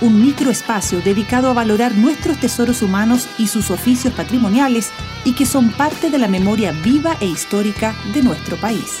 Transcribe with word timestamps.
un 0.00 0.24
microespacio 0.24 1.00
dedicado 1.00 1.50
a 1.50 1.52
valorar 1.52 1.94
nuestros 1.94 2.38
tesoros 2.38 2.82
humanos 2.82 3.28
y 3.38 3.46
sus 3.46 3.70
oficios 3.70 4.14
patrimoniales 4.14 4.90
y 5.24 5.34
que 5.34 5.46
son 5.46 5.70
parte 5.70 6.10
de 6.10 6.18
la 6.18 6.28
memoria 6.28 6.72
viva 6.72 7.16
e 7.20 7.26
histórica 7.26 7.94
de 8.12 8.22
nuestro 8.22 8.56
país. 8.56 9.00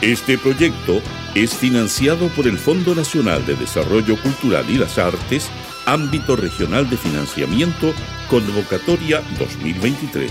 Este 0.00 0.38
proyecto 0.38 1.02
es 1.34 1.54
financiado 1.54 2.28
por 2.28 2.46
el 2.46 2.56
Fondo 2.56 2.94
Nacional 2.94 3.44
de 3.44 3.56
Desarrollo 3.56 4.20
Cultural 4.22 4.64
y 4.70 4.78
las 4.78 4.96
Artes, 4.98 5.50
ámbito 5.86 6.36
regional 6.36 6.88
de 6.88 6.96
financiamiento, 6.96 7.92
convocatoria 8.28 9.22
2023. 9.38 10.30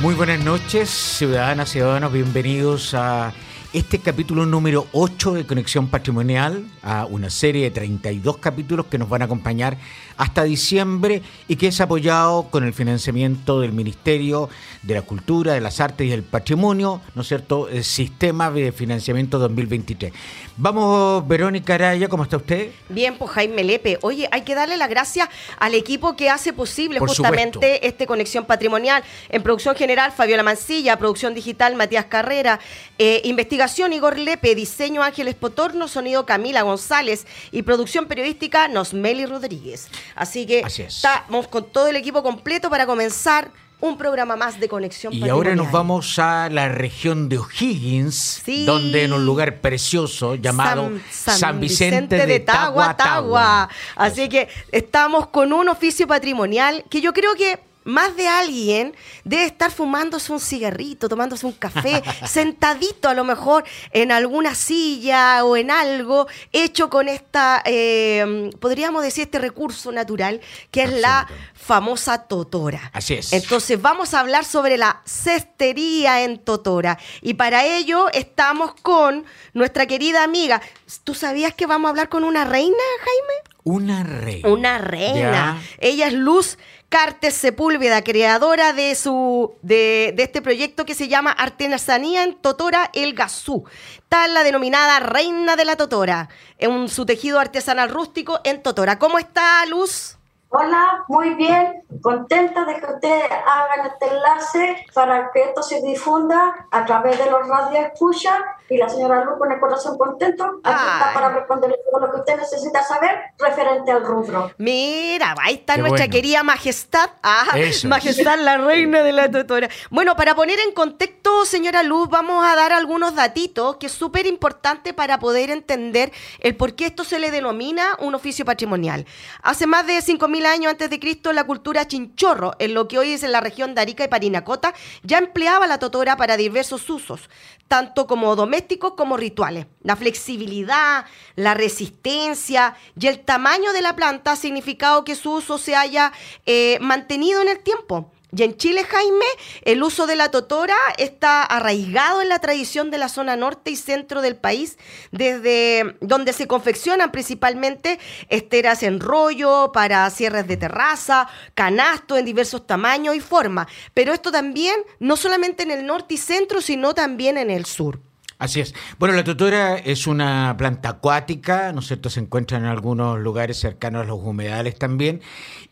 Muy 0.00 0.14
buenas 0.14 0.44
noches, 0.44 0.88
ciudadanas 0.88 1.70
y 1.70 1.72
ciudadanos, 1.72 2.12
bienvenidos 2.12 2.94
a 2.94 3.32
este 3.74 3.98
capítulo 3.98 4.46
número 4.46 4.86
8 4.92 5.34
de 5.34 5.46
Conexión 5.46 5.88
Patrimonial, 5.88 6.64
a 6.82 7.04
una 7.04 7.28
serie 7.28 7.64
de 7.64 7.70
32 7.70 8.38
capítulos 8.38 8.86
que 8.86 8.96
nos 8.96 9.10
van 9.10 9.20
a 9.20 9.26
acompañar 9.26 9.76
hasta 10.16 10.42
diciembre 10.44 11.22
y 11.48 11.56
que 11.56 11.66
es 11.66 11.80
apoyado 11.80 12.44
con 12.50 12.64
el 12.64 12.72
financiamiento 12.72 13.60
del 13.60 13.72
Ministerio 13.72 14.48
de 14.82 14.94
la 14.94 15.02
Cultura, 15.02 15.52
de 15.52 15.60
las 15.60 15.80
Artes 15.80 16.06
y 16.06 16.10
del 16.10 16.22
Patrimonio, 16.22 17.02
¿no 17.14 17.22
es 17.22 17.28
cierto?, 17.28 17.68
el 17.68 17.84
Sistema 17.84 18.50
de 18.50 18.72
Financiamiento 18.72 19.38
2023. 19.38 20.12
Vamos, 20.56 21.28
Verónica 21.28 21.74
Araya, 21.74 22.08
¿cómo 22.08 22.22
está 22.22 22.38
usted? 22.38 22.70
Bien, 22.88 23.16
pues 23.18 23.30
Jaime 23.32 23.62
Lepe. 23.64 23.98
Oye, 24.00 24.28
hay 24.32 24.42
que 24.42 24.54
darle 24.54 24.78
las 24.78 24.88
gracias 24.88 25.28
al 25.58 25.74
equipo 25.74 26.16
que 26.16 26.30
hace 26.30 26.54
posible 26.54 27.00
justamente 27.00 27.86
este 27.86 28.06
Conexión 28.06 28.46
Patrimonial. 28.46 29.04
En 29.28 29.42
producción 29.42 29.76
general, 29.76 30.10
Fabiola 30.10 30.42
Mancilla, 30.42 30.98
producción 30.98 31.34
digital, 31.34 31.76
Matías 31.76 32.06
Carrera, 32.06 32.58
eh, 32.98 33.20
investigación, 33.24 33.57
Igor 33.92 34.18
Lepe, 34.18 34.54
diseño, 34.54 35.02
Ángeles 35.02 35.34
Potorno, 35.34 35.88
sonido, 35.88 36.26
Camila 36.26 36.62
González 36.62 37.26
y 37.50 37.62
producción 37.62 38.06
periodística, 38.06 38.68
Nosmeli 38.68 39.26
Rodríguez. 39.26 39.88
Así 40.14 40.46
que 40.46 40.60
estamos 40.60 41.48
con 41.48 41.64
todo 41.64 41.88
el 41.88 41.96
equipo 41.96 42.22
completo 42.22 42.70
para 42.70 42.86
comenzar 42.86 43.50
un 43.80 43.96
programa 43.96 44.36
más 44.36 44.58
de 44.58 44.68
conexión. 44.68 45.12
Y 45.14 45.28
ahora 45.28 45.54
nos 45.54 45.70
vamos 45.70 46.18
a 46.18 46.48
la 46.50 46.68
región 46.68 47.28
de 47.28 47.38
O'Higgins, 47.38 48.42
donde 48.66 49.04
en 49.04 49.12
un 49.12 49.24
lugar 49.24 49.60
precioso 49.60 50.34
llamado 50.34 50.90
San, 51.10 51.60
Vicente, 51.60 52.26
de, 52.26 52.40
Tagua, 52.40 52.96
Tagua. 52.96 53.68
Así 53.94 54.28
que 54.28 54.48
estamos 54.72 55.28
con 55.28 55.52
un 55.52 55.68
oficio 55.68 56.06
patrimonial 56.06 56.84
que 56.90 57.00
yo 57.00 57.12
creo 57.12 57.34
que 57.34 57.67
más 57.88 58.16
de 58.16 58.28
alguien 58.28 58.94
debe 59.24 59.44
estar 59.44 59.70
fumándose 59.70 60.30
un 60.30 60.40
cigarrito, 60.40 61.08
tomándose 61.08 61.46
un 61.46 61.52
café, 61.52 62.02
sentadito 62.26 63.08
a 63.08 63.14
lo 63.14 63.24
mejor 63.24 63.64
en 63.92 64.12
alguna 64.12 64.54
silla 64.54 65.44
o 65.44 65.56
en 65.56 65.70
algo 65.70 66.28
hecho 66.52 66.90
con 66.90 67.08
esta, 67.08 67.62
eh, 67.64 68.50
podríamos 68.60 69.02
decir, 69.02 69.24
este 69.24 69.38
recurso 69.38 69.90
natural 69.90 70.40
que 70.70 70.82
es 70.82 70.92
la 70.92 71.26
famosa 71.54 72.24
totora. 72.24 72.90
Así 72.92 73.14
es. 73.14 73.32
Entonces 73.32 73.80
vamos 73.80 74.14
a 74.14 74.20
hablar 74.20 74.44
sobre 74.44 74.76
la 74.76 75.02
cestería 75.06 76.22
en 76.24 76.38
totora. 76.38 76.98
Y 77.22 77.34
para 77.34 77.64
ello 77.64 78.08
estamos 78.12 78.74
con 78.82 79.24
nuestra 79.54 79.86
querida 79.86 80.24
amiga. 80.24 80.60
¿Tú 81.04 81.14
sabías 81.14 81.54
que 81.54 81.66
vamos 81.66 81.88
a 81.88 81.90
hablar 81.90 82.08
con 82.08 82.24
una 82.24 82.44
reina, 82.44 82.76
Jaime? 83.00 83.57
Una 83.68 84.02
reina. 84.02 84.48
Una 84.48 84.78
reina. 84.78 85.60
Ella 85.78 86.06
es 86.06 86.14
Luz 86.14 86.56
Cartes 86.88 87.34
Sepúlveda, 87.34 88.02
creadora 88.02 88.72
de, 88.72 88.94
su, 88.94 89.56
de, 89.60 90.14
este 90.16 90.40
proyecto 90.40 90.86
que 90.86 90.94
se 90.94 91.06
llama 91.06 91.32
Artesanía 91.32 92.22
en 92.22 92.36
Totora 92.36 92.90
El 92.94 93.12
Gazú. 93.12 93.64
Tal 94.08 94.32
la 94.32 94.42
denominada 94.42 95.00
Reina 95.00 95.54
de 95.54 95.66
la 95.66 95.76
Totora, 95.76 96.30
en 96.56 96.88
su 96.88 97.04
tejido 97.04 97.38
artesanal 97.40 97.90
rústico 97.90 98.40
en 98.42 98.62
Totora. 98.62 98.98
¿Cómo 98.98 99.18
está, 99.18 99.66
Luz? 99.66 100.16
Hola, 100.48 101.04
muy 101.08 101.34
bien, 101.34 101.82
contenta 102.00 102.64
de 102.64 102.80
que 102.80 102.86
ustedes 102.86 103.24
hagan 103.30 103.86
este 103.86 104.06
enlace 104.06 104.86
para 104.94 105.30
que 105.30 105.42
esto 105.42 105.62
se 105.62 105.82
difunda 105.82 106.66
a 106.70 106.86
través 106.86 107.18
de 107.18 107.30
los 107.30 107.46
radios 107.46 107.84
escucha 107.92 108.42
y 108.68 108.76
la 108.76 108.88
señora 108.88 109.24
Luz 109.24 109.38
con 109.38 109.50
el 109.50 109.58
corazón 109.58 109.96
contento 109.96 110.60
aquí 110.62 110.84
está 110.84 111.10
para 111.14 111.30
responderle 111.30 111.76
todo 111.90 112.00
lo 112.00 112.12
que 112.12 112.20
usted 112.20 112.36
necesita 112.36 112.82
saber 112.82 113.16
referente 113.38 113.90
al 113.90 114.04
rubro. 114.04 114.50
Mira, 114.58 115.34
ahí 115.40 115.54
está 115.54 115.76
nuestra 115.76 116.08
querida 116.08 116.42
majestad, 116.42 117.10
ah, 117.22 117.44
majestad 117.84 118.38
la 118.38 118.58
reina 118.58 119.02
de 119.02 119.12
la 119.12 119.30
tutora. 119.30 119.68
Bueno, 119.90 120.16
para 120.16 120.34
poner 120.34 120.58
en 120.60 120.72
contexto, 120.72 121.44
señora 121.44 121.82
Luz, 121.82 122.08
vamos 122.08 122.44
a 122.44 122.54
dar 122.56 122.72
algunos 122.72 123.14
datitos 123.14 123.76
que 123.76 123.86
es 123.86 123.92
súper 123.92 124.26
importante 124.26 124.92
para 124.92 125.18
poder 125.18 125.50
entender 125.50 126.12
el 126.40 126.56
por 126.56 126.74
qué 126.74 126.86
esto 126.86 127.04
se 127.04 127.18
le 127.18 127.30
denomina 127.30 127.96
un 128.00 128.14
oficio 128.14 128.44
patrimonial. 128.44 129.06
Hace 129.42 129.66
más 129.66 129.86
de 129.86 129.98
5.000 129.98 130.46
años 130.46 130.70
antes 130.72 130.90
de 130.90 131.00
Cristo, 131.00 131.32
la 131.32 131.44
cultura 131.44 131.86
chinchorro, 131.86 132.52
en 132.58 132.74
lo 132.74 132.88
que 132.88 132.98
hoy 132.98 133.12
es 133.12 133.22
en 133.22 133.32
la 133.32 133.40
región 133.40 133.74
de 133.74 133.80
Arica 133.80 134.04
y 134.04 134.08
Parinacota, 134.08 134.74
ya 135.02 135.18
empleaba 135.18 135.66
la 135.66 135.78
totora 135.78 136.16
para 136.16 136.36
diversos 136.36 136.88
usos, 136.90 137.30
tanto 137.68 138.06
como 138.06 138.34
domésticos 138.34 138.94
como 138.94 139.16
rituales. 139.16 139.66
La 139.82 139.94
flexibilidad, 139.94 141.04
la 141.36 141.54
resistencia 141.54 142.74
y 142.98 143.06
el 143.06 143.20
tamaño 143.20 143.72
de 143.72 143.82
la 143.82 143.94
planta 143.94 144.32
ha 144.32 144.36
significado 144.36 145.04
que 145.04 145.14
su 145.14 145.32
uso 145.32 145.58
se 145.58 145.76
haya 145.76 146.12
eh, 146.46 146.78
mantenido 146.80 147.42
en 147.42 147.48
el 147.48 147.60
tiempo. 147.60 148.10
Y 148.36 148.42
en 148.42 148.56
Chile, 148.56 148.84
Jaime, 148.84 149.24
el 149.62 149.82
uso 149.82 150.06
de 150.06 150.14
la 150.14 150.30
totora 150.30 150.76
está 150.98 151.42
arraigado 151.42 152.20
en 152.20 152.28
la 152.28 152.40
tradición 152.40 152.90
de 152.90 152.98
la 152.98 153.08
zona 153.08 153.36
norte 153.36 153.70
y 153.70 153.76
centro 153.76 154.20
del 154.20 154.36
país, 154.36 154.76
desde 155.12 155.96
donde 156.00 156.34
se 156.34 156.46
confeccionan 156.46 157.10
principalmente 157.10 157.98
esteras 158.28 158.82
en 158.82 159.00
rollo 159.00 159.72
para 159.72 160.08
cierres 160.10 160.46
de 160.46 160.58
terraza, 160.58 161.28
canastos 161.54 162.18
en 162.18 162.26
diversos 162.26 162.66
tamaños 162.66 163.16
y 163.16 163.20
formas. 163.20 163.66
Pero 163.94 164.12
esto 164.12 164.30
también, 164.30 164.76
no 164.98 165.16
solamente 165.16 165.62
en 165.62 165.70
el 165.70 165.86
norte 165.86 166.14
y 166.14 166.18
centro, 166.18 166.60
sino 166.60 166.94
también 166.94 167.38
en 167.38 167.50
el 167.50 167.64
sur. 167.64 167.98
Así 168.38 168.60
es. 168.60 168.72
Bueno, 169.00 169.16
la 169.16 169.24
totora 169.24 169.76
es 169.76 170.06
una 170.06 170.54
planta 170.56 170.90
acuática, 170.90 171.72
¿no 171.72 171.80
es 171.80 171.88
cierto? 171.88 172.08
Se 172.08 172.20
encuentra 172.20 172.56
en 172.56 172.66
algunos 172.66 173.18
lugares 173.18 173.58
cercanos 173.58 174.02
a 174.02 174.04
los 174.04 174.20
humedales 174.22 174.78
también. 174.78 175.22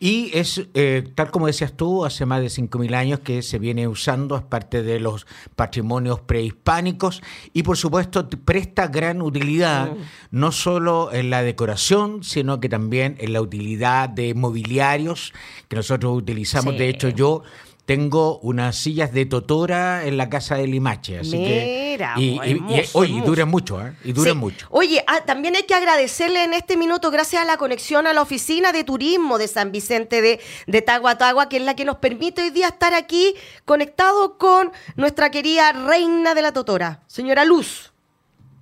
Y 0.00 0.36
es, 0.36 0.66
eh, 0.74 1.08
tal 1.14 1.30
como 1.30 1.46
decías 1.46 1.76
tú, 1.76 2.04
hace 2.04 2.26
más 2.26 2.40
de 2.40 2.48
5.000 2.48 2.94
años 2.96 3.20
que 3.20 3.42
se 3.42 3.60
viene 3.60 3.86
usando, 3.86 4.36
es 4.36 4.42
parte 4.42 4.82
de 4.82 4.98
los 4.98 5.28
patrimonios 5.54 6.20
prehispánicos 6.20 7.22
y 7.52 7.62
por 7.62 7.76
supuesto 7.76 8.28
presta 8.28 8.88
gran 8.88 9.22
utilidad, 9.22 9.92
mm. 9.92 9.98
no 10.32 10.50
solo 10.50 11.12
en 11.12 11.30
la 11.30 11.42
decoración, 11.42 12.24
sino 12.24 12.58
que 12.58 12.68
también 12.68 13.16
en 13.20 13.32
la 13.32 13.42
utilidad 13.42 14.08
de 14.08 14.34
mobiliarios 14.34 15.32
que 15.68 15.76
nosotros 15.76 16.16
utilizamos. 16.16 16.76
De 16.76 16.88
hecho, 16.88 17.10
yo 17.10 17.44
tengo 17.86 18.40
unas 18.40 18.76
sillas 18.76 19.12
de 19.12 19.26
totora 19.26 20.04
en 20.04 20.16
la 20.16 20.28
casa 20.28 20.56
de 20.56 20.66
Limache. 20.66 21.20
Así 21.20 21.36
Mira, 21.36 22.14
que, 22.16 22.20
y, 22.20 22.60
oye, 22.94 23.22
duran 23.24 23.48
mucho, 23.48 23.80
¿eh? 23.80 23.94
Y 24.02 24.12
duran 24.12 24.36
mucho. 24.36 24.66
Oye, 24.70 25.04
ah, 25.06 25.20
también 25.24 25.54
hay 25.54 25.62
que 25.62 25.74
agradecerle 25.74 26.42
en 26.42 26.52
este 26.52 26.76
minuto, 26.76 27.12
gracias 27.12 27.42
a 27.42 27.44
la 27.44 27.56
conexión 27.56 28.08
a 28.08 28.12
la 28.12 28.22
oficina 28.22 28.72
de 28.72 28.82
turismo 28.82 29.38
de 29.38 29.46
San 29.46 29.70
Vicente 29.70 30.20
de, 30.20 30.40
de 30.66 30.82
Tagua, 30.82 31.16
que 31.48 31.58
es 31.58 31.62
la 31.62 31.76
que 31.76 31.84
nos 31.84 31.98
permite 31.98 32.42
hoy 32.42 32.50
día 32.50 32.68
estar 32.68 32.92
aquí 32.92 33.34
conectados 33.64 34.32
con 34.36 34.72
nuestra 34.96 35.30
querida 35.30 35.72
reina 35.72 36.34
de 36.34 36.42
la 36.42 36.52
totora, 36.52 37.04
señora 37.06 37.44
Luz. 37.44 37.92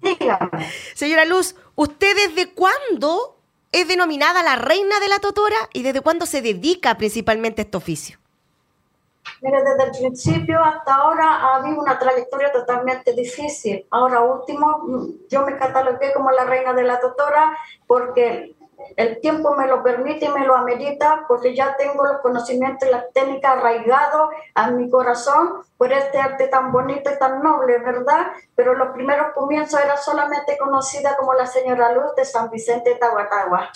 Dígame. 0.03 0.71
Señora 0.95 1.25
Luz, 1.25 1.55
¿usted 1.77 2.15
desde 2.15 2.53
cuándo 2.53 3.41
es 3.73 3.89
denominada 3.89 4.43
la 4.43 4.57
reina 4.57 5.01
de 5.01 5.09
la 5.09 5.19
totora 5.19 5.57
y 5.73 5.83
desde 5.83 6.03
cuándo 6.03 6.27
se 6.27 6.43
dedica 6.43 6.99
principalmente 6.99 7.63
a 7.63 7.65
este 7.65 7.79
oficio? 7.79 8.19
Mire, 9.41 9.63
desde 9.63 9.85
el 9.85 9.91
principio 9.91 10.63
hasta 10.63 10.95
ahora 10.95 11.27
ha 11.27 11.57
habido 11.57 11.81
una 11.81 11.99
trayectoria 11.99 12.53
totalmente 12.53 13.13
difícil. 13.13 13.87
Ahora 13.91 14.21
último, 14.21 15.09
yo 15.29 15.45
me 15.45 15.57
catalogué 15.59 16.13
como 16.13 16.31
la 16.31 16.45
reina 16.45 16.73
de 16.73 16.85
la 16.85 16.99
doctora 16.99 17.57
porque 17.87 18.55
el 18.97 19.21
tiempo 19.21 19.55
me 19.55 19.67
lo 19.67 19.83
permite 19.83 20.27
y 20.27 20.29
me 20.29 20.47
lo 20.47 20.55
amerita 20.55 21.25
porque 21.29 21.55
ya 21.55 21.77
tengo 21.77 22.05
los 22.05 22.21
conocimientos 22.21 22.89
y 22.89 22.93
las 22.93 23.13
técnicas 23.13 23.57
arraigados 23.57 24.31
a 24.55 24.71
mi 24.71 24.91
corazón 24.91 25.63
por 25.77 25.93
este 25.93 26.19
arte 26.19 26.49
tan 26.49 26.73
bonito 26.73 27.11
y 27.11 27.19
tan 27.19 27.43
noble, 27.43 27.79
¿verdad? 27.79 28.33
Pero 28.55 28.75
los 28.75 28.89
primeros 28.91 29.33
comienzos 29.35 29.81
era 29.81 29.97
solamente 29.97 30.57
conocida 30.59 31.17
como 31.17 31.35
la 31.35 31.47
señora 31.47 31.93
Luz 31.93 32.15
de 32.17 32.25
San 32.25 32.51
Vicente 32.51 32.95
Tahuatahua. 32.97 33.71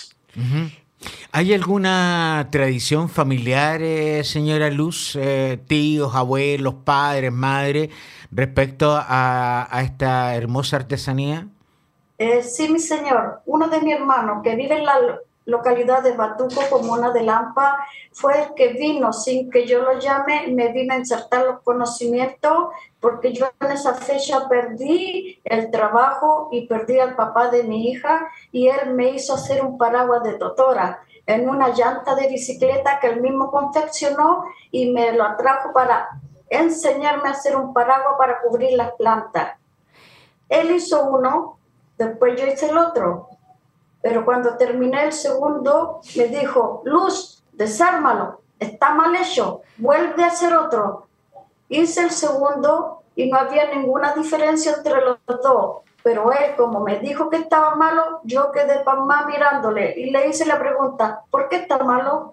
¿Hay 1.31 1.55
alguna 1.55 2.49
tradición 2.51 3.09
familiar, 3.09 3.83
eh, 3.83 4.25
señora 4.25 4.71
Luz, 4.71 5.17
eh, 5.17 5.59
tíos, 5.67 6.15
abuelos, 6.15 6.75
padres, 6.85 7.33
madres, 7.33 7.91
respecto 8.31 8.97
a, 8.99 9.69
esta 9.83 10.35
hermosa 10.35 10.77
artesanía? 10.77 11.49
Eh, 12.19 12.43
sí, 12.43 12.69
mi 12.69 12.81
señor. 12.81 13.43
Uno 13.47 13.69
de 13.69 13.81
mis 13.81 13.95
hermanos 13.95 14.43
que 14.43 14.57
vive 14.57 14.79
en 14.79 14.85
la 14.85 14.99
localidad 15.49 16.03
de 16.03 16.13
Batuco, 16.13 16.61
comuna 16.69 17.11
de 17.11 17.23
Lampa, 17.23 17.79
fue 18.13 18.39
el 18.39 18.55
que 18.55 18.75
vino 18.75 19.15
sin 19.15 19.51
que 19.51 19.67
yo 19.67 19.81
lo 19.81 19.99
llame, 19.99 20.49
me 20.49 20.73
vino 20.73 20.93
a 20.93 20.99
insertar 20.99 21.47
los 21.47 21.61
conocimientos, 21.63 22.69
porque 23.01 23.33
yo 23.33 23.47
en 23.61 23.73
esa 23.73 23.95
fecha 23.95 24.47
perdí 24.47 25.41
el 25.45 25.71
trabajo 25.71 26.51
y 26.53 26.67
perdí 26.67 27.01
al 27.01 27.17
papá 27.17 27.49
de 27.49 27.63
mi 27.65 27.89
hija, 27.89 28.29
y 28.53 28.69
él 28.69 28.93
me 28.95 29.09
hizo 29.09 29.35
hacer 29.35 29.65
un 29.65 29.79
paraguas 29.79 30.23
de 30.23 30.35
totora 30.35 31.01
en 31.25 31.49
una 31.49 31.71
llanta 31.71 32.15
de 32.15 32.29
bicicleta 32.29 33.01
que 33.01 33.07
él 33.07 33.23
mismo 33.23 33.51
confeccionó 33.51 34.45
y 34.71 34.93
me 34.93 35.13
lo 35.13 35.25
atrajo 35.25 35.73
para 35.73 36.11
enseñarme 36.51 37.31
a 37.31 37.33
hacer 37.33 37.57
un 37.57 37.73
paraguas 37.73 38.17
para 38.19 38.43
cubrir 38.43 38.73
las 38.77 38.93
plantas. 38.93 39.57
Él 40.51 40.73
hizo 40.73 41.05
uno, 41.07 41.59
después 41.97 42.39
yo 42.39 42.47
hice 42.47 42.69
el 42.69 42.77
otro 42.77 43.29
pero 44.09 44.25
cuando 44.25 44.57
terminé 44.57 45.05
el 45.05 45.13
segundo, 45.13 46.01
me 46.17 46.29
dijo, 46.29 46.81
Luz, 46.87 47.45
desármalo, 47.53 48.41
está 48.59 48.95
mal 48.95 49.15
hecho, 49.15 49.61
vuelve 49.77 50.25
a 50.25 50.29
hacer 50.29 50.57
otro. 50.57 51.09
Hice 51.69 52.05
el 52.05 52.11
segundo 52.11 53.03
y 53.15 53.31
no 53.31 53.37
había 53.37 53.71
ninguna 53.75 54.15
diferencia 54.15 54.77
entre 54.77 55.03
los 55.03 55.19
dos. 55.27 55.83
Pero 56.03 56.33
él, 56.33 56.57
como 56.57 56.81
me 56.81 57.01
dijo 57.01 57.29
que 57.29 57.37
estaba 57.37 57.75
malo, 57.75 58.21
yo 58.25 58.51
quedé 58.51 58.83
más 58.83 59.27
mirándole 59.27 59.93
y 59.99 60.11
le 60.11 60.27
hice 60.27 60.47
la 60.47 60.59
pregunta, 60.59 61.21
¿por 61.31 61.51
qué 61.51 61.57
está 61.57 61.77
malo? 61.77 62.33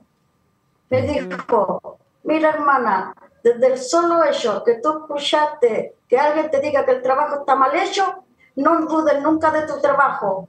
Me 0.89 1.01
dijo, 1.01 1.97
mira 2.23 2.51
hermana, 2.51 3.13
desde 3.43 3.67
el 3.67 3.77
solo 3.79 4.23
hecho 4.23 4.63
que 4.63 4.75
tú 4.75 4.99
escuchaste 4.99 5.97
que 6.07 6.17
alguien 6.17 6.49
te 6.49 6.61
diga 6.61 6.85
que 6.85 6.91
el 6.91 7.01
trabajo 7.01 7.39
está 7.41 7.53
mal 7.55 7.75
hecho, 7.75 8.23
no 8.55 8.79
dudes 8.85 9.21
nunca 9.21 9.51
de 9.51 9.67
tu 9.67 9.81
trabajo 9.81 10.47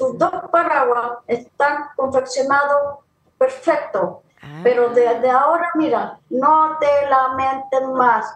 tus 0.00 0.16
dos 0.16 0.32
paraguas 0.50 1.18
están 1.26 1.88
confeccionados 1.94 3.00
perfecto, 3.36 4.22
ah. 4.42 4.60
pero 4.62 4.88
desde 4.88 5.28
ahora, 5.28 5.68
mira, 5.74 6.18
no 6.30 6.78
te 6.80 6.86
lamentes 7.06 7.82
más. 7.94 8.34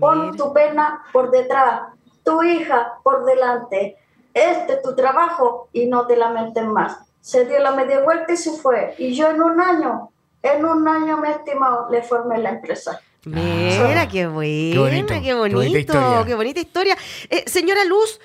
Pon 0.00 0.36
tu 0.36 0.52
pena 0.52 1.04
por 1.12 1.30
detrás, 1.30 1.82
tu 2.24 2.42
hija 2.42 2.94
por 3.04 3.24
delante. 3.24 3.96
Este 4.34 4.72
es 4.72 4.82
tu 4.82 4.96
trabajo 4.96 5.68
y 5.72 5.86
no 5.86 6.04
te 6.08 6.16
lamentes 6.16 6.66
más. 6.66 6.98
Se 7.20 7.46
dio 7.46 7.60
la 7.60 7.70
media 7.70 8.00
vuelta 8.00 8.32
y 8.32 8.36
se 8.36 8.50
fue. 8.58 8.96
Y 8.98 9.14
yo 9.14 9.28
en 9.28 9.40
un 9.40 9.60
año, 9.60 10.10
en 10.42 10.64
un 10.64 10.88
año, 10.88 11.18
me 11.18 11.30
estimado, 11.30 11.88
le 11.90 12.02
formé 12.02 12.38
la 12.38 12.50
empresa. 12.50 13.00
Mira, 13.24 14.08
qué 14.08 14.26
buena, 14.26 15.22
qué 15.22 15.32
bonito, 15.32 16.24
qué 16.26 16.34
bonita 16.34 16.60
historia. 16.60 16.96
Eh, 17.30 17.44
señora 17.46 17.84
Luz, 17.84 18.20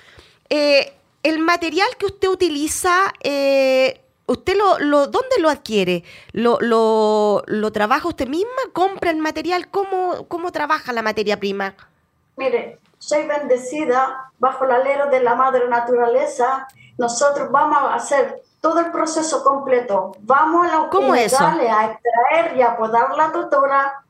eh, 0.50 0.99
el 1.24 1.40
material 1.40 1.88
que 1.98 2.06
usted 2.06 2.28
utiliza, 2.28 3.14
eh, 3.22 4.02
¿usted 4.26 4.56
lo, 4.56 4.80
lo, 4.80 5.08
dónde 5.08 5.40
lo 5.40 5.50
adquiere? 5.50 6.04
¿Lo, 6.32 6.58
lo, 6.62 7.44
lo 7.48 7.72
trabaja 7.72 8.08
usted 8.08 8.28
misma? 8.28 8.50
¿Compra 8.74 9.12
el 9.12 9.18
material? 9.18 9.70
¿Cómo, 9.70 10.28
¿Cómo 10.28 10.52
trabaja 10.52 10.94
la 10.94 11.02
materia 11.02 11.40
prima? 11.40 11.76
Mire, 12.38 12.80
soy 12.98 13.28
bendecida 13.28 14.32
bajo 14.40 14.66
la 14.66 14.76
alero 14.76 15.08
de 15.08 15.22
la 15.22 15.36
madre 15.36 15.68
naturaleza. 15.68 16.68
Nosotros 16.98 17.52
vamos 17.52 17.80
a 17.80 17.96
hacer 17.96 18.42
todo 18.62 18.80
el 18.80 18.92
proceso 18.92 19.44
completo. 19.44 20.14
Vamos 20.22 20.68
a 20.68 20.84
la 20.84 20.90
¿Cómo 20.90 21.16
eso? 21.16 21.38
a 21.44 21.52
extraer 21.52 22.58
y 22.58 22.62
a 22.62 22.78
podar 22.78 23.16
la 23.16 23.32
tutora. 23.32 24.04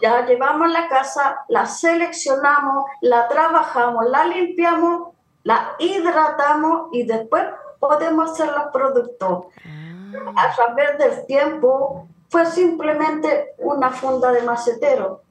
Ya 0.00 0.24
llevamos 0.26 0.68
a 0.68 0.80
la 0.80 0.88
casa, 0.88 1.44
la 1.48 1.66
seleccionamos, 1.66 2.86
la 3.02 3.28
trabajamos, 3.28 4.06
la 4.06 4.24
limpiamos 4.24 5.11
la 5.44 5.74
hidratamos 5.78 6.88
y 6.92 7.04
después 7.04 7.44
podemos 7.78 8.30
hacer 8.30 8.52
los 8.52 8.72
productos. 8.72 9.46
Ah. 9.64 10.32
A 10.36 10.54
través 10.54 10.98
del 10.98 11.26
tiempo 11.26 12.06
fue 12.28 12.46
simplemente 12.46 13.54
una 13.58 13.90
funda 13.90 14.30
de 14.30 14.42
macetero, 14.42 15.22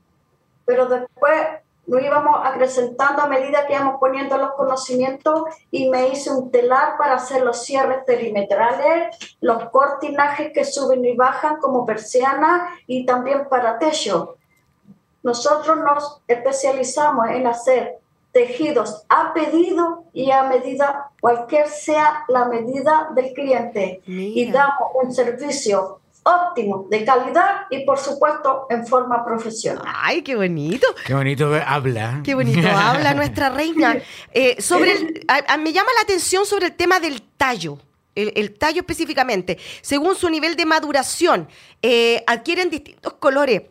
pero 0.65 0.85
después 0.85 1.47
nos 1.87 2.01
íbamos 2.03 2.41
acrecentando 2.43 3.21
a 3.21 3.27
medida 3.27 3.65
que 3.65 3.73
íbamos 3.73 3.99
poniendo 3.99 4.37
los 4.37 4.53
conocimientos 4.53 5.43
y 5.71 5.89
me 5.89 6.09
hice 6.09 6.31
un 6.31 6.51
telar 6.51 6.97
para 6.97 7.15
hacer 7.15 7.41
los 7.41 7.63
cierres 7.63 8.03
perimetrales, 8.05 9.17
los 9.41 9.69
cortinajes 9.71 10.51
que 10.53 10.63
suben 10.63 11.03
y 11.03 11.15
bajan 11.15 11.57
como 11.57 11.85
persiana 11.85 12.69
y 12.85 13.05
también 13.05 13.49
para 13.49 13.79
techo. 13.79 14.37
Nosotros 15.23 15.77
nos 15.77 16.21
especializamos 16.27 17.29
en 17.29 17.47
hacer 17.47 17.99
tejidos 18.31 19.03
a 19.09 19.33
pedido 19.33 20.00
y 20.13 20.31
a 20.31 20.43
medida, 20.43 21.09
cualquier 21.19 21.67
sea 21.67 22.25
la 22.27 22.45
medida 22.45 23.09
del 23.15 23.33
cliente. 23.33 24.01
Y 24.05 24.51
damos 24.51 24.89
un 25.01 25.13
servicio 25.13 25.99
óptimo, 26.23 26.87
de 26.89 27.03
calidad 27.03 27.61
y 27.69 27.83
por 27.83 27.97
supuesto 27.97 28.67
en 28.69 28.85
forma 28.85 29.25
profesional. 29.25 29.83
¡Ay, 29.87 30.21
qué 30.21 30.35
bonito! 30.35 30.87
¡Qué 31.05 31.13
bonito 31.13 31.51
habla! 31.65 32.21
¡Qué 32.23 32.35
bonito 32.35 32.67
habla 32.75 33.13
nuestra 33.13 33.49
reina! 33.49 33.97
Eh, 34.31 34.61
sobre 34.61 35.23
me 35.59 35.73
llama 35.73 35.89
la 35.95 36.01
atención 36.03 36.45
sobre 36.45 36.67
el 36.67 36.73
tema 36.73 36.99
del 36.99 37.21
tallo. 37.37 37.79
El, 38.13 38.53
tallo 38.57 38.81
específicamente, 38.81 39.57
según 39.81 40.15
su 40.15 40.29
nivel 40.29 40.57
de 40.57 40.65
maduración, 40.65 41.47
eh, 41.81 42.21
adquieren 42.27 42.69
distintos 42.69 43.13
colores. 43.13 43.61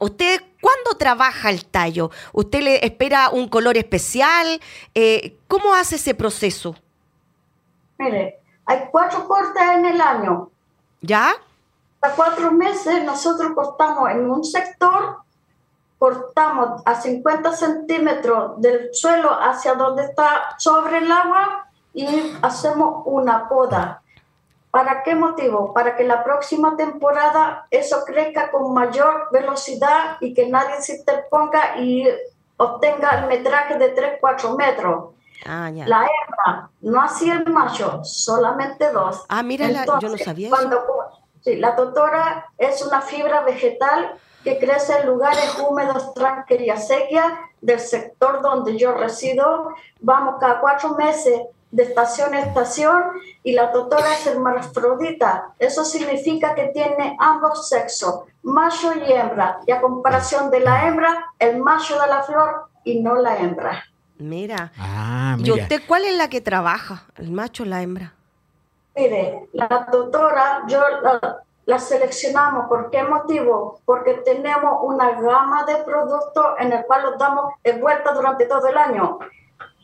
¿Usted 0.00 0.42
cuándo 0.60 0.96
trabaja 0.98 1.50
el 1.50 1.64
tallo? 1.64 2.10
¿Usted 2.32 2.60
le 2.62 2.84
espera 2.84 3.30
un 3.30 3.48
color 3.48 3.76
especial? 3.76 4.60
Eh, 4.94 5.38
¿Cómo 5.48 5.74
hace 5.74 5.96
ese 5.96 6.14
proceso? 6.14 6.76
Mire, 7.98 8.40
hay 8.64 8.88
cuatro 8.90 9.26
cortes 9.26 9.62
en 9.62 9.86
el 9.86 10.00
año. 10.00 10.50
¿Ya? 11.00 11.34
A 12.00 12.10
cuatro 12.10 12.52
meses 12.52 13.02
nosotros 13.04 13.52
cortamos 13.54 14.10
en 14.10 14.30
un 14.30 14.44
sector, 14.44 15.18
cortamos 15.98 16.82
a 16.84 17.00
50 17.00 17.52
centímetros 17.56 18.60
del 18.60 18.94
suelo 18.94 19.30
hacia 19.30 19.74
donde 19.74 20.04
está 20.04 20.54
sobre 20.58 20.98
el 20.98 21.10
agua 21.10 21.68
y 21.92 22.06
hacemos 22.42 23.02
una 23.06 23.48
poda. 23.48 24.02
¿Para 24.70 25.02
qué 25.02 25.14
motivo? 25.14 25.72
Para 25.72 25.96
que 25.96 26.04
la 26.04 26.22
próxima 26.22 26.76
temporada 26.76 27.66
eso 27.70 28.04
crezca 28.04 28.50
con 28.50 28.74
mayor 28.74 29.28
velocidad 29.32 30.18
y 30.20 30.34
que 30.34 30.48
nadie 30.48 30.80
se 30.80 30.96
interponga 30.96 31.78
y 31.78 32.06
obtenga 32.58 33.20
el 33.20 33.28
metraje 33.28 33.78
de 33.78 34.20
3-4 34.20 34.56
metros. 34.56 35.14
Ah, 35.46 35.70
la 35.72 36.06
hembra, 36.06 36.70
no 36.80 37.00
así 37.00 37.30
el 37.30 37.46
macho, 37.46 38.00
solamente 38.02 38.90
dos. 38.90 39.24
Ah, 39.28 39.42
mira, 39.42 39.68
yo 40.00 40.08
no 40.08 40.18
sabía 40.18 40.50
cuando, 40.50 40.84
Sí, 41.40 41.56
la 41.56 41.76
totora 41.76 42.46
es 42.58 42.84
una 42.84 43.00
fibra 43.00 43.42
vegetal 43.42 44.14
que 44.42 44.58
crece 44.58 44.98
en 44.98 45.06
lugares 45.06 45.56
húmedos, 45.58 46.12
tranques 46.14 46.60
y 46.60 46.70
acequias 46.70 47.32
del 47.60 47.80
sector 47.80 48.42
donde 48.42 48.76
yo 48.76 48.92
resido. 48.92 49.74
Vamos 50.00 50.36
cada 50.40 50.60
cuatro 50.60 50.94
meses 50.94 51.42
de 51.70 51.82
estación 51.82 52.34
a 52.34 52.40
estación 52.40 53.02
y 53.42 53.52
la 53.52 53.72
totora 53.72 54.14
es 54.14 54.26
hermafrodita. 54.26 55.52
Eso 55.58 55.84
significa 55.84 56.54
que 56.54 56.68
tiene 56.68 57.16
ambos 57.18 57.68
sexos, 57.68 58.22
macho 58.42 58.92
y 58.94 59.12
hembra. 59.12 59.60
Y 59.66 59.72
a 59.72 59.80
comparación 59.80 60.50
de 60.50 60.60
la 60.60 60.86
hembra, 60.86 61.26
el 61.38 61.58
macho 61.58 61.96
da 61.96 62.06
la 62.06 62.22
flor 62.22 62.68
y 62.84 63.00
no 63.00 63.16
la 63.16 63.36
hembra. 63.36 63.84
Mira. 64.18 64.72
Ah, 64.78 65.36
¿Y 65.38 65.50
usted 65.50 65.82
cuál 65.86 66.04
es 66.04 66.16
la 66.16 66.28
que 66.28 66.40
trabaja? 66.40 67.04
¿El 67.16 67.30
macho 67.30 67.62
o 67.62 67.66
la 67.66 67.82
hembra? 67.82 68.14
Mire, 68.96 69.48
la 69.52 69.86
totora, 69.86 70.64
yo 70.66 70.82
la, 71.02 71.42
la 71.66 71.78
seleccionamos. 71.78 72.66
¿Por 72.66 72.90
qué 72.90 73.04
motivo? 73.04 73.80
Porque 73.84 74.14
tenemos 74.24 74.78
una 74.82 75.20
gama 75.20 75.64
de 75.64 75.76
productos 75.84 76.46
en 76.58 76.72
el 76.72 76.84
cual 76.86 77.02
los 77.02 77.18
damos 77.18 77.52
vuelta 77.80 78.12
durante 78.12 78.46
todo 78.46 78.66
el 78.66 78.76
año. 78.76 79.18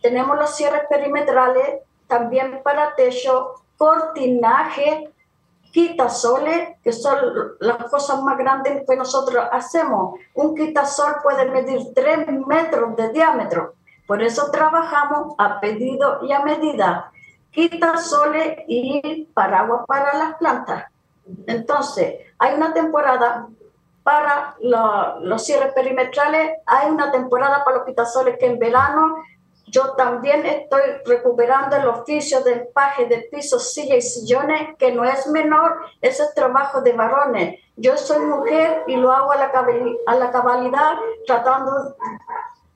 Tenemos 0.04 0.36
los 0.36 0.54
cierres 0.54 0.82
perimetrales, 0.90 1.80
también 2.06 2.60
para 2.62 2.94
techo, 2.94 3.54
cortinaje, 3.78 5.10
quitasoles, 5.72 6.76
que 6.84 6.92
son 6.92 7.16
las 7.60 7.78
cosas 7.90 8.20
más 8.22 8.36
grandes 8.36 8.82
que 8.86 8.96
nosotros 8.96 9.42
hacemos. 9.50 10.20
Un 10.34 10.54
quitasol 10.54 11.22
puede 11.22 11.50
medir 11.50 11.94
3 11.94 12.28
metros 12.46 12.94
de 12.96 13.12
diámetro. 13.12 13.76
Por 14.06 14.22
eso 14.22 14.50
trabajamos 14.50 15.36
a 15.38 15.58
pedido 15.58 16.22
y 16.22 16.32
a 16.32 16.40
medida. 16.40 17.10
Quitasoles 17.50 18.58
y 18.68 19.24
paraguas 19.32 19.86
para 19.86 20.18
las 20.18 20.34
plantas. 20.34 20.84
Entonces, 21.46 22.16
hay 22.38 22.56
una 22.56 22.74
temporada 22.74 23.48
para 24.02 24.54
los 24.60 25.46
cierres 25.46 25.72
perimetrales, 25.72 26.58
hay 26.66 26.90
una 26.90 27.10
temporada 27.10 27.64
para 27.64 27.78
los 27.78 27.86
quitasoles 27.86 28.36
que 28.38 28.44
en 28.44 28.58
verano 28.58 29.16
yo 29.66 29.92
también 29.92 30.44
estoy 30.46 30.82
recuperando 31.04 31.76
el 31.76 31.88
oficio 31.88 32.42
de 32.42 32.52
empaje 32.52 33.06
de 33.06 33.28
pisos, 33.30 33.72
sillas 33.72 33.98
y 33.98 34.02
sillones, 34.02 34.76
que 34.78 34.92
no 34.92 35.04
es 35.04 35.26
menor, 35.26 35.78
ese 36.00 36.22
es 36.24 36.34
trabajo 36.34 36.80
de 36.80 36.92
varones. 36.92 37.60
Yo 37.76 37.96
soy 37.96 38.24
mujer 38.24 38.84
y 38.86 38.96
lo 38.96 39.10
hago 39.12 39.32
a 39.32 39.36
la, 39.36 39.52
a 40.06 40.14
la 40.14 40.30
cabalidad, 40.30 40.94
tratando 41.26 41.96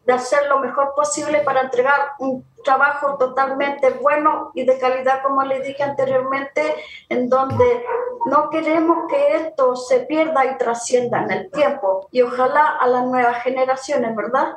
de 0.05 0.13
hacer 0.15 0.47
lo 0.49 0.61
mejor 0.61 0.95
posible 0.97 1.41
para 1.43 1.61
entregar 1.61 2.13
un 2.19 2.43
trabajo 2.65 3.19
totalmente 3.19 3.91
bueno 3.91 4.51
y 4.55 4.65
de 4.65 4.79
calidad, 4.79 5.23
como 5.23 5.43
le 5.43 5.61
dije 5.61 5.83
anteriormente, 5.83 6.75
en 7.11 7.29
donde 7.29 7.85
no 8.27 8.49
queremos 8.49 9.07
que 9.09 9.37
esto 9.37 9.77
se 9.77 10.01
pierda 10.01 10.47
y 10.47 10.57
trascienda 10.57 11.23
en 11.23 11.31
el 11.31 11.51
tiempo 11.51 12.09
y 12.11 12.23
ojalá 12.23 12.79
a 12.81 12.87
las 12.87 13.05
nuevas 13.05 13.43
generaciones, 13.43 14.17
¿verdad? 14.17 14.57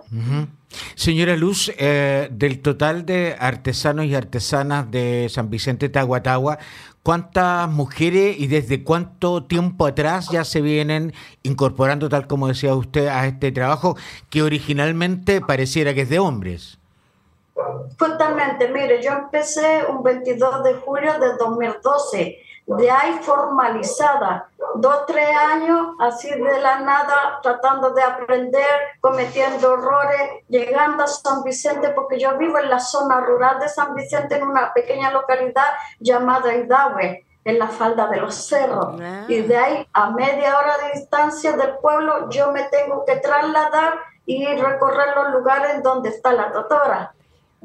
Señora 0.96 1.36
Luz, 1.36 1.72
eh, 1.78 2.30
del 2.32 2.62
total 2.62 3.06
de 3.06 3.36
artesanos 3.40 4.06
y 4.06 4.16
artesanas 4.16 4.90
de 4.90 5.28
San 5.30 5.50
Vicente 5.50 5.90
Tahuatahua, 5.90 6.60
¿cuántas 7.04 7.70
mujeres 7.70 8.40
y 8.40 8.48
desde 8.48 8.84
cuánto 8.84 9.44
tiempo 9.44 9.86
atrás 9.86 10.30
ya 10.32 10.44
se 10.44 10.62
vienen 10.62 11.13
incorporando, 11.44 12.10
tal 12.10 12.28
como 12.28 12.48
decía 12.48 12.74
usted, 12.75 13.08
a 13.08 13.28
este 13.28 13.51
trabajo 13.51 13.98
que 14.30 14.44
originalmente 14.44 15.42
pareciera 15.42 15.94
que 15.94 16.01
es 16.01 16.10
de 16.10 16.20
hombres? 16.20 16.78
Justamente, 18.00 18.70
mire, 18.70 19.01
yo 19.04 19.12
empecé 19.12 19.84
un 19.90 20.04
22 20.04 20.63
de 20.63 20.74
julio 20.75 21.13
de 21.20 21.28
2012 21.38 22.40
de 22.65 22.89
ahí 22.89 23.20
formalizada, 23.22 24.48
dos, 24.75 25.06
tres 25.06 25.36
años 25.36 25.96
así 26.00 26.30
de 26.30 26.60
la 26.60 26.80
nada, 26.80 27.39
tratando 27.41 27.91
de 27.91 28.03
aprender, 28.03 28.80
cometiendo 29.00 29.74
errores, 29.74 30.44
llegando 30.48 31.03
a 31.03 31.08
San 31.08 31.44
Vicente, 31.44 31.89
porque 31.89 32.20
yo 32.20 32.38
vivo 32.38 32.58
en 32.60 32.70
la 32.70 32.80
zona 32.80 33.20
rural 33.20 33.60
de 33.60 33.68
San 33.68 33.94
Vicente, 33.94 34.36
en 34.36 34.48
una 34.48 34.74
pequeña 34.74 35.12
localidad 35.12 35.68
llamada 36.00 36.53
Hidahue 36.53 37.25
en 37.44 37.60
la 37.60 37.68
falda 37.68 38.08
de 38.08 38.18
los 38.18 38.36
cerros. 38.36 38.96
Y 39.27 39.41
de 39.41 39.58
ahí 39.58 39.88
a 39.94 40.12
media 40.12 40.58
hora 40.58 40.77
de 40.77 41.00
distancia 41.00 41.53
del 41.53 41.77
pueblo, 41.77 42.30
yo 42.30 42.51
me 42.51 42.63
tengo 42.65 43.03
que 43.06 43.15
trasladar 43.18 44.00
y 44.25 44.46
recorrer 44.56 45.15
los 45.15 45.32
lugares 45.32 45.82
donde 45.84 46.10
está 46.10 46.32
la 46.34 46.50
doctora. 46.50 47.13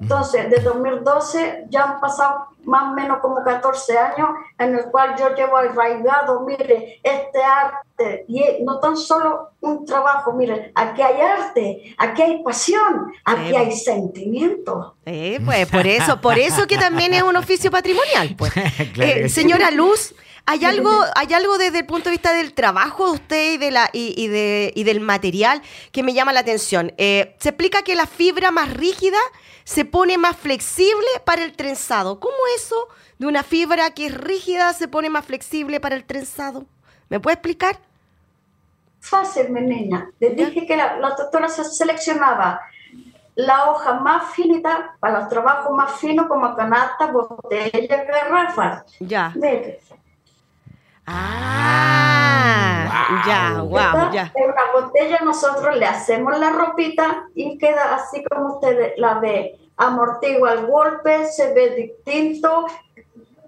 Entonces, 0.00 0.50
de 0.50 0.60
2012 0.60 1.66
ya 1.70 1.84
han 1.84 2.00
pasado 2.00 2.48
más 2.64 2.92
o 2.92 2.94
menos 2.94 3.18
como 3.20 3.42
14 3.42 3.96
años 3.96 4.28
en 4.58 4.74
el 4.74 4.84
cual 4.90 5.14
yo 5.18 5.34
llevo 5.34 5.56
arraigado, 5.56 6.40
mire, 6.40 7.00
este 7.02 7.42
arte, 7.42 8.24
y 8.28 8.42
no 8.62 8.78
tan 8.78 8.96
solo 8.96 9.52
un 9.60 9.86
trabajo, 9.86 10.32
mire, 10.32 10.72
aquí 10.74 11.00
hay 11.00 11.20
arte, 11.20 11.94
aquí 11.96 12.22
hay 12.22 12.42
pasión, 12.42 13.12
aquí 13.24 13.54
hay 13.54 13.72
sentimiento. 13.72 14.96
Eh, 15.06 15.40
pues 15.44 15.66
por 15.68 15.86
eso, 15.86 16.20
por 16.20 16.38
eso 16.38 16.66
que 16.66 16.76
también 16.76 17.14
es 17.14 17.22
un 17.22 17.36
oficio 17.36 17.70
patrimonial. 17.70 18.34
Pues. 18.36 18.52
Eh, 18.98 19.28
señora 19.28 19.70
Luz, 19.70 20.14
¿Hay 20.48 20.64
algo, 20.64 20.90
hay 21.16 21.34
algo 21.34 21.58
desde 21.58 21.80
el 21.80 21.86
punto 21.86 22.04
de 22.04 22.12
vista 22.12 22.32
del 22.32 22.54
trabajo 22.54 23.06
de 23.06 23.12
usted 23.14 23.52
y, 23.54 23.58
de 23.58 23.70
la, 23.72 23.90
y, 23.92 24.28
de, 24.28 24.72
y 24.76 24.84
del 24.84 25.00
material 25.00 25.60
que 25.90 26.04
me 26.04 26.14
llama 26.14 26.32
la 26.32 26.40
atención? 26.40 26.92
Eh, 26.98 27.34
se 27.40 27.48
explica 27.48 27.82
que 27.82 27.96
la 27.96 28.06
fibra 28.06 28.52
más 28.52 28.72
rígida 28.72 29.18
se 29.64 29.84
pone 29.84 30.18
más 30.18 30.36
flexible 30.36 31.08
para 31.24 31.42
el 31.42 31.52
trenzado. 31.52 32.20
¿Cómo 32.20 32.36
eso 32.56 32.76
de 33.18 33.26
una 33.26 33.42
fibra 33.42 33.90
que 33.90 34.06
es 34.06 34.14
rígida 34.14 34.72
se 34.72 34.86
pone 34.86 35.10
más 35.10 35.24
flexible 35.24 35.80
para 35.80 35.96
el 35.96 36.04
trenzado? 36.04 36.64
¿Me 37.08 37.18
puede 37.18 37.34
explicar? 37.34 37.78
Fácil, 39.00 39.50
mi 39.50 39.62
niña. 39.62 40.08
Le 40.20 40.30
dije 40.30 40.64
que 40.64 40.76
la, 40.76 40.98
doctora 41.16 41.48
se 41.48 41.64
seleccionaba 41.64 42.60
la 43.34 43.70
hoja 43.70 43.94
más 43.94 44.32
finita 44.32 44.96
para 45.00 45.20
los 45.20 45.28
trabajos 45.28 45.76
más 45.76 45.98
finos 45.98 46.26
como 46.26 46.54
canasta, 46.54 47.06
botellas, 47.08 48.06
garrafas. 48.06 48.84
Ya. 49.00 49.32
Ah, 51.06 52.86
ya, 53.26 53.62
wow, 53.62 54.12
ya. 54.12 54.32
En 54.34 54.50
una 54.50 54.72
botella 54.72 55.20
nosotros 55.24 55.76
le 55.76 55.86
hacemos 55.86 56.36
la 56.38 56.50
ropita 56.50 57.28
y 57.34 57.56
queda 57.58 57.94
así 57.94 58.24
como 58.24 58.54
usted 58.54 58.94
la 58.96 59.14
ve. 59.20 59.58
Amortigua 59.76 60.54
el 60.54 60.66
golpe, 60.66 61.26
se 61.26 61.52
ve 61.52 61.76
distinto, 61.76 62.66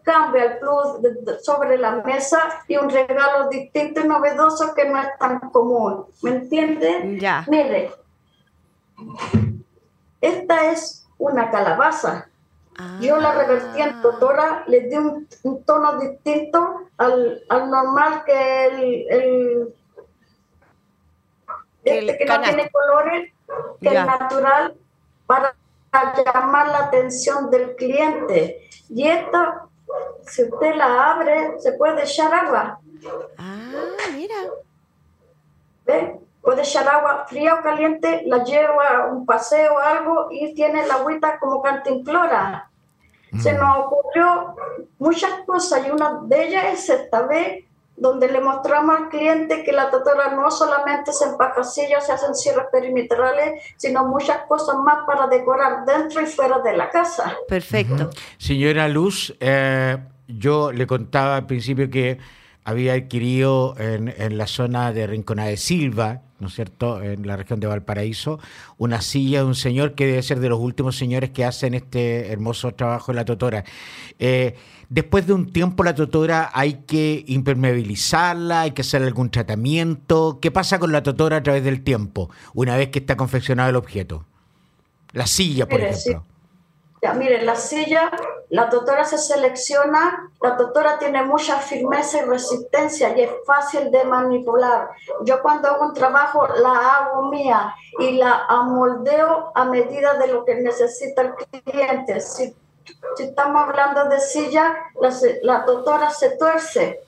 cambia 0.02 0.44
el 0.44 0.58
plus 0.58 0.98
sobre 1.42 1.78
la 1.78 2.02
mesa 2.02 2.62
y 2.68 2.76
un 2.76 2.90
regalo 2.90 3.48
distinto 3.48 4.00
y 4.00 4.08
novedoso 4.08 4.74
que 4.74 4.88
no 4.88 5.00
es 5.00 5.08
tan 5.18 5.40
común. 5.50 6.06
¿Me 6.22 6.30
entiende? 6.30 7.18
Ya. 7.18 7.44
Mire, 7.48 7.90
esta 10.20 10.70
es 10.70 11.06
una 11.18 11.50
calabaza. 11.50 12.27
Yo 13.00 13.16
la 13.16 13.32
revertí 13.32 13.80
en 13.80 14.00
totora, 14.00 14.62
le 14.68 14.80
di 14.82 14.96
un, 14.96 15.64
tono 15.64 15.98
distinto 15.98 16.82
al, 16.96 17.42
normal 17.50 18.22
que 18.24 18.66
el, 18.66 19.06
el, 19.10 19.74
este 21.84 22.18
que 22.18 22.24
no 22.24 22.40
tiene 22.40 22.70
colores, 22.70 23.32
que 23.80 23.88
el 23.88 24.06
natural, 24.06 24.76
para 25.26 25.56
llamar 25.92 26.68
la 26.68 26.78
atención 26.84 27.50
del 27.50 27.74
cliente. 27.74 28.68
Y 28.88 29.08
esta, 29.08 29.66
si 30.22 30.44
usted 30.44 30.76
la 30.76 31.12
abre, 31.12 31.58
se 31.58 31.72
puede 31.72 32.04
echar 32.04 32.32
agua. 32.32 32.78
Ah, 33.38 33.92
mira. 34.12 34.36
¿Ve? 35.84 36.20
Puede 36.40 36.62
echar 36.62 36.88
agua 36.88 37.26
fría 37.28 37.56
o 37.56 37.62
caliente, 37.62 38.22
la 38.26 38.44
lleva 38.44 38.88
a 38.88 39.06
un 39.06 39.26
paseo 39.26 39.74
o 39.74 39.78
algo 39.78 40.28
y 40.30 40.54
tiene 40.54 40.86
la 40.86 40.94
agüita 40.94 41.40
como 41.40 41.60
cantimplora. 41.60 42.67
Se 43.40 43.52
nos 43.52 43.78
ocurrió 43.78 44.56
muchas 44.98 45.32
cosas 45.46 45.86
y 45.86 45.90
una 45.90 46.20
de 46.24 46.48
ellas 46.48 46.64
es 46.72 46.88
esta 46.88 47.22
vez 47.22 47.64
donde 48.00 48.30
le 48.30 48.40
mostramos 48.40 48.96
al 48.96 49.08
cliente 49.08 49.64
que 49.64 49.72
la 49.72 49.90
totora 49.90 50.34
no 50.34 50.50
solamente 50.50 51.12
se 51.12 51.24
empaca 51.24 51.64
sillas, 51.64 52.06
se 52.06 52.12
hacen 52.12 52.34
cierres 52.34 52.66
perimetrales, 52.70 53.62
sino 53.76 54.06
muchas 54.06 54.38
cosas 54.46 54.76
más 54.84 55.04
para 55.06 55.26
decorar 55.26 55.84
dentro 55.84 56.22
y 56.22 56.26
fuera 56.26 56.60
de 56.60 56.76
la 56.76 56.90
casa. 56.90 57.36
Perfecto. 57.48 58.10
Señora 58.38 58.88
Luz, 58.88 59.34
eh, 59.40 59.98
yo 60.28 60.72
le 60.72 60.86
contaba 60.86 61.36
al 61.36 61.46
principio 61.46 61.90
que 61.90 62.18
había 62.68 62.92
adquirido 62.92 63.74
en, 63.78 64.14
en 64.18 64.36
la 64.36 64.46
zona 64.46 64.92
de 64.92 65.06
Rincona 65.06 65.46
de 65.46 65.56
Silva, 65.56 66.20
¿no 66.38 66.48
es 66.48 66.54
cierto?, 66.54 67.02
en 67.02 67.26
la 67.26 67.34
región 67.34 67.60
de 67.60 67.66
Valparaíso, 67.66 68.40
una 68.76 69.00
silla 69.00 69.38
de 69.38 69.46
un 69.46 69.54
señor 69.54 69.94
que 69.94 70.06
debe 70.06 70.22
ser 70.22 70.38
de 70.38 70.50
los 70.50 70.60
últimos 70.60 70.94
señores 70.98 71.30
que 71.30 71.46
hacen 71.46 71.72
este 71.72 72.30
hermoso 72.30 72.74
trabajo 72.74 73.10
en 73.10 73.16
la 73.16 73.24
totora. 73.24 73.64
Eh, 74.18 74.54
después 74.90 75.26
de 75.26 75.32
un 75.32 75.50
tiempo 75.50 75.82
la 75.82 75.94
totora 75.94 76.50
hay 76.52 76.82
que 76.86 77.24
impermeabilizarla, 77.26 78.60
hay 78.60 78.72
que 78.72 78.82
hacer 78.82 79.02
algún 79.02 79.30
tratamiento. 79.30 80.38
¿Qué 80.42 80.50
pasa 80.50 80.78
con 80.78 80.92
la 80.92 81.02
totora 81.02 81.38
a 81.38 81.42
través 81.42 81.64
del 81.64 81.82
tiempo, 81.82 82.28
una 82.52 82.76
vez 82.76 82.90
que 82.90 82.98
está 82.98 83.16
confeccionado 83.16 83.70
el 83.70 83.76
objeto? 83.76 84.26
La 85.12 85.26
silla, 85.26 85.66
por 85.66 85.80
ejemplo. 85.80 86.26
Ya, 87.02 87.14
miren, 87.14 87.46
la 87.46 87.56
silla, 87.56 88.10
la 88.50 88.70
tutora 88.70 89.04
se 89.04 89.18
selecciona, 89.18 90.30
la 90.40 90.56
tutora 90.56 90.98
tiene 90.98 91.22
mucha 91.22 91.58
firmeza 91.58 92.18
y 92.18 92.24
resistencia 92.24 93.16
y 93.16 93.22
es 93.22 93.30
fácil 93.46 93.90
de 93.90 94.04
manipular. 94.04 94.90
Yo 95.22 95.42
cuando 95.42 95.68
hago 95.68 95.86
un 95.86 95.94
trabajo 95.94 96.46
la 96.46 96.96
hago 96.96 97.30
mía 97.30 97.74
y 97.98 98.12
la 98.12 98.46
amoldeo 98.46 99.52
a 99.54 99.64
medida 99.64 100.14
de 100.14 100.28
lo 100.28 100.44
que 100.44 100.54
necesita 100.54 101.22
el 101.22 101.34
cliente. 101.34 102.20
Si, 102.20 102.56
estamos 103.18 103.68
hablando 103.68 104.06
de 104.06 104.18
silla, 104.20 104.74
la, 104.98 105.10
la 105.42 105.64
tutora 105.66 106.10
se 106.10 106.36
tuerce 106.38 107.00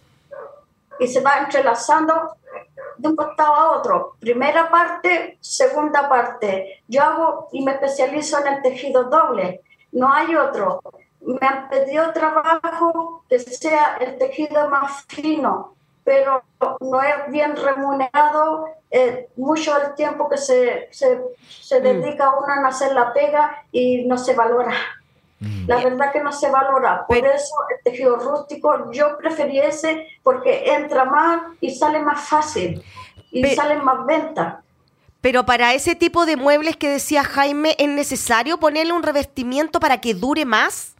y 0.98 1.08
se 1.08 1.22
va 1.22 1.38
entrelazando 1.38 2.36
de 2.98 3.08
un 3.08 3.16
costado 3.16 3.54
a 3.54 3.78
otro. 3.78 4.16
Primera 4.20 4.68
parte, 4.68 5.38
segunda 5.40 6.06
parte. 6.06 6.82
Yo 6.86 7.02
hago 7.02 7.48
y 7.52 7.64
me 7.64 7.72
especializo 7.72 8.38
en 8.40 8.54
el 8.54 8.62
tejido 8.62 9.04
doble 9.04 9.62
no 9.92 10.12
hay 10.12 10.34
otro. 10.34 10.80
Me 11.22 11.46
han 11.46 11.68
pedido 11.68 12.12
trabajo 12.12 13.24
que 13.28 13.38
sea 13.38 13.96
el 14.00 14.18
tejido 14.18 14.68
más 14.70 15.04
fino, 15.06 15.74
pero 16.04 16.42
no 16.80 17.02
es 17.02 17.30
bien 17.30 17.56
remunerado. 17.56 18.66
Eh, 18.90 19.28
mucho 19.36 19.80
el 19.80 19.94
tiempo 19.94 20.28
que 20.28 20.36
se, 20.36 20.88
se, 20.90 21.20
se 21.48 21.80
mm. 21.80 21.82
dedica 21.82 22.30
uno 22.30 22.66
a 22.66 22.68
hacer 22.68 22.92
la 22.92 23.12
pega 23.12 23.64
y 23.70 24.04
no 24.06 24.18
se 24.18 24.34
valora. 24.34 24.74
Mm. 25.40 25.66
La 25.68 25.76
verdad 25.76 26.12
que 26.12 26.20
no 26.20 26.32
se 26.32 26.50
valora. 26.50 27.06
Por 27.06 27.18
eso 27.18 27.54
el 27.74 27.82
tejido 27.82 28.16
rústico 28.16 28.90
yo 28.92 29.16
preferiese 29.18 30.06
porque 30.22 30.72
entra 30.74 31.04
más 31.04 31.42
y 31.60 31.74
sale 31.74 32.00
más 32.00 32.28
fácil 32.28 32.82
y 33.30 33.44
sale 33.54 33.76
más 33.76 34.04
venta. 34.06 34.62
Pero 35.20 35.44
para 35.44 35.74
ese 35.74 35.94
tipo 35.94 36.24
de 36.24 36.36
muebles 36.36 36.76
que 36.76 36.88
decía 36.88 37.24
Jaime, 37.24 37.76
¿es 37.78 37.88
necesario 37.88 38.58
ponerle 38.58 38.92
un 38.92 39.02
revestimiento 39.02 39.80
para 39.80 40.00
que 40.00 40.14
dure 40.14 40.44
más? 40.44 40.94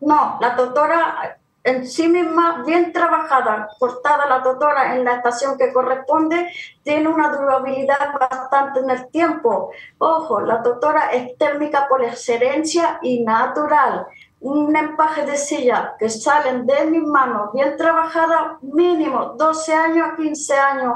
No, 0.00 0.38
la 0.40 0.54
doctora 0.54 1.38
en 1.62 1.86
sí 1.86 2.08
misma, 2.08 2.62
bien 2.66 2.92
trabajada, 2.92 3.68
cortada 3.78 4.26
la 4.26 4.42
totora 4.42 4.96
en 4.96 5.04
la 5.04 5.16
estación 5.16 5.58
que 5.58 5.72
corresponde, 5.72 6.50
tiene 6.82 7.08
una 7.08 7.30
durabilidad 7.30 8.14
bastante 8.18 8.80
en 8.80 8.90
el 8.90 9.10
tiempo. 9.10 9.70
Ojo, 9.98 10.40
la 10.40 10.62
totora 10.62 11.10
es 11.12 11.36
térmica 11.36 11.86
por 11.88 12.02
excelencia 12.02 12.98
y 13.02 13.22
natural. 13.22 14.06
Un 14.40 14.74
empaje 14.74 15.26
de 15.26 15.36
silla 15.36 15.96
que 15.98 16.08
salen 16.08 16.66
de 16.66 16.86
mis 16.86 17.02
manos 17.02 17.52
bien 17.52 17.76
trabajada, 17.76 18.58
mínimo 18.62 19.34
12 19.36 19.74
años 19.74 20.08
a 20.12 20.16
15 20.16 20.54
años 20.54 20.94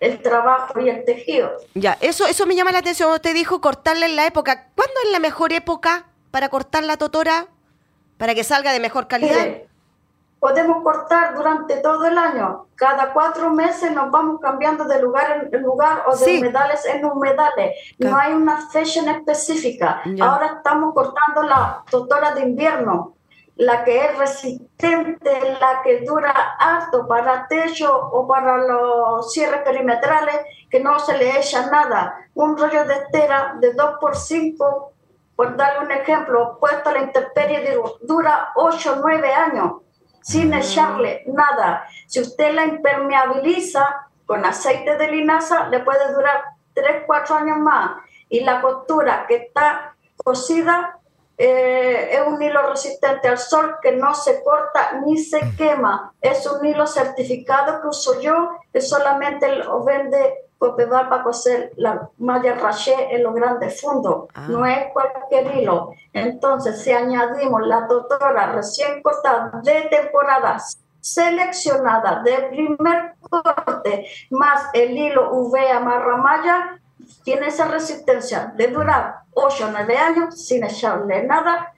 el 0.00 0.20
trabajo 0.20 0.80
y 0.80 0.88
el 0.88 1.04
tejido. 1.04 1.52
Ya, 1.74 1.96
eso, 2.00 2.26
eso 2.26 2.44
me 2.44 2.56
llama 2.56 2.72
la 2.72 2.78
atención. 2.78 3.12
Usted 3.12 3.34
dijo 3.34 3.60
cortarla 3.60 4.06
en 4.06 4.16
la 4.16 4.26
época. 4.26 4.66
¿Cuándo 4.74 4.94
es 5.04 5.12
la 5.12 5.20
mejor 5.20 5.52
época 5.52 6.06
para 6.32 6.48
cortar 6.48 6.82
la 6.82 6.96
totora? 6.96 7.46
Para 8.22 8.36
que 8.36 8.44
salga 8.44 8.72
de 8.72 8.78
mejor 8.78 9.08
calidad 9.08 9.48
podemos 10.38 10.80
cortar 10.84 11.34
durante 11.34 11.78
todo 11.78 12.06
el 12.06 12.16
año. 12.16 12.66
Cada 12.76 13.12
cuatro 13.12 13.50
meses 13.50 13.90
nos 13.90 14.12
vamos 14.12 14.40
cambiando 14.40 14.84
de 14.84 15.02
lugar 15.02 15.48
en 15.50 15.62
lugar 15.62 16.04
o 16.06 16.16
de 16.16 16.38
humedales 16.38 16.84
en 16.86 17.04
humedales. 17.04 17.74
No 17.98 18.16
hay 18.16 18.32
una 18.32 18.68
fecha 18.70 19.10
específica. 19.10 20.02
Ahora 20.20 20.54
estamos 20.58 20.94
cortando 20.94 21.42
la 21.42 21.82
totora 21.90 22.32
de 22.32 22.42
invierno, 22.42 23.14
la 23.56 23.82
que 23.82 24.04
es 24.04 24.16
resistente, 24.16 25.56
la 25.60 25.82
que 25.82 26.04
dura 26.04 26.32
alto 26.60 27.08
para 27.08 27.48
techo 27.48 27.92
o 27.92 28.28
para 28.28 28.56
los 28.58 29.32
cierres 29.32 29.62
perimetrales, 29.62 30.36
que 30.70 30.78
no 30.78 31.00
se 31.00 31.18
le 31.18 31.40
echa 31.40 31.66
nada. 31.70 32.28
Un 32.34 32.56
rollo 32.56 32.84
de 32.84 32.94
estera 32.94 33.56
de 33.60 33.72
2 33.72 33.94
por 34.00 34.16
5 34.16 34.91
por 35.42 35.56
darle 35.56 35.86
un 35.86 35.90
ejemplo, 35.90 36.56
puesto 36.60 36.88
a 36.88 36.92
la 36.92 37.00
intemperie 37.00 37.76
dura 38.02 38.52
8 38.54 38.92
o 38.92 38.96
9 39.00 39.34
años 39.34 39.72
sin 40.22 40.54
echarle 40.54 41.24
nada. 41.26 41.84
Si 42.06 42.20
usted 42.20 42.54
la 42.54 42.64
impermeabiliza 42.64 44.06
con 44.24 44.44
aceite 44.44 44.96
de 44.96 45.08
linaza, 45.08 45.66
le 45.66 45.80
puede 45.80 46.12
durar 46.12 46.44
3, 46.74 47.02
4 47.06 47.34
años 47.34 47.58
más. 47.58 47.90
Y 48.28 48.44
la 48.44 48.60
costura 48.60 49.26
que 49.26 49.34
está 49.34 49.96
cosida 50.16 51.00
eh, 51.36 52.10
es 52.12 52.22
un 52.24 52.40
hilo 52.40 52.70
resistente 52.70 53.26
al 53.26 53.38
sol 53.38 53.78
que 53.82 53.96
no 53.96 54.14
se 54.14 54.44
corta 54.44 55.00
ni 55.04 55.18
se 55.18 55.40
quema. 55.56 56.14
Es 56.20 56.46
un 56.46 56.64
hilo 56.64 56.86
certificado 56.86 57.82
que 57.82 57.88
uso 57.88 58.20
yo, 58.20 58.60
que 58.72 58.80
solamente 58.80 59.48
lo 59.56 59.82
vende 59.82 60.51
va 60.62 61.08
para 61.08 61.22
coser 61.22 61.72
la 61.76 62.08
malla 62.18 62.54
raché 62.54 63.14
en 63.14 63.22
los 63.22 63.34
grandes 63.34 63.80
fondos. 63.80 64.28
Ah. 64.34 64.46
No 64.48 64.64
es 64.66 64.92
cualquier 64.92 65.56
hilo. 65.56 65.92
Entonces, 66.12 66.82
si 66.82 66.92
añadimos 66.92 67.66
la 67.66 67.86
totora 67.86 68.52
recién 68.52 69.02
cortada 69.02 69.60
de 69.62 69.82
temporada 69.82 70.58
seleccionada 71.00 72.22
de 72.22 72.48
primer 72.50 73.14
corte, 73.20 74.06
más 74.30 74.70
el 74.72 74.96
hilo 74.96 75.32
UV 75.32 75.56
amarra 75.72 76.16
malla, 76.16 76.78
tiene 77.24 77.48
esa 77.48 77.66
resistencia 77.66 78.52
de 78.56 78.68
durar 78.68 79.22
8 79.34 79.66
o 79.66 79.70
9 79.70 79.96
años 79.96 80.46
sin 80.46 80.64
echarle 80.64 81.24
nada 81.24 81.74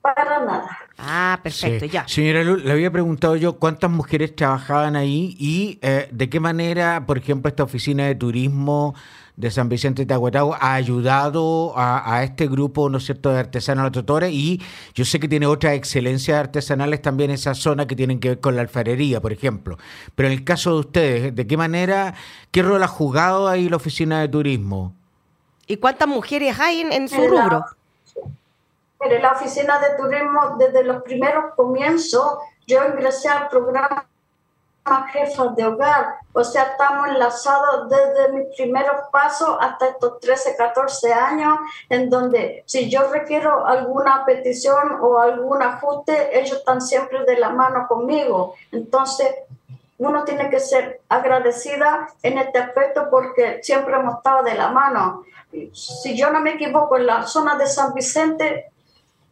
para 0.00 0.40
nada. 0.40 0.87
Ah, 0.98 1.38
perfecto, 1.42 1.86
ya. 1.86 2.06
Señora 2.08 2.42
Luz, 2.42 2.64
le 2.64 2.72
había 2.72 2.90
preguntado 2.90 3.36
yo 3.36 3.58
cuántas 3.58 3.88
mujeres 3.88 4.34
trabajaban 4.34 4.96
ahí 4.96 5.36
y 5.38 5.78
eh, 5.80 6.08
de 6.10 6.28
qué 6.28 6.40
manera, 6.40 7.06
por 7.06 7.18
ejemplo, 7.18 7.48
esta 7.48 7.62
oficina 7.62 8.06
de 8.06 8.16
turismo 8.16 8.96
de 9.36 9.52
San 9.52 9.68
Vicente 9.68 10.04
de 10.04 10.12
Aguatagua 10.12 10.58
ha 10.60 10.74
ayudado 10.74 11.72
a, 11.76 12.24
este 12.24 12.48
grupo, 12.48 12.90
¿no 12.90 12.98
es 12.98 13.04
cierto?, 13.04 13.30
de 13.30 13.38
artesanos 13.38 13.92
tutores 13.92 14.32
y 14.32 14.60
yo 14.92 15.04
sé 15.04 15.20
que 15.20 15.28
tiene 15.28 15.46
otras 15.46 15.74
excelencias 15.74 16.36
artesanales 16.36 17.00
también 17.00 17.30
en 17.30 17.34
esa 17.34 17.54
zona 17.54 17.86
que 17.86 17.94
tienen 17.94 18.18
que 18.18 18.30
ver 18.30 18.40
con 18.40 18.56
la 18.56 18.62
alfarería, 18.62 19.20
por 19.20 19.32
ejemplo. 19.32 19.78
Pero 20.16 20.28
en 20.28 20.32
el 20.32 20.42
caso 20.42 20.72
de 20.72 20.80
ustedes, 20.80 21.34
¿de 21.36 21.46
qué 21.46 21.56
manera, 21.56 22.14
qué 22.50 22.64
rol 22.64 22.82
ha 22.82 22.88
jugado 22.88 23.46
ahí 23.46 23.68
la 23.68 23.76
oficina 23.76 24.20
de 24.20 24.28
turismo? 24.28 24.96
¿Y 25.68 25.76
cuántas 25.76 26.08
mujeres 26.08 26.58
hay 26.58 26.80
en 26.80 27.08
su 27.08 27.28
rubro? 27.28 27.64
En 29.00 29.22
la 29.22 29.32
oficina 29.32 29.78
de 29.78 29.96
turismo 29.96 30.56
desde 30.58 30.84
los 30.84 31.02
primeros 31.02 31.54
comienzos. 31.54 32.38
Yo 32.66 32.84
ingresé 32.84 33.28
al 33.28 33.48
programa 33.48 34.06
Jefas 35.12 35.54
de 35.54 35.66
Hogar, 35.66 36.14
o 36.32 36.42
sea, 36.42 36.62
estamos 36.62 37.08
enlazados 37.08 37.88
desde 37.90 38.32
mis 38.32 38.56
primeros 38.56 39.08
pasos 39.12 39.56
hasta 39.60 39.88
estos 39.88 40.18
13, 40.20 40.56
14 40.56 41.12
años, 41.12 41.58
en 41.88 42.08
donde 42.08 42.62
si 42.66 42.88
yo 42.88 43.10
requiero 43.10 43.66
alguna 43.66 44.24
petición 44.24 44.98
o 45.02 45.18
algún 45.18 45.62
ajuste, 45.62 46.38
ellos 46.38 46.58
están 46.58 46.80
siempre 46.80 47.24
de 47.24 47.38
la 47.38 47.50
mano 47.50 47.86
conmigo. 47.86 48.54
Entonces, 48.72 49.28
uno 49.98 50.24
tiene 50.24 50.48
que 50.48 50.60
ser 50.60 51.00
agradecida 51.08 52.08
en 52.22 52.38
este 52.38 52.58
aspecto 52.58 53.08
porque 53.10 53.60
siempre 53.62 53.96
hemos 53.96 54.16
estado 54.16 54.44
de 54.44 54.54
la 54.54 54.70
mano. 54.70 55.24
Si 55.72 56.16
yo 56.16 56.30
no 56.30 56.40
me 56.40 56.52
equivoco, 56.52 56.96
en 56.96 57.06
la 57.06 57.24
zona 57.24 57.56
de 57.56 57.66
San 57.66 57.92
Vicente 57.94 58.70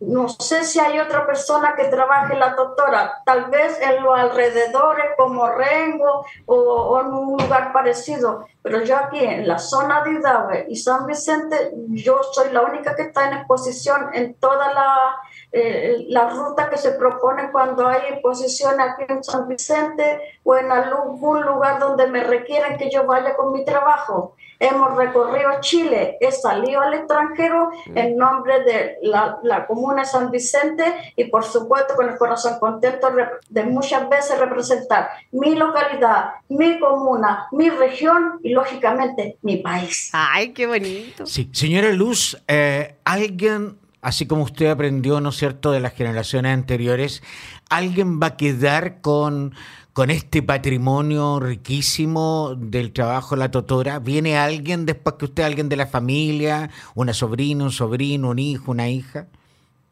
no 0.01 0.29
sé 0.29 0.65
si 0.65 0.79
hay 0.79 0.99
otra 0.99 1.27
persona 1.27 1.75
que 1.75 1.85
trabaje 1.85 2.37
la 2.37 2.55
doctora, 2.55 3.23
tal 3.25 3.47
vez 3.47 3.81
en 3.81 4.03
los 4.03 4.19
alrededores 4.19 5.07
como 5.17 5.49
Rengo 5.49 6.27
o, 6.45 7.01
en 7.01 7.07
un 7.15 7.39
lugar 7.39 7.73
parecido, 7.73 8.47
pero 8.61 8.83
yo 8.83 8.97
aquí 8.97 9.21
en 9.21 9.49
la 9.49 9.59
zona 9.59 10.03
de 10.03 10.13
Hidalgo 10.13 10.51
y 10.69 10.77
San 10.77 11.07
Vicente, 11.07 11.73
yo 11.89 12.21
soy 12.33 12.53
la 12.53 12.63
única 12.63 12.95
que 12.95 13.03
está 13.03 13.29
en 13.29 13.39
exposición 13.39 14.11
en 14.13 14.35
toda 14.35 14.73
la, 14.75 15.17
eh, 15.53 16.05
la 16.09 16.29
ruta 16.29 16.69
que 16.69 16.77
se 16.77 16.93
propone 16.93 17.51
cuando 17.51 17.87
hay 17.87 18.03
exposición 18.11 18.79
aquí 18.81 19.05
en 19.09 19.25
San 19.25 19.49
Vicente 19.49 20.21
o 20.45 20.57
en 20.57 20.71
algún 20.71 21.41
lugar 21.41 21.79
donde 21.79 22.07
me 22.07 22.23
requieren 22.23 22.77
que 22.77 22.91
yo 22.91 23.07
vaya 23.07 23.35
con 23.35 23.51
mi 23.53 23.65
trabajo. 23.65 24.35
Hemos 24.59 24.97
recorrido 24.97 25.51
Chile, 25.61 26.17
he 26.21 26.33
salido 26.33 26.81
al 26.81 26.95
extranjero 26.95 27.71
mm. 27.87 27.99
en 27.99 28.17
nombre 28.17 28.65
de 28.65 28.97
la, 29.03 29.39
la, 29.43 29.67
comuna 29.67 30.03
de 30.03 30.07
San 30.07 30.31
Vicente 30.31 30.85
y 31.15 31.25
por 31.25 31.45
supuesto 31.45 31.95
con 31.95 32.09
el 32.09 32.17
corazón 32.17 32.59
contento 32.59 33.09
de 33.49 33.65
muchas 33.65 34.09
veces 34.09 34.39
representar 34.39 35.11
mi 35.33 35.55
localidad, 35.55 36.31
mi 36.49 36.79
comuna, 36.79 37.49
mi 37.53 37.69
región 37.71 38.41
y 38.43 38.51
lógicamente 38.51 39.37
mi 39.43 39.59
país. 39.59 40.11
¡Ay, 40.13 40.53
qué 40.53 40.67
bonito! 40.67 41.27
Sí, 41.27 41.51
señora 41.53 41.91
Luz, 41.91 42.43
eh, 42.49 42.97
alguien, 43.05 43.79
así 44.01 44.27
como 44.27 44.45
usted 44.45 44.71
aprendió, 44.71 45.21
¿no 45.21 45.31
es 45.31 45.37
cierto?, 45.37 45.73
de 45.73 45.81
las 45.81 45.95
generaciones 45.95 46.55
anteriores, 46.55 47.23
¿alguien 47.69 48.21
va 48.21 48.29
a 48.29 48.37
quedar 48.37 49.01
con 49.01 49.55
con 49.97 50.11
este 50.11 50.43
patrimonio 50.43 51.41
riquísimo 51.41 52.53
del 52.55 52.93
trabajo 52.93 53.35
de 53.35 53.39
la 53.39 53.51
totora? 53.51 53.99
¿Viene 53.99 54.37
alguien 54.37 54.85
después 54.85 55.17
que 55.17 55.25
usted, 55.25 55.43
alguien 55.43 55.71
de 55.71 55.77
la 55.77 55.87
familia, 55.87 56.69
una 56.95 57.15
sobrina, 57.15 57.65
un 57.65 57.71
sobrino, 57.71 58.29
un 58.29 58.39
hijo, 58.39 58.73
una 58.73 58.91
hija? 58.91 59.25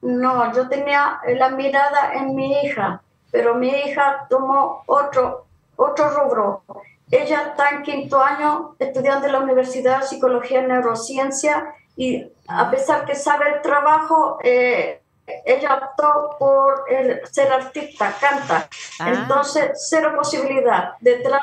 No, 0.03 0.55
yo 0.55 0.69
tenía 0.69 1.21
la 1.39 1.49
mirada 1.49 2.13
en 2.17 2.35
mi 2.35 2.53
hija, 2.53 3.01
pero 3.31 3.55
mi 3.55 3.69
hija 3.71 4.27
tomó 4.29 4.83
otro, 4.85 5.47
otro 5.77 6.11
rubro. 6.11 6.63
Ella 7.11 7.45
está 7.49 7.71
en 7.71 7.83
quinto 7.83 8.21
año 8.21 8.77
estudiando 8.79 9.25
en 9.25 9.33
la 9.33 9.41
Universidad 9.41 10.01
de 10.01 10.07
Psicología 10.07 10.63
y 10.63 10.67
Neurociencia 10.67 11.75
y 11.97 12.27
a 12.47 12.71
pesar 12.71 13.07
que 13.07 13.15
sabe 13.15 13.55
el 13.55 13.63
trabajo, 13.63 14.37
eh, 14.45 15.01
ella 15.27 15.75
optó 15.75 16.37
por 16.39 16.85
ser 17.31 17.53
artista, 17.53 18.15
canta. 18.21 18.69
Ah. 19.01 19.11
Entonces, 19.11 19.87
cero 19.89 20.13
posibilidad. 20.17 20.95
Detrás 21.01 21.43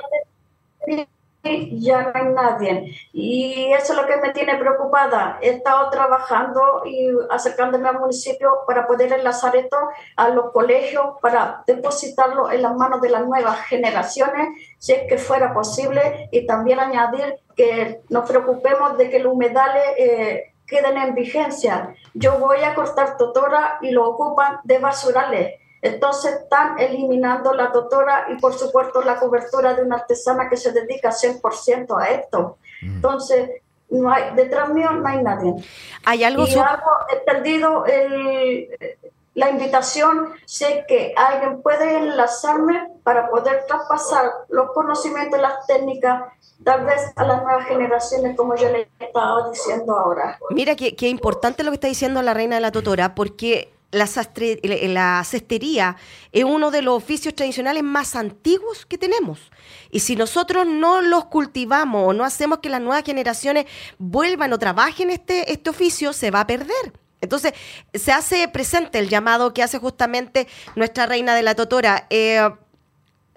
de 0.85 1.07
ya 1.43 2.03
no 2.03 2.11
hay 2.13 2.33
nadie. 2.33 2.95
Y 3.13 3.71
eso 3.73 3.93
es 3.93 3.99
lo 3.99 4.07
que 4.07 4.17
me 4.17 4.29
tiene 4.31 4.57
preocupada. 4.57 5.39
He 5.41 5.49
estado 5.49 5.89
trabajando 5.89 6.83
y 6.85 7.09
acercándome 7.29 7.89
al 7.89 7.99
municipio 7.99 8.59
para 8.67 8.85
poder 8.87 9.13
enlazar 9.13 9.55
esto 9.55 9.77
a 10.15 10.29
los 10.29 10.51
colegios, 10.51 11.15
para 11.21 11.63
depositarlo 11.65 12.51
en 12.51 12.61
las 12.61 12.75
manos 12.75 13.01
de 13.01 13.09
las 13.09 13.25
nuevas 13.25 13.59
generaciones, 13.65 14.49
si 14.77 14.93
es 14.93 15.07
que 15.07 15.17
fuera 15.17 15.53
posible, 15.53 16.29
y 16.31 16.45
también 16.45 16.79
añadir 16.79 17.39
que 17.55 18.01
nos 18.09 18.29
preocupemos 18.29 18.97
de 18.97 19.09
que 19.09 19.19
los 19.19 19.33
humedales... 19.33 19.83
Eh, 19.97 20.47
queden 20.71 20.97
en 20.97 21.13
vigencia. 21.13 21.93
Yo 22.13 22.39
voy 22.39 22.63
a 22.63 22.73
cortar 22.73 23.17
totora 23.17 23.77
y 23.81 23.91
lo 23.91 24.07
ocupan 24.09 24.59
de 24.63 24.79
basurales. 24.79 25.59
Entonces 25.81 26.33
están 26.43 26.79
eliminando 26.79 27.53
la 27.53 27.71
totora 27.71 28.27
y 28.29 28.39
por 28.39 28.53
supuesto 28.53 29.01
la 29.01 29.17
cobertura 29.17 29.73
de 29.73 29.83
una 29.83 29.97
artesana 29.97 30.49
que 30.49 30.55
se 30.55 30.71
dedica 30.71 31.09
100% 31.09 32.01
a 32.01 32.09
esto. 32.09 32.57
Mm. 32.81 32.95
Entonces, 32.95 33.49
no 33.89 34.11
hay, 34.11 34.33
detrás 34.35 34.69
mío 34.69 34.91
no 34.91 35.07
hay 35.07 35.21
nadie. 35.21 35.53
Hay 36.05 36.23
algo... 36.23 36.47
Y 36.47 36.53
hago, 36.53 36.91
he 37.11 37.17
perdido 37.17 37.85
el, 37.85 38.69
la 39.33 39.49
invitación, 39.49 40.33
sé 40.45 40.85
que 40.87 41.13
alguien 41.15 41.61
puede 41.61 41.97
enlazarme 41.97 42.89
para 43.03 43.29
poder 43.29 43.65
traspasar 43.65 44.29
los 44.49 44.71
conocimientos, 44.71 45.39
las 45.39 45.65
técnicas, 45.67 46.23
tal 46.63 46.85
vez 46.85 47.01
a 47.15 47.25
las 47.25 47.43
nuevas 47.43 47.65
generaciones, 47.67 48.35
como 48.35 48.55
yo 48.55 48.69
le 48.69 48.89
estaba 48.99 49.49
diciendo 49.49 49.97
ahora. 49.97 50.37
Mira, 50.51 50.75
qué, 50.75 51.07
importante 51.07 51.63
lo 51.63 51.71
que 51.71 51.75
está 51.75 51.87
diciendo 51.87 52.21
la 52.21 52.33
reina 52.33 52.55
de 52.55 52.61
la 52.61 52.71
Totora, 52.71 53.15
porque 53.15 53.73
la, 53.91 54.07
la, 54.89 55.23
cestería 55.23 55.97
es 56.31 56.43
uno 56.43 56.71
de 56.71 56.81
los 56.81 56.95
oficios 56.95 57.35
tradicionales 57.35 57.83
más 57.83 58.15
antiguos 58.15 58.85
que 58.85 58.97
tenemos. 58.97 59.51
Y 59.89 59.99
si 60.01 60.15
nosotros 60.15 60.65
no 60.65 61.01
los 61.01 61.25
cultivamos 61.25 62.09
o 62.09 62.13
no 62.13 62.23
hacemos 62.23 62.59
que 62.59 62.69
las 62.69 62.81
nuevas 62.81 63.03
generaciones 63.03 63.65
vuelvan 63.97 64.53
o 64.53 64.59
trabajen 64.59 65.09
este, 65.09 65.51
este 65.51 65.69
oficio, 65.69 66.13
se 66.13 66.31
va 66.31 66.41
a 66.41 66.47
perder. 66.47 66.93
Entonces, 67.21 67.53
se 67.93 68.11
hace 68.11 68.47
presente 68.47 68.97
el 68.97 69.07
llamado 69.07 69.53
que 69.53 69.61
hace 69.61 69.77
justamente 69.77 70.47
nuestra 70.75 71.05
reina 71.05 71.35
de 71.35 71.43
la 71.43 71.53
Totora. 71.53 72.07
Eh, 72.09 72.49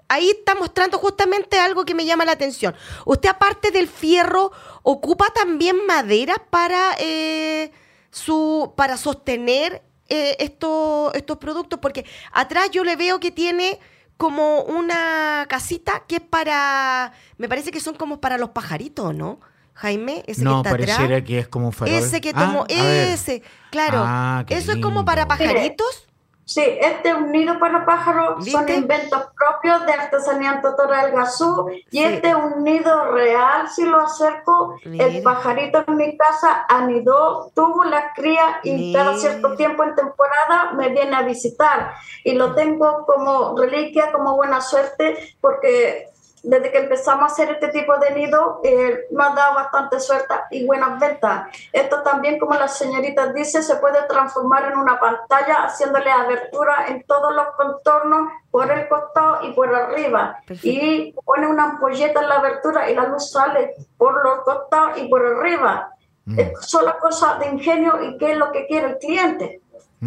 ahí 0.07 0.29
está 0.29 0.55
mostrando 0.55 0.97
justamente 0.97 1.59
algo 1.59 1.85
que 1.85 1.95
me 1.95 2.05
llama 2.05 2.25
la 2.25 2.33
atención. 2.33 2.75
Usted, 3.05 3.29
aparte 3.29 3.71
del 3.71 3.87
fierro, 3.87 4.51
ocupa 4.83 5.27
también 5.33 5.85
madera 5.85 6.35
para, 6.49 6.95
eh, 6.99 7.71
su, 8.11 8.73
para 8.75 8.97
sostener 8.97 9.81
eh, 10.07 10.35
estos, 10.39 11.13
estos 11.15 11.37
productos, 11.37 11.79
porque 11.79 12.05
atrás 12.31 12.69
yo 12.71 12.83
le 12.83 12.95
veo 12.95 13.19
que 13.19 13.31
tiene 13.31 13.79
como 14.17 14.61
una 14.61 15.45
casita 15.49 16.03
que 16.07 16.17
es 16.17 16.21
para, 16.21 17.11
me 17.37 17.49
parece 17.49 17.71
que 17.71 17.79
son 17.79 17.95
como 17.95 18.21
para 18.21 18.37
los 18.37 18.51
pajaritos, 18.51 19.13
¿no? 19.13 19.39
Jaime, 19.73 20.23
ese 20.25 20.41
no, 20.43 20.61
que 20.61 20.69
está 20.69 20.77
pareciera 20.77 21.21
que 21.21 21.39
es 21.39 21.47
como 21.49 21.67
un 21.67 21.73
farol. 21.73 21.95
Ese 21.95 22.21
que 22.21 22.33
tomó, 22.33 22.61
ah, 22.61 22.65
ese, 22.69 23.43
claro. 23.71 24.03
Ah, 24.05 24.45
¿Eso 24.47 24.71
es 24.71 24.77
como 24.77 25.03
para 25.03 25.27
pajaritos? 25.27 26.07
Sí, 26.45 26.61
este 26.61 27.09
es 27.09 27.15
un 27.15 27.31
nido 27.31 27.57
para 27.57 27.85
pájaros, 27.85 28.45
son 28.45 28.69
inventos 28.69 29.19
propios 29.35 29.83
de 29.87 29.93
artesanía 29.93 30.61
Totora 30.61 31.05
del 31.05 31.15
Gazú, 31.15 31.67
y 31.89 32.03
este 32.03 32.29
es 32.29 32.35
un 32.35 32.63
nido 32.63 33.11
real, 33.11 33.67
si 33.67 33.83
lo 33.83 33.99
acerco, 33.99 34.77
el 34.83 35.23
pajarito 35.23 35.83
en 35.87 35.97
mi 35.97 36.15
casa 36.15 36.65
anidó, 36.69 37.51
tuvo 37.55 37.83
la 37.83 38.13
cría 38.13 38.59
y 38.63 38.93
cada 38.93 39.17
cierto 39.17 39.55
tiempo 39.55 39.83
en 39.83 39.95
temporada 39.95 40.73
me 40.73 40.89
viene 40.89 41.15
a 41.15 41.23
visitar. 41.23 41.93
Y 42.23 42.33
lo 42.33 42.53
tengo 42.53 43.05
como 43.07 43.57
reliquia, 43.57 44.11
como 44.11 44.35
buena 44.35 44.61
suerte, 44.61 45.35
porque 45.41 46.09
desde 46.45 46.71
que 46.71 46.77
empezamos 46.77 47.23
a 47.23 47.33
hacer 47.33 47.49
este 47.49 47.69
tipo 47.69 47.97
de 47.97 48.11
nido, 48.11 48.61
eh, 48.63 49.07
nos 49.11 49.27
ha 49.27 49.35
dado 49.35 49.55
bastante 49.55 49.99
suerte 49.99 50.33
y 50.51 50.65
buenas 50.65 50.99
ventas. 50.99 51.47
Esto 51.73 52.01
también, 52.03 52.37
como 52.39 52.53
la 52.53 52.67
señorita 52.67 53.33
dice, 53.33 53.63
se 53.63 53.75
puede 53.77 54.03
transformar 54.03 54.71
en 54.71 54.77
una 54.77 54.99
pantalla 54.99 55.65
haciéndole 55.65 56.11
abertura 56.11 56.85
en 56.87 57.03
todos 57.03 57.33
los 57.35 57.47
contornos, 57.57 58.29
por 58.51 58.71
el 58.71 58.87
costado 58.87 59.43
y 59.43 59.51
por 59.53 59.73
arriba. 59.75 60.39
Y 60.63 61.13
pone 61.25 61.47
una 61.47 61.71
ampolleta 61.71 62.21
en 62.21 62.29
la 62.29 62.35
abertura 62.35 62.89
y 62.89 62.95
la 62.95 63.07
luz 63.07 63.31
sale 63.31 63.73
por 63.97 64.23
los 64.23 64.45
costados 64.45 64.97
y 64.97 65.07
por 65.09 65.25
arriba. 65.25 65.89
Mm. 66.25 66.39
Es 66.39 66.51
solo 66.61 66.95
cosa 66.99 67.37
de 67.39 67.47
ingenio 67.47 68.01
y 68.01 68.17
qué 68.17 68.31
es 68.31 68.37
lo 68.37 68.51
que 68.51 68.65
quiere 68.67 68.87
el 68.91 68.97
cliente. 68.99 69.61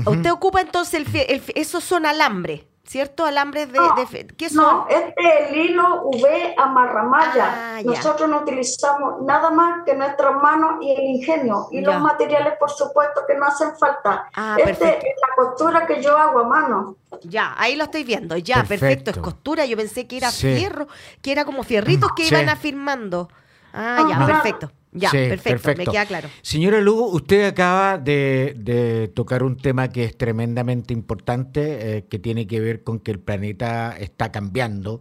Usted 0.07 0.33
ocupa 0.33 0.61
entonces 0.61 1.07
el, 1.07 1.17
el, 1.17 1.43
esos 1.55 1.85
son 1.85 2.07
alambre. 2.07 2.67
¿Cierto? 2.89 3.27
Alambres 3.27 3.71
de... 3.71 3.79
No, 3.79 3.95
¿Qué 4.37 4.49
son? 4.49 4.65
No, 4.65 4.87
este 4.89 5.15
es 5.19 5.51
el 5.51 5.57
hilo 5.57 6.03
V 6.05 6.55
amarramalla. 6.57 7.77
Ah, 7.77 7.83
Nosotros 7.85 8.29
no 8.29 8.39
utilizamos 8.41 9.23
nada 9.23 9.51
más 9.51 9.85
que 9.85 9.95
nuestras 9.95 10.35
manos 10.43 10.83
y 10.83 10.93
el 10.93 11.01
ingenio. 11.01 11.69
Y 11.71 11.83
los 11.83 12.01
materiales, 12.01 12.55
por 12.59 12.71
supuesto, 12.71 13.23
que 13.27 13.35
no 13.35 13.47
hacen 13.47 13.77
falta. 13.77 14.31
Ah, 14.35 14.57
este 14.59 14.99
es 14.99 15.05
la 15.29 15.45
costura 15.45 15.87
que 15.87 16.03
yo 16.03 16.17
hago 16.17 16.41
a 16.41 16.45
mano. 16.45 16.97
Ya, 17.23 17.55
ahí 17.59 17.77
lo 17.77 17.85
estoy 17.85 18.05
viendo. 18.05 18.37
Ya, 18.39 18.65
perfecto. 18.65 19.11
Es 19.11 19.19
costura. 19.19 19.67
Yo 19.67 19.77
pensé 19.77 20.07
que 20.07 20.17
era 20.17 20.31
fierro, 20.31 20.89
que 21.21 21.33
era 21.33 21.45
como 21.45 21.63
fierritos 21.63 22.11
que 22.17 22.27
iban 22.27 22.49
afirmando. 22.49 23.29
Ah, 23.75 24.07
ya, 24.09 24.27
perfecto. 24.27 24.73
Ya, 24.93 25.11
perfecto, 25.11 25.75
me 25.77 25.87
queda 25.87 26.07
claro. 26.07 26.29
Señora 26.41 26.81
Lugo, 26.81 27.09
usted 27.09 27.47
acaba 27.47 27.99
de, 27.99 29.11
tocar 29.15 29.43
un 29.43 29.57
tema 29.57 29.89
que 29.89 30.05
es 30.05 30.17
tremendamente 30.17 30.95
importante, 30.95 31.99
eh, 31.99 32.07
que 32.09 32.19
tiene 32.19 32.47
que 32.47 32.61
ver 32.61 32.83
con 32.83 32.99
que 33.01 33.11
el 33.11 33.19
planeta 33.19 33.95
está 33.99 34.33
cambiando 34.33 35.01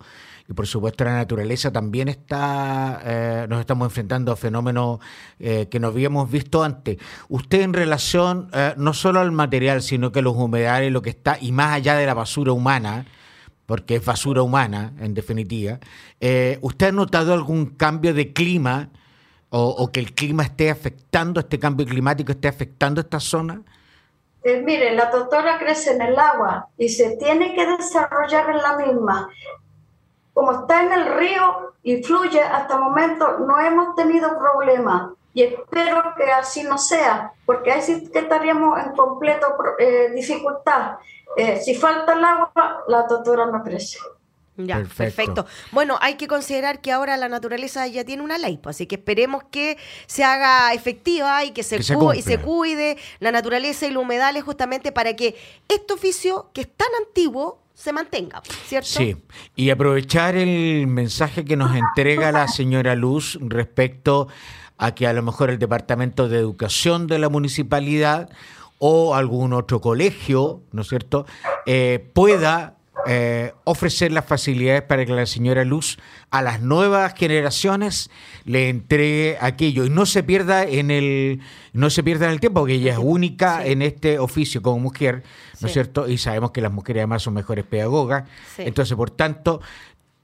y 0.49 0.53
por 0.53 0.67
supuesto 0.67 1.03
la 1.05 1.13
naturaleza 1.13 1.71
también 1.71 2.09
está, 2.09 3.01
eh, 3.03 3.45
nos 3.49 3.61
estamos 3.61 3.87
enfrentando 3.87 4.31
a 4.31 4.35
fenómenos 4.35 4.99
eh, 5.39 5.67
que 5.69 5.79
no 5.79 5.87
habíamos 5.87 6.29
visto 6.29 6.63
antes. 6.63 6.97
Usted 7.29 7.61
en 7.61 7.73
relación 7.73 8.49
no 8.77 8.93
solo 8.93 9.19
al 9.19 9.31
material, 9.31 9.81
sino 9.81 10.11
que 10.11 10.21
los 10.21 10.35
humedales, 10.35 10.91
lo 10.91 11.01
que 11.01 11.11
está, 11.11 11.37
y 11.39 11.51
más 11.51 11.73
allá 11.73 11.95
de 11.95 12.05
la 12.05 12.13
basura 12.13 12.51
humana, 12.51 13.05
porque 13.65 13.95
es 13.95 14.05
basura 14.05 14.41
humana 14.41 14.93
en 14.99 15.13
definitiva, 15.13 15.79
¿usted 16.61 16.87
ha 16.87 16.91
notado 16.91 17.33
algún 17.33 17.67
cambio 17.67 18.13
de 18.13 18.33
clima? 18.33 18.89
O, 19.59 19.91
que 19.91 19.99
el 19.99 20.13
clima 20.13 20.43
esté 20.43 20.69
afectando, 20.69 21.39
este 21.39 21.59
cambio 21.59 21.85
climático 21.85 22.31
esté 22.31 22.47
afectando 22.47 23.01
esta 23.01 23.19
zona? 23.19 23.61
Eh, 24.43 24.61
mire, 24.61 24.95
la 24.95 25.09
doctora 25.09 25.57
crece 25.57 25.91
en 25.91 26.01
el 26.01 26.17
agua 26.17 26.67
y 26.77 26.89
se 26.89 27.17
tiene 27.17 27.53
que 27.55 27.65
desarrollar 27.65 28.49
en 28.49 28.57
la 28.57 28.77
misma. 28.77 29.29
Como 30.33 30.51
está 30.51 30.83
en 30.83 30.93
el 30.93 31.17
río 31.17 31.73
y 31.83 32.03
fluye, 32.03 32.41
hasta 32.41 32.75
el 32.75 32.81
momento 32.81 33.39
no 33.39 33.59
hemos 33.59 33.95
tenido 33.95 34.37
problemas 34.37 35.11
y 35.33 35.43
espero 35.43 36.13
que 36.15 36.31
así 36.31 36.63
no 36.63 36.77
sea, 36.77 37.31
porque 37.45 37.71
ahí 37.71 37.81
sí 37.81 38.09
que 38.11 38.19
estaríamos 38.19 38.79
en 38.79 38.95
completo 38.95 39.55
eh, 39.77 40.11
dificultad. 40.15 40.97
Eh, 41.35 41.59
si 41.63 41.75
falta 41.75 42.13
el 42.13 42.23
agua, 42.23 42.83
la 42.87 43.03
doctora 43.03 43.45
no 43.45 43.63
crece. 43.63 43.99
Ya, 44.57 44.83
perfecto. 44.95 45.45
Bueno, 45.71 45.99
hay 46.01 46.15
que 46.15 46.27
considerar 46.27 46.81
que 46.81 46.91
ahora 46.91 47.15
la 47.15 47.29
naturaleza 47.29 47.85
ya 47.87 48.03
tiene 48.03 48.23
una 48.23 48.39
ley, 48.39 48.57
pues, 48.57 48.75
así 48.75 48.87
que 48.87 48.95
esperemos 48.95 49.43
que 49.51 49.77
se 50.07 50.23
haga 50.23 50.73
efectiva 50.73 51.43
y 51.45 51.51
que 51.51 51.61
se, 51.61 51.77
y 51.77 52.21
se 52.21 52.39
cuide 52.39 52.97
la 53.19 53.31
naturaleza 53.31 53.85
y 53.85 53.91
los 53.91 54.03
humedales 54.03 54.43
justamente 54.43 54.91
para 54.91 55.15
que 55.15 55.35
este 55.67 55.93
oficio 55.93 56.49
que 56.53 56.61
es 56.61 56.69
tan 56.75 56.87
antiguo 57.05 57.61
se 57.75 57.93
mantenga, 57.93 58.41
¿cierto? 58.65 58.89
Sí, 58.89 59.15
y 59.55 59.69
aprovechar 59.69 60.35
el 60.35 60.87
mensaje 60.87 61.45
que 61.45 61.55
nos 61.55 61.75
entrega 61.75 62.31
la 62.31 62.47
señora 62.47 62.95
Luz 62.95 63.37
respecto 63.39 64.27
a 64.79 64.95
que 64.95 65.05
a 65.05 65.13
lo 65.13 65.21
mejor 65.21 65.51
el 65.51 65.59
Departamento 65.59 66.27
de 66.27 66.39
Educación 66.39 67.05
de 67.05 67.19
la 67.19 67.29
municipalidad 67.29 68.29
o 68.79 69.13
algún 69.13 69.53
otro 69.53 69.81
colegio, 69.81 70.63
¿no 70.71 70.81
es 70.81 70.87
cierto?, 70.87 71.27
eh, 71.67 72.09
pueda 72.13 72.76
eh, 73.05 73.53
ofrecer 73.63 74.11
las 74.11 74.25
facilidades 74.25 74.81
para 74.81 75.05
que 75.05 75.13
la 75.13 75.25
señora 75.25 75.63
Luz 75.63 75.97
a 76.31 76.41
las 76.41 76.61
nuevas 76.61 77.13
generaciones 77.15 78.09
le 78.43 78.69
entregue 78.69 79.37
aquello. 79.39 79.85
Y 79.85 79.89
no 79.89 80.05
se 80.05 80.23
pierda 80.23 80.63
en 80.63 80.91
el 80.91 81.41
no 81.73 81.89
se 81.89 82.03
pierda 82.03 82.25
en 82.25 82.31
el 82.31 82.39
tiempo 82.39 82.61
porque 82.61 82.73
ella 82.73 82.93
es 82.93 82.99
única 82.99 83.65
en 83.65 83.81
este 83.81 84.19
oficio 84.19 84.61
como 84.61 84.79
mujer 84.79 85.23
no 85.61 85.67
es 85.67 85.73
cierto 85.73 86.07
y 86.07 86.17
sabemos 86.17 86.51
que 86.51 86.61
las 86.61 86.71
mujeres 86.71 87.01
además 87.01 87.23
son 87.23 87.33
mejores 87.33 87.65
pedagogas. 87.65 88.25
Entonces 88.57 88.95
por 88.95 89.11
tanto 89.11 89.61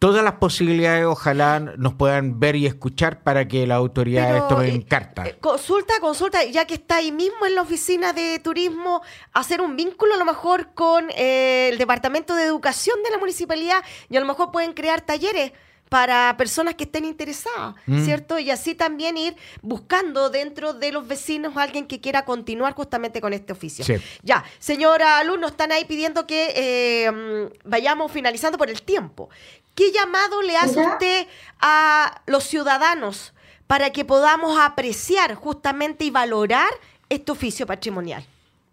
todas 0.04 0.22
las 0.22 0.34
posibilidades 0.34 1.06
ojalá 1.06 1.62
nos 1.62 1.94
puedan 1.94 2.38
ver 2.38 2.58
y 2.58 2.66
escuchar 2.66 3.24
para 3.24 3.48
que 3.48 3.66
las 3.66 3.78
autoridades 3.78 4.46
tomen 4.50 4.76
eh, 4.76 4.86
carta. 4.86 5.26
Eh, 5.26 5.38
consulta, 5.39 5.94
consulta, 6.02 6.44
ya 6.44 6.66
que 6.66 6.74
está 6.74 6.98
ahí 6.98 7.13
mismo 7.13 7.46
en 7.46 7.56
la 7.56 7.62
oficina 7.62 8.12
de 8.12 8.38
turismo, 8.39 9.02
hacer 9.32 9.62
un 9.62 9.78
vínculo 9.78 10.16
a 10.16 10.18
lo 10.18 10.26
mejor 10.26 10.74
con 10.74 11.10
eh, 11.16 11.70
el 11.72 11.78
Departamento 11.78 12.36
de 12.36 12.44
Educación 12.44 13.02
de 13.02 13.12
la 13.12 13.18
municipalidad 13.18 13.82
y 14.10 14.18
a 14.18 14.20
lo 14.20 14.26
mejor 14.26 14.52
pueden 14.52 14.74
crear 14.74 15.00
talleres 15.00 15.54
para 15.88 16.36
personas 16.38 16.74
que 16.76 16.84
estén 16.84 17.06
interesadas, 17.06 17.76
mm. 17.86 18.04
¿cierto? 18.04 18.39
Y 18.39 18.50
así 18.50 18.76
también 18.76 19.16
ir 19.16 19.38
buscando 19.62 20.30
dentro 20.30 20.74
de 20.74 20.92
los 20.92 21.08
vecinos 21.08 21.56
a 21.56 21.62
alguien 21.62 21.86
que 21.86 22.02
quiera 22.02 22.26
continuar 22.26 22.74
justamente 22.74 23.22
con 23.22 23.32
este 23.32 23.54
oficio. 23.54 23.86
Ya, 24.22 24.44
señora 24.60 25.24
Luz, 25.24 25.39
nos 25.39 25.52
están 25.52 25.72
ahí 25.72 25.86
pidiendo 25.86 26.26
que 26.26 27.54
vayamos 27.63 28.12
finalizando 28.12 28.58
por 28.58 28.72
el 28.72 28.82
tiempo. 28.82 29.30
¿Qué 29.75 29.91
llamado 29.91 30.41
le 30.41 30.55
hace 30.55 30.79
usted 30.79 31.27
a 31.59 32.21
los 32.27 32.43
ciudadanos 32.43 33.33
para 33.67 33.91
que 33.91 34.05
podamos 34.05 34.59
apreciar 34.59 35.33
justamente 35.36 36.05
y 36.05 36.12
valorar 36.12 36.69
este 37.09 37.31
oficio 37.31 37.65
patrimonial? 37.65 38.25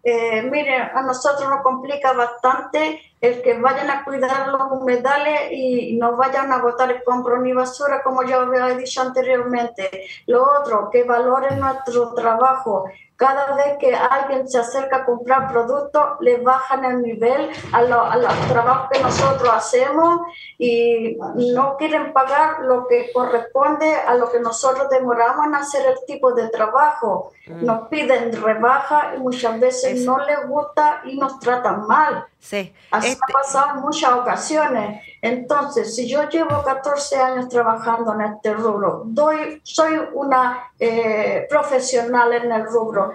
Eh, 0.03 0.43
mire, 0.51 0.77
a 0.77 1.03
nosotros 1.03 1.49
nos 1.49 1.63
complica 1.63 2.13
bastante 2.13 3.03
el 3.21 3.43
que 3.43 3.59
vayan 3.59 3.91
a 3.91 4.03
cuidar 4.03 4.49
los 4.49 4.73
humedales 4.73 5.53
y 5.53 5.97
no 5.97 6.17
vayan 6.17 6.51
a 6.53 6.59
botar 6.59 6.91
el 6.91 7.05
compro 7.05 7.41
ni 7.43 7.53
basura, 7.53 8.03
como 8.03 8.23
ya 8.23 8.37
había 8.37 8.69
dicho 8.77 9.03
anteriormente. 9.03 10.07
Lo 10.27 10.43
otro, 10.59 10.89
que 10.91 11.05
valoren 11.05 11.61
nuestro 11.61 12.15
trabajo. 12.15 12.85
Cada 13.21 13.55
vez 13.55 13.77
que 13.79 13.95
alguien 13.95 14.49
se 14.49 14.59
acerca 14.59 14.97
a 14.97 15.05
comprar 15.05 15.53
productos, 15.53 16.03
le 16.21 16.39
bajan 16.39 16.87
el 16.87 17.03
nivel 17.03 17.51
a, 17.71 17.83
los 17.83 18.49
trabajos 18.49 18.89
que 18.91 19.03
nosotros 19.03 19.51
hacemos 19.53 20.21
y 20.57 21.19
no 21.53 21.77
quieren 21.77 22.15
pagar 22.15 22.61
lo 22.63 22.87
que 22.87 23.13
corresponde 23.13 23.95
a 23.95 24.15
lo 24.15 24.33
que 24.33 24.41
nosotros 24.41 24.89
demoramos 24.89 25.49
en 25.49 25.55
hacer 25.55 25.87
el 25.87 25.99
tipo 26.07 26.33
de 26.33 26.49
trabajo. 26.49 27.33
Mm. 27.47 27.67
Nos 27.67 27.89
piden 27.89 28.43
rebaja 28.43 29.13
y 29.15 29.19
muchas 29.19 29.61
veces 29.61 30.01
no 30.07 30.17
les 30.25 30.49
gusta 30.49 31.03
y 31.05 31.19
nos 31.19 31.39
tratan 31.41 31.87
mal. 31.87 32.27
Sí. 32.39 32.75
Así 32.91 33.09
ha 33.09 33.11
este 33.11 33.33
pasado 33.35 33.77
en 33.77 33.83
muchas 33.83 34.13
ocasiones. 34.13 35.03
Entonces, 35.23 35.95
si 35.95 36.09
yo 36.09 36.29
llevo 36.29 36.63
14 36.63 37.17
años 37.17 37.49
trabajando 37.49 38.15
en 38.15 38.23
este 38.23 38.55
rubro, 38.55 39.03
doy, 39.07 39.61
soy 39.63 40.01
una 40.15 40.73
eh, 40.79 41.47
profesional 41.49 42.33
en 42.33 42.51
el 42.51 42.65
rubro, 42.65 43.13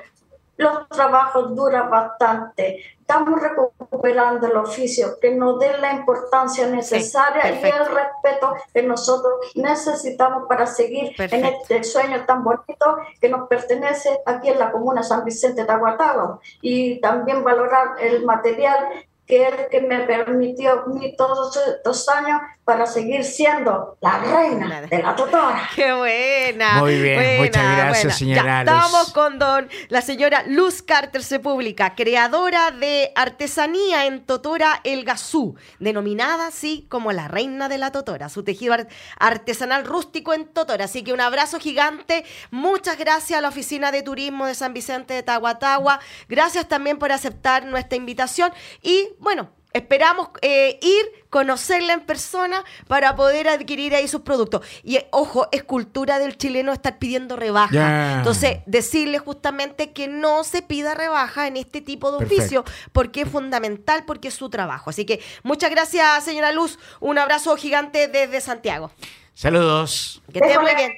los 0.58 0.88
trabajos 0.88 1.54
duran 1.54 1.90
bastante, 1.90 2.82
estamos 3.00 3.42
recuperando 3.42 4.48
el 4.48 4.56
oficio, 4.56 5.20
que 5.20 5.36
nos 5.36 5.60
dé 5.60 5.78
la 5.80 5.94
importancia 5.94 6.68
necesaria 6.68 7.52
y 7.52 7.64
el 7.66 7.86
respeto 7.86 8.56
que 8.74 8.82
nosotros 8.84 9.34
necesitamos 9.56 10.44
para 10.48 10.66
seguir 10.66 11.14
en 11.20 11.46
este 11.46 11.84
sueño 11.84 12.26
tan 12.26 12.44
bonito 12.44 12.98
que 13.20 13.28
nos 13.28 13.50
pertenece 13.50 14.22
aquí 14.26 14.50
en 14.50 14.60
la 14.60 14.72
comuna 14.72 15.04
San 15.04 15.26
Vicente 15.26 15.66
de 15.66 15.72
Aguatagua. 15.72 16.40
Y 16.62 17.02
también 17.02 17.44
valorar 17.44 18.00
el 18.00 18.24
material 18.24 19.06
que 19.26 19.68
que 19.72 19.82
me 19.82 20.02
permitió 20.06 20.86
mí 20.88 21.16
todos 21.16 21.58
estos 21.58 22.08
años 22.10 22.42
para 22.66 22.88
seguir 22.88 23.24
siendo 23.24 23.96
la 24.02 24.18
reina 24.18 24.82
de 24.82 25.04
la 25.04 25.16
tutora. 25.16 25.70
¡Qué 25.76 25.94
buena! 25.94 26.80
Muy 26.80 27.00
bien, 27.00 27.38
muchas 27.44 27.78
gracias, 27.78 28.18
señora 28.18 28.62
Estamos 28.62 29.14
con 29.14 29.38
don, 29.38 29.70
la 29.90 30.02
señora 30.02 30.44
Luz 30.48 30.82
Carter 30.82 31.24
Sepública, 31.24 31.94
creadora 31.94 32.72
de 32.72 33.12
artesanía 33.16 34.08
en 34.08 34.26
Totora 34.26 34.82
El 34.84 35.06
Gazú, 35.06 35.56
denominada 35.78 36.48
así 36.48 36.88
como 36.90 37.12
la 37.12 37.28
reina 37.28 37.70
de 37.70 37.78
la 37.78 37.92
Totora, 37.92 38.30
su 38.30 38.44
tejido 38.44 38.76
artesanal 39.20 39.86
rústico 39.86 40.34
en 40.34 40.46
Totora. 40.46 40.86
Así 40.86 41.04
que 41.04 41.14
un 41.14 41.22
abrazo 41.22 41.60
gigante, 41.60 42.26
muchas 42.50 42.98
gracias 42.98 43.38
a 43.38 43.42
la 43.44 43.50
Oficina 43.50 43.92
de 43.92 44.02
Turismo 44.02 44.48
de 44.48 44.56
San 44.56 44.74
Vicente 44.74 45.14
de 45.14 45.22
Tahuatagua, 45.22 46.00
gracias 46.28 46.68
también 46.68 46.98
por 46.98 47.12
aceptar 47.12 47.64
nuestra 47.66 47.96
invitación 47.96 48.52
y 48.82 49.10
bueno, 49.20 49.52
Esperamos 49.76 50.30
eh, 50.42 50.80
ir, 50.82 51.26
conocerla 51.30 51.92
en 51.92 52.00
persona 52.00 52.64
para 52.88 53.18
poder 53.18 53.50
adquirir 53.50 53.94
ahí 53.94 54.08
sus 54.08 54.22
productos. 54.22 54.66
Y 54.84 55.00
ojo, 55.12 55.50
es 55.52 55.66
cultura 55.66 56.18
del 56.18 56.38
chileno 56.38 56.72
estar 56.72 56.98
pidiendo 56.98 57.36
rebaja. 57.36 58.16
Entonces, 58.18 58.60
decirle 58.66 59.20
justamente 59.20 59.92
que 59.92 60.08
no 60.08 60.46
se 60.46 60.62
pida 60.62 60.96
rebaja 60.96 61.48
en 61.48 61.58
este 61.58 61.82
tipo 61.82 62.10
de 62.12 62.24
oficio, 62.24 62.64
porque 62.94 63.24
es 63.24 63.30
fundamental, 63.30 64.06
porque 64.06 64.30
es 64.30 64.34
su 64.34 64.50
trabajo. 64.50 64.92
Así 64.92 65.06
que 65.06 65.22
muchas 65.44 65.70
gracias, 65.72 66.24
señora 66.24 66.54
Luz. 66.54 66.80
Un 67.02 67.18
abrazo 67.18 67.54
gigante 67.58 68.08
desde 68.08 68.40
Santiago. 68.40 68.92
Saludos. 69.36 70.22
Que 70.32 70.40
Dejo 70.40 70.62
muy 70.62 70.74
bien. 70.76 70.94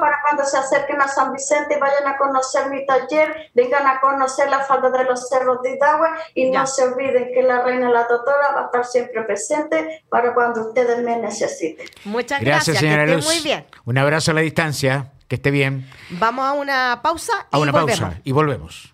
para 0.00 0.22
cuando 0.22 0.42
se 0.46 0.56
acerquen 0.56 1.02
a 1.02 1.06
San 1.06 1.34
Vicente, 1.34 1.78
vayan 1.78 2.06
a 2.08 2.16
conocer 2.16 2.70
mi 2.70 2.86
taller, 2.86 3.50
vengan 3.54 3.86
a 3.86 4.00
conocer 4.00 4.48
la 4.48 4.60
falda 4.60 4.88
de 4.88 5.04
los 5.04 5.28
cerros 5.28 5.60
de 5.62 5.76
Idagua 5.76 6.16
y 6.34 6.50
no 6.50 6.66
se 6.66 6.82
olviden 6.82 7.30
que 7.34 7.42
la 7.42 7.62
reina 7.62 7.90
la 7.90 8.04
doctora 8.04 8.52
va 8.54 8.62
a 8.62 8.64
estar 8.66 8.86
siempre 8.86 9.22
presente 9.24 10.02
para 10.08 10.32
cuando 10.32 10.68
ustedes 10.68 11.04
me 11.04 11.18
necesiten. 11.18 11.86
Muchas 12.04 12.40
gracias, 12.40 12.78
señora 12.78 13.06
Luz. 13.06 13.26
muy 13.26 13.40
bien. 13.40 13.66
Un 13.84 13.98
abrazo 13.98 14.30
a 14.30 14.34
la 14.34 14.40
distancia, 14.40 15.12
que 15.28 15.34
esté 15.34 15.50
bien. 15.50 15.86
Vamos 16.08 16.46
a 16.46 16.54
una 16.54 17.00
pausa 17.02 17.48
a 17.50 17.58
una 17.58 17.70
pausa 17.70 18.18
y 18.24 18.32
volvemos. 18.32 18.93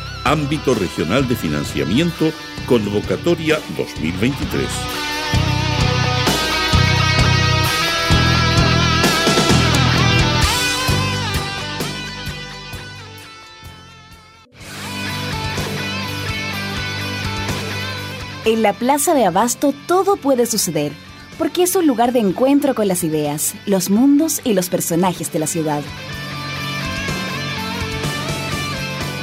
Ámbito 0.23 0.75
Regional 0.75 1.27
de 1.27 1.35
Financiamiento, 1.35 2.31
Convocatoria 2.67 3.59
2023. 3.77 4.67
En 18.43 18.63
la 18.63 18.73
Plaza 18.73 19.13
de 19.13 19.25
Abasto 19.25 19.73
todo 19.87 20.17
puede 20.17 20.45
suceder, 20.45 20.91
porque 21.37 21.63
es 21.63 21.75
un 21.75 21.87
lugar 21.87 22.11
de 22.11 22.19
encuentro 22.19 22.75
con 22.75 22.87
las 22.87 23.03
ideas, 23.03 23.53
los 23.65 23.89
mundos 23.89 24.41
y 24.43 24.53
los 24.53 24.69
personajes 24.69 25.31
de 25.31 25.39
la 25.39 25.47
ciudad. 25.47 25.81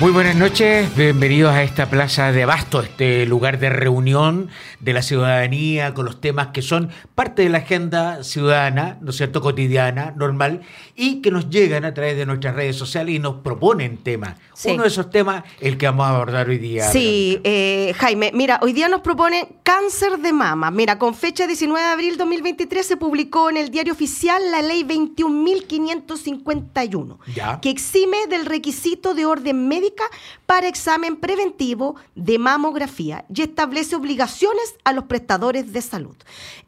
Muy 0.00 0.12
buenas 0.12 0.36
noches, 0.36 0.94
bienvenidos 0.94 1.52
a 1.52 1.64
esta 1.64 1.90
plaza 1.90 2.30
de 2.30 2.44
Abasto, 2.44 2.80
este 2.80 3.26
lugar 3.26 3.58
de 3.58 3.68
reunión 3.68 4.48
de 4.78 4.92
la 4.92 5.02
ciudadanía 5.02 5.92
con 5.92 6.04
los 6.04 6.20
temas 6.20 6.46
que 6.48 6.62
son 6.62 6.90
parte 7.16 7.42
de 7.42 7.48
la 7.48 7.58
agenda 7.58 8.22
ciudadana, 8.22 8.98
¿no 9.00 9.10
es 9.10 9.16
cierto?, 9.16 9.40
cotidiana, 9.40 10.14
normal, 10.16 10.60
y 10.94 11.20
que 11.20 11.32
nos 11.32 11.50
llegan 11.50 11.84
a 11.84 11.94
través 11.94 12.16
de 12.16 12.26
nuestras 12.26 12.54
redes 12.54 12.76
sociales 12.76 13.16
y 13.16 13.18
nos 13.18 13.42
proponen 13.42 13.96
temas. 13.96 14.36
Uno 14.66 14.82
de 14.82 14.88
esos 14.88 15.10
temas, 15.10 15.42
el 15.60 15.76
que 15.76 15.86
vamos 15.86 16.06
a 16.06 16.10
abordar 16.10 16.48
hoy 16.48 16.58
día. 16.58 16.84
Sí, 16.84 17.40
eh, 17.42 17.92
Jaime, 17.98 18.30
mira, 18.32 18.60
hoy 18.62 18.72
día 18.72 18.88
nos 18.88 19.00
proponen 19.00 19.48
cáncer 19.64 20.18
de 20.18 20.32
mama. 20.32 20.70
Mira, 20.70 21.00
con 21.00 21.12
fecha 21.12 21.48
19 21.48 21.84
de 21.84 21.92
abril 21.92 22.16
2023 22.16 22.86
se 22.86 22.96
publicó 22.96 23.50
en 23.50 23.56
el 23.56 23.70
diario 23.70 23.94
oficial 23.94 24.40
la 24.52 24.62
ley 24.62 24.84
21.551, 24.84 27.60
que 27.60 27.70
exime 27.70 28.28
del 28.28 28.46
requisito 28.46 29.14
de 29.14 29.26
orden 29.26 29.66
para 30.46 30.68
examen 30.68 31.16
preventivo 31.16 31.96
de 32.14 32.38
mamografía 32.38 33.24
y 33.34 33.42
establece 33.42 33.96
obligaciones 33.96 34.74
a 34.84 34.92
los 34.92 35.04
prestadores 35.04 35.72
de 35.72 35.82
salud. 35.82 36.16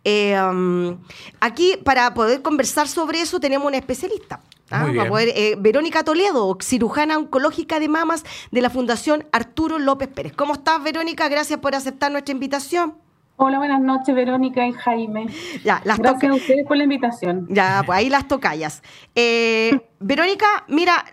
Eh, 0.05 0.41
um, 0.41 0.99
aquí, 1.41 1.77
para 1.85 2.13
poder 2.15 2.43
conversar 2.43 2.89
sobre 2.89 3.21
eso, 3.21 3.41
tenemos 3.41 3.67
un 3.67 3.75
especialista. 3.75 4.41
¿ah? 4.71 4.87
Eh, 5.21 5.57
Verónica 5.59 6.05
Toledo, 6.05 6.57
cirujana 6.61 7.19
oncológica 7.19 7.81
de 7.81 7.89
mamas 7.89 8.25
de 8.51 8.61
la 8.61 8.71
Fundación 8.71 9.27
Arturo 9.33 9.79
López 9.79 10.09
Pérez. 10.09 10.33
¿Cómo 10.35 10.55
estás, 10.55 10.83
Verónica? 10.83 11.29
Gracias 11.29 11.61
por 11.61 11.75
aceptar 11.75 12.13
nuestra 12.13 12.33
invitación. 12.33 12.95
Hola, 13.43 13.57
buenas 13.57 13.81
noches, 13.81 14.15
Verónica 14.15 14.67
y 14.67 14.73
Jaime. 14.75 15.29
Ya, 15.65 15.81
las 15.85 15.99
Gracias 15.99 16.31
a 16.31 16.35
ustedes 16.35 16.67
por 16.67 16.77
la 16.77 16.85
invitación. 16.85 17.47
Ya, 17.49 17.83
pues 17.87 17.99
ahí 17.99 18.11
las 18.11 18.29
tocallas. 18.29 18.83
Eh, 19.15 19.81
Verónica, 19.99 20.47
mira, 20.69 21.07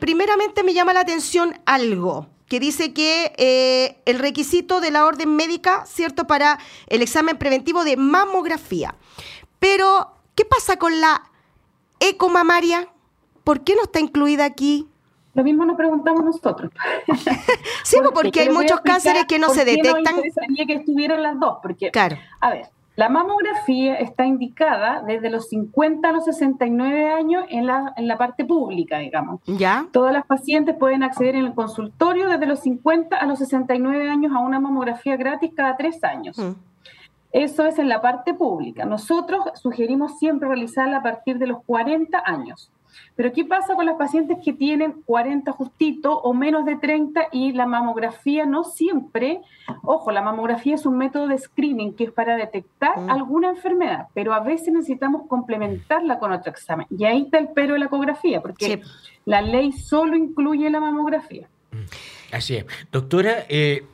primeramente 0.00 0.62
me 0.62 0.72
llama 0.72 0.94
la 0.94 1.00
atención 1.00 1.60
algo 1.66 2.28
que 2.48 2.58
dice 2.58 2.94
que 2.94 4.00
el 4.06 4.18
requisito 4.18 4.80
de 4.80 4.92
la 4.92 5.04
orden 5.04 5.36
médica, 5.36 5.84
¿cierto?, 5.84 6.26
para 6.26 6.58
el 6.86 7.02
examen 7.02 7.36
preventivo 7.36 7.84
de 7.84 7.98
mamografía. 7.98 8.94
Pero, 9.58 10.14
¿qué 10.34 10.46
pasa 10.46 10.78
con 10.78 11.02
la 11.02 11.30
ecomamaria? 12.00 12.88
¿Por 13.44 13.62
qué 13.62 13.74
no 13.74 13.82
está 13.82 14.00
incluida 14.00 14.46
aquí? 14.46 14.88
Lo 15.34 15.44
mismo 15.44 15.64
nos 15.64 15.76
preguntamos 15.76 16.24
nosotros. 16.24 16.70
sí, 17.84 17.96
pues, 17.98 18.10
porque, 18.14 18.40
hay 18.40 18.50
muchos 18.50 18.80
cánceres 18.80 19.24
que 19.26 19.38
no 19.38 19.48
se 19.50 19.64
detectan. 19.64 20.16
Nos 20.16 20.66
que 20.66 20.74
estuvieran 20.74 21.22
las 21.22 21.38
dos, 21.38 21.58
porque, 21.60 21.90
claro. 21.90 22.16
a 22.40 22.50
ver, 22.50 22.68
la 22.96 23.08
mamografía 23.08 23.96
está 23.96 24.24
indicada 24.24 25.02
desde 25.04 25.28
los 25.28 25.48
50 25.48 26.08
a 26.08 26.12
los 26.12 26.24
69 26.26 27.10
años 27.10 27.44
en 27.48 27.66
la, 27.66 27.92
en 27.96 28.06
la 28.06 28.16
parte 28.16 28.44
pública, 28.44 28.98
digamos. 28.98 29.40
¿Ya? 29.46 29.88
Todas 29.90 30.12
las 30.12 30.24
pacientes 30.26 30.76
pueden 30.76 31.02
acceder 31.02 31.34
en 31.34 31.46
el 31.46 31.54
consultorio 31.54 32.28
desde 32.28 32.46
los 32.46 32.60
50 32.60 33.16
a 33.16 33.26
los 33.26 33.40
69 33.40 34.08
años 34.08 34.32
a 34.32 34.38
una 34.38 34.60
mamografía 34.60 35.16
gratis 35.16 35.50
cada 35.56 35.76
tres 35.76 36.04
años. 36.04 36.38
Mm. 36.38 36.52
Eso 37.32 37.66
es 37.66 37.80
en 37.80 37.88
la 37.88 38.00
parte 38.00 38.32
pública. 38.32 38.84
Nosotros 38.84 39.42
sugerimos 39.54 40.20
siempre 40.20 40.46
realizarla 40.46 40.98
a 40.98 41.02
partir 41.02 41.38
de 41.38 41.48
los 41.48 41.64
40 41.64 42.22
años. 42.24 42.70
Pero 43.16 43.32
¿qué 43.32 43.44
pasa 43.44 43.74
con 43.74 43.86
las 43.86 43.96
pacientes 43.96 44.38
que 44.44 44.52
tienen 44.52 44.92
40 45.04 45.50
justito 45.52 46.18
o 46.18 46.34
menos 46.34 46.64
de 46.64 46.76
30 46.76 47.28
y 47.32 47.52
la 47.52 47.66
mamografía 47.66 48.46
no 48.46 48.64
siempre, 48.64 49.40
ojo, 49.82 50.10
la 50.10 50.22
mamografía 50.22 50.74
es 50.74 50.86
un 50.86 50.98
método 50.98 51.28
de 51.28 51.38
screening 51.38 51.94
que 51.94 52.04
es 52.04 52.12
para 52.12 52.36
detectar 52.36 52.98
mm. 52.98 53.10
alguna 53.10 53.50
enfermedad, 53.50 54.08
pero 54.14 54.34
a 54.34 54.40
veces 54.40 54.72
necesitamos 54.72 55.26
complementarla 55.28 56.18
con 56.18 56.32
otro 56.32 56.50
examen. 56.50 56.86
Y 56.90 57.04
ahí 57.04 57.22
está 57.22 57.38
el 57.38 57.48
pero 57.54 57.74
de 57.74 57.80
la 57.80 57.86
ecografía, 57.86 58.40
porque 58.40 58.82
la 59.24 59.42
ley 59.42 59.72
solo 59.72 60.16
incluye 60.16 60.68
la 60.70 60.80
mamografía. 60.80 61.48
Mm. 61.70 62.34
Así 62.34 62.56
es. 62.56 62.66
Doctora, 62.90 63.44
eh, 63.48 63.84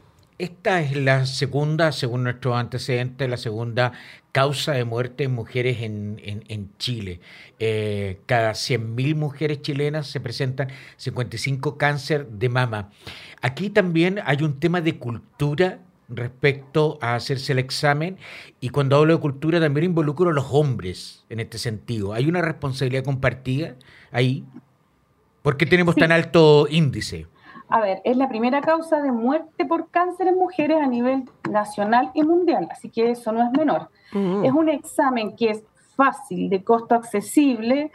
esta 0.41 0.81
es 0.81 0.97
la 0.97 1.27
segunda, 1.27 1.93
según 1.93 2.25
nuestros 2.25 2.57
antecedentes, 2.57 3.29
la 3.29 3.37
segunda 3.37 3.93
causa 4.33 4.73
de 4.73 4.85
muerte 4.85 5.25
en 5.25 5.35
mujeres 5.35 5.83
en, 5.83 6.21
en, 6.25 6.71
Chile. 6.79 7.21
Eh, 7.59 8.21
cada 8.27 8.53
100.000 8.53 9.15
mujeres 9.15 9.63
chilenas 9.63 10.07
se 10.07 10.21
presentan 10.21 10.69
55 10.97 11.77
cáncer 11.77 12.29
de 12.29 12.49
mama. 12.49 12.91
Aquí 13.43 13.71
también 13.71 14.21
hay 14.25 14.43
un 14.43 14.61
tema 14.61 14.81
de 14.81 14.99
cultura 14.99 15.81
respecto 16.09 16.99
a 17.01 17.15
hacerse 17.15 17.53
el 17.53 17.61
examen 17.61 18.19
y 18.61 18.71
cuando 18.71 18.97
hablo 18.97 19.15
de 19.15 19.21
cultura 19.21 19.61
también 19.61 19.85
involucro 19.85 20.31
a 20.31 20.33
los 20.33 20.47
hombres 20.51 21.25
en 21.29 21.41
este 21.41 21.59
sentido. 21.59 22.13
¿Hay 22.13 22.29
una 22.29 22.43
responsabilidad 22.43 23.05
compartida 23.05 23.77
ahí? 24.11 24.45
¿Por 25.43 25.57
qué 25.57 25.67
tenemos 25.67 25.95
tan 25.95 26.13
alto 26.13 26.67
índice? 26.69 27.27
a 27.71 27.81
ver, 27.81 28.03
es 28.05 28.17
la 28.17 28.29
primera 28.29 28.61
causa 28.61 29.01
de 29.01 29.13
muerte 29.13 29.65
por 29.65 29.91
cáncer 29.91 30.27
en 30.27 30.37
mujeres 30.37 30.79
a 30.79 30.89
nivel 30.89 31.23
nacional 31.49 32.11
y 32.15 32.25
mundial, 32.25 32.67
así 32.73 32.91
que 32.91 33.13
eso 33.13 33.31
no 33.31 33.45
es 33.45 33.53
menor. 33.53 33.91
Es 34.13 34.53
un 34.53 34.69
examen 34.69 35.37
que 35.37 35.51
es 35.51 35.63
fácil, 35.97 36.49
de 36.49 36.65
costo 36.65 36.95
accesible. 36.95 37.91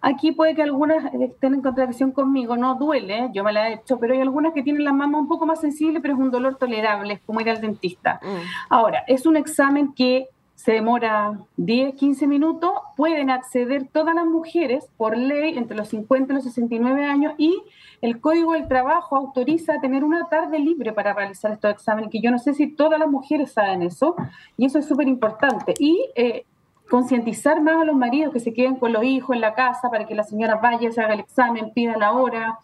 Aquí 0.00 0.32
puede 0.32 0.54
que 0.54 0.62
algunas 0.62 1.12
estén 1.14 1.54
en 1.54 1.60
contradicción 1.60 2.12
conmigo, 2.12 2.56
no 2.56 2.74
duele, 2.76 3.28
yo 3.34 3.44
me 3.44 3.52
la 3.52 3.68
he 3.68 3.74
hecho, 3.74 3.98
pero 3.98 4.14
hay 4.14 4.20
algunas 4.20 4.54
que 4.54 4.62
tienen 4.62 4.82
la 4.82 4.94
mama 4.94 5.18
un 5.18 5.28
poco 5.28 5.44
más 5.44 5.60
sensible, 5.60 6.00
pero 6.00 6.14
es 6.14 6.20
un 6.20 6.30
dolor 6.30 6.56
tolerable, 6.56 7.14
es 7.14 7.20
como 7.20 7.40
ir 7.42 7.50
al 7.50 7.60
dentista. 7.60 8.18
Mm. 8.22 8.70
Ahora, 8.70 9.04
es 9.06 9.26
un 9.26 9.36
examen 9.36 9.92
que 9.92 10.28
se 10.62 10.72
demora 10.72 11.38
10, 11.56 11.94
15 11.94 12.26
minutos, 12.26 12.70
pueden 12.94 13.30
acceder 13.30 13.88
todas 13.90 14.14
las 14.14 14.26
mujeres 14.26 14.90
por 14.98 15.16
ley 15.16 15.56
entre 15.56 15.74
los 15.74 15.88
50 15.88 16.30
y 16.30 16.36
los 16.36 16.44
69 16.44 17.02
años 17.02 17.32
y 17.38 17.62
el 18.02 18.20
Código 18.20 18.52
del 18.52 18.68
Trabajo 18.68 19.16
autoriza 19.16 19.80
tener 19.80 20.04
una 20.04 20.28
tarde 20.28 20.58
libre 20.58 20.92
para 20.92 21.14
realizar 21.14 21.50
estos 21.50 21.70
exámenes, 21.70 22.10
que 22.10 22.20
yo 22.20 22.30
no 22.30 22.38
sé 22.38 22.52
si 22.52 22.66
todas 22.66 23.00
las 23.00 23.08
mujeres 23.08 23.52
saben 23.52 23.80
eso, 23.80 24.16
y 24.58 24.66
eso 24.66 24.78
es 24.78 24.86
súper 24.86 25.08
importante. 25.08 25.72
Y 25.78 26.10
eh, 26.14 26.44
concientizar 26.90 27.62
más 27.62 27.80
a 27.80 27.84
los 27.86 27.96
maridos 27.96 28.30
que 28.30 28.40
se 28.40 28.52
queden 28.52 28.76
con 28.76 28.92
los 28.92 29.02
hijos 29.02 29.34
en 29.34 29.40
la 29.40 29.54
casa 29.54 29.88
para 29.90 30.04
que 30.04 30.14
la 30.14 30.24
señora 30.24 30.56
vaya, 30.56 30.92
se 30.92 31.00
haga 31.00 31.14
el 31.14 31.20
examen, 31.20 31.72
pida 31.72 31.96
la 31.96 32.12
hora, 32.12 32.58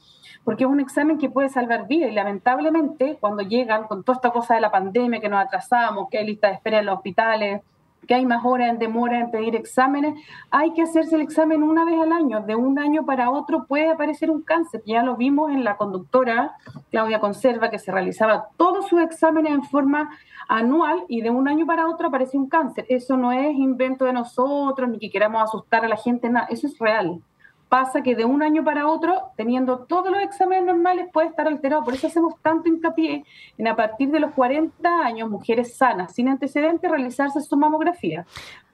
porque 0.44 0.64
es 0.64 0.70
un 0.70 0.80
examen 0.80 1.16
que 1.16 1.30
puede 1.30 1.48
salvar 1.48 1.88
vidas 1.88 2.10
y 2.10 2.14
lamentablemente 2.14 3.16
cuando 3.18 3.42
llegan 3.42 3.84
con 3.84 4.04
toda 4.04 4.16
esta 4.16 4.30
cosa 4.32 4.54
de 4.54 4.60
la 4.60 4.70
pandemia, 4.70 5.18
que 5.18 5.30
nos 5.30 5.42
atrasamos, 5.42 6.10
que 6.10 6.18
hay 6.18 6.26
lista 6.26 6.48
de 6.48 6.54
espera 6.54 6.80
en 6.80 6.86
los 6.86 6.96
hospitales, 6.96 7.62
que 8.06 8.14
hay 8.14 8.24
más 8.24 8.44
horas 8.44 8.70
en 8.70 8.78
demora 8.78 9.18
en 9.18 9.30
pedir 9.30 9.56
exámenes, 9.56 10.14
hay 10.50 10.72
que 10.72 10.82
hacerse 10.82 11.16
el 11.16 11.22
examen 11.22 11.62
una 11.62 11.84
vez 11.84 12.00
al 12.00 12.12
año. 12.12 12.40
De 12.40 12.54
un 12.54 12.78
año 12.78 13.04
para 13.04 13.30
otro 13.30 13.66
puede 13.66 13.90
aparecer 13.90 14.30
un 14.30 14.42
cáncer. 14.42 14.82
Ya 14.86 15.02
lo 15.02 15.16
vimos 15.16 15.50
en 15.50 15.64
la 15.64 15.76
conductora 15.76 16.56
Claudia 16.90 17.20
Conserva, 17.20 17.70
que 17.70 17.78
se 17.78 17.92
realizaba 17.92 18.48
todos 18.56 18.88
sus 18.88 19.00
exámenes 19.00 19.52
en 19.52 19.64
forma 19.64 20.10
anual 20.48 21.04
y 21.08 21.20
de 21.22 21.30
un 21.30 21.48
año 21.48 21.66
para 21.66 21.88
otro 21.88 22.08
aparece 22.08 22.38
un 22.38 22.48
cáncer. 22.48 22.86
Eso 22.88 23.16
no 23.16 23.32
es 23.32 23.56
invento 23.56 24.04
de 24.04 24.12
nosotros, 24.12 24.88
ni 24.88 24.98
que 24.98 25.10
queramos 25.10 25.42
asustar 25.42 25.84
a 25.84 25.88
la 25.88 25.96
gente, 25.96 26.30
nada. 26.30 26.46
Eso 26.48 26.66
es 26.66 26.78
real 26.78 27.20
pasa 27.68 28.02
que 28.02 28.14
de 28.14 28.24
un 28.24 28.42
año 28.42 28.64
para 28.64 28.86
otro, 28.86 29.30
teniendo 29.36 29.80
todos 29.80 30.10
los 30.10 30.22
exámenes 30.22 30.64
normales, 30.64 31.08
puede 31.12 31.28
estar 31.28 31.46
alterado. 31.46 31.84
Por 31.84 31.94
eso 31.94 32.06
hacemos 32.06 32.34
tanto 32.40 32.68
hincapié 32.68 33.24
en 33.58 33.68
a 33.68 33.74
partir 33.74 34.10
de 34.10 34.20
los 34.20 34.32
40 34.32 34.88
años, 35.00 35.28
mujeres 35.28 35.76
sanas, 35.76 36.14
sin 36.14 36.28
antecedentes, 36.28 36.90
realizarse 36.90 37.40
su 37.40 37.56
mamografía. 37.56 38.26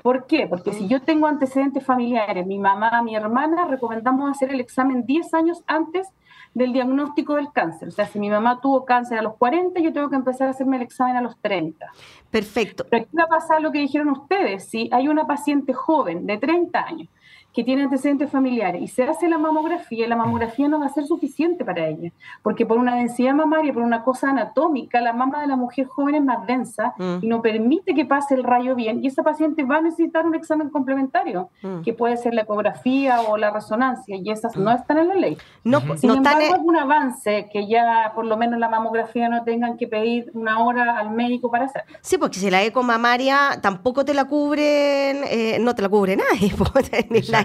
¿Por 0.03 0.27
qué? 0.27 0.47
Porque 0.47 0.73
si 0.73 0.89
yo 0.89 1.01
tengo 1.01 1.27
antecedentes 1.27 1.85
familiares, 1.85 2.47
mi 2.47 2.59
mamá, 2.59 3.03
mi 3.03 3.15
hermana, 3.15 3.67
recomendamos 3.67 4.31
hacer 4.31 4.51
el 4.53 4.61
examen 4.61 5.07
10 5.07 5.33
años 5.35 5.63
antes 5.67 6.09
del 6.55 6.73
diagnóstico 6.73 7.37
del 7.37 7.51
cáncer. 7.53 7.89
O 7.89 7.93
sea, 7.93 8.07
si 8.07 8.19
mi 8.19 8.29
mamá 8.29 8.61
tuvo 8.61 8.85
cáncer 8.85 9.19
a 9.19 9.23
los 9.23 9.37
40, 9.37 9.81
yo 9.81 9.93
tengo 9.93 10.11
que 10.11 10.17
empezar 10.17 10.49
a 10.49 10.51
hacerme 10.51 10.77
el 10.77 10.83
examen 10.83 11.17
a 11.17 11.23
los 11.23 11.39
30. 11.39 11.87
Perfecto. 12.31 12.85
Pero 12.91 13.05
aquí 13.05 13.17
va 13.17 13.25
a 13.25 13.29
pasar 13.29 13.63
lo 13.63 13.73
que 13.73 13.79
dijeron 13.79 14.11
ustedes. 14.11 14.69
Si 14.69 14.91
hay 14.93 15.09
una 15.09 15.27
paciente 15.27 15.73
joven 15.73 16.27
de 16.27 16.37
30 16.37 16.79
años 16.79 17.09
que 17.53 17.65
tiene 17.65 17.83
antecedentes 17.83 18.31
familiares 18.31 18.83
y 18.83 18.89
se 18.89 19.03
hace 19.03 19.29
la 19.29 19.39
mamografía, 19.39 20.09
la 20.09 20.17
mamografía 20.17 20.69
no 20.69 20.81
va 20.81 20.87
a 20.87 20.89
ser 20.89 21.05
suficiente 21.05 21.65
para 21.65 21.87
ella, 21.87 22.11
porque 22.43 22.65
por 22.65 22.79
una 22.79 22.97
densidad 22.97 23.35
mamaria, 23.35 23.73
por 23.73 23.83
una 23.83 24.03
cosa 24.03 24.31
anatómica, 24.31 25.01
la 25.01 25.13
mama 25.13 25.41
de 25.41 25.49
la 25.49 25.57
mujer 25.57 25.87
joven 25.87 26.15
es 26.15 26.25
más 26.25 26.47
densa 26.47 26.95
mm. 26.97 27.19
y 27.23 27.27
no 27.27 27.43
permite 27.43 27.95
que 27.95 28.05
pase 28.05 28.35
el 28.35 28.45
rayo 28.45 28.75
bien 28.75 29.05
y 29.05 29.09
esa 29.09 29.23
paciente 29.23 29.65
va 29.65 29.77
a 29.77 29.81
necesitar 29.83 30.27
un 30.27 30.35
examen 30.35 30.71
complementario, 30.71 31.51
mm. 31.63 31.83
que 31.83 31.93
puede 31.93 32.17
ser 32.17 32.35
la 32.35 32.43
ecografía 32.43 33.21
o 33.23 33.37
la 33.37 33.51
resonancia 33.51 34.17
y 34.17 34.31
esas 34.31 34.57
no 34.57 34.71
mm. 34.71 34.77
están 34.77 34.99
en 34.99 35.09
la 35.09 35.15
ley. 35.15 35.37
No, 35.65 35.81
Sin 35.97 36.09
no 36.09 36.17
embargo, 36.17 36.41
están 36.41 36.61
un 36.65 36.77
avance 36.77 37.49
que 37.53 37.67
ya 37.67 38.13
por 38.15 38.25
lo 38.25 38.37
menos 38.37 38.59
la 38.59 38.69
mamografía 38.69 39.29
no 39.29 39.45
tengan 39.45 39.77
que 39.77 39.87
pedir 39.87 40.31
una 40.35 40.65
hora 40.65 40.99
al 40.99 41.11
médico 41.11 41.51
para 41.51 41.67
hacer. 41.67 41.85
Sí, 42.01 42.17
porque 42.19 42.39
si 42.39 42.51
la 42.51 42.63
eco 42.63 42.83
mamaria 42.83 43.59
tampoco 43.61 44.05
te 44.05 44.15
la 44.15 44.25
cubren, 44.25 45.23
eh, 45.29 45.59
no 45.61 45.75
te 45.75 45.83
la 45.83 45.89
cubre 45.89 46.17
nadie, 46.17 46.53
la 47.29 47.42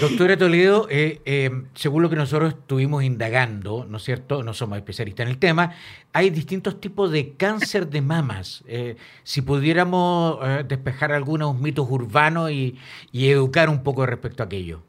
Doctora 0.00 0.36
Toledo, 0.36 0.86
eh, 0.90 1.20
eh, 1.24 1.50
según 1.74 2.02
lo 2.02 2.10
que 2.10 2.16
nosotros 2.16 2.54
estuvimos 2.54 3.02
indagando, 3.04 3.86
¿no 3.88 3.96
es 3.96 4.04
cierto? 4.04 4.42
No 4.42 4.54
somos 4.54 4.78
especialistas 4.78 5.24
en 5.24 5.30
el 5.30 5.38
tema, 5.38 5.72
hay 6.12 6.30
distintos 6.30 6.80
tipos 6.80 7.10
de 7.10 7.34
cáncer 7.34 7.88
de 7.88 8.00
mamas. 8.00 8.64
Eh, 8.66 8.96
si 9.22 9.42
pudiéramos 9.42 10.38
despejar 10.66 11.12
algunos 11.12 11.58
mitos 11.58 11.86
urbanos 11.90 12.50
y, 12.50 12.78
y 13.12 13.28
educar 13.28 13.68
un 13.68 13.82
poco 13.82 14.06
respecto 14.06 14.42
a 14.42 14.46
aquello. 14.46 14.82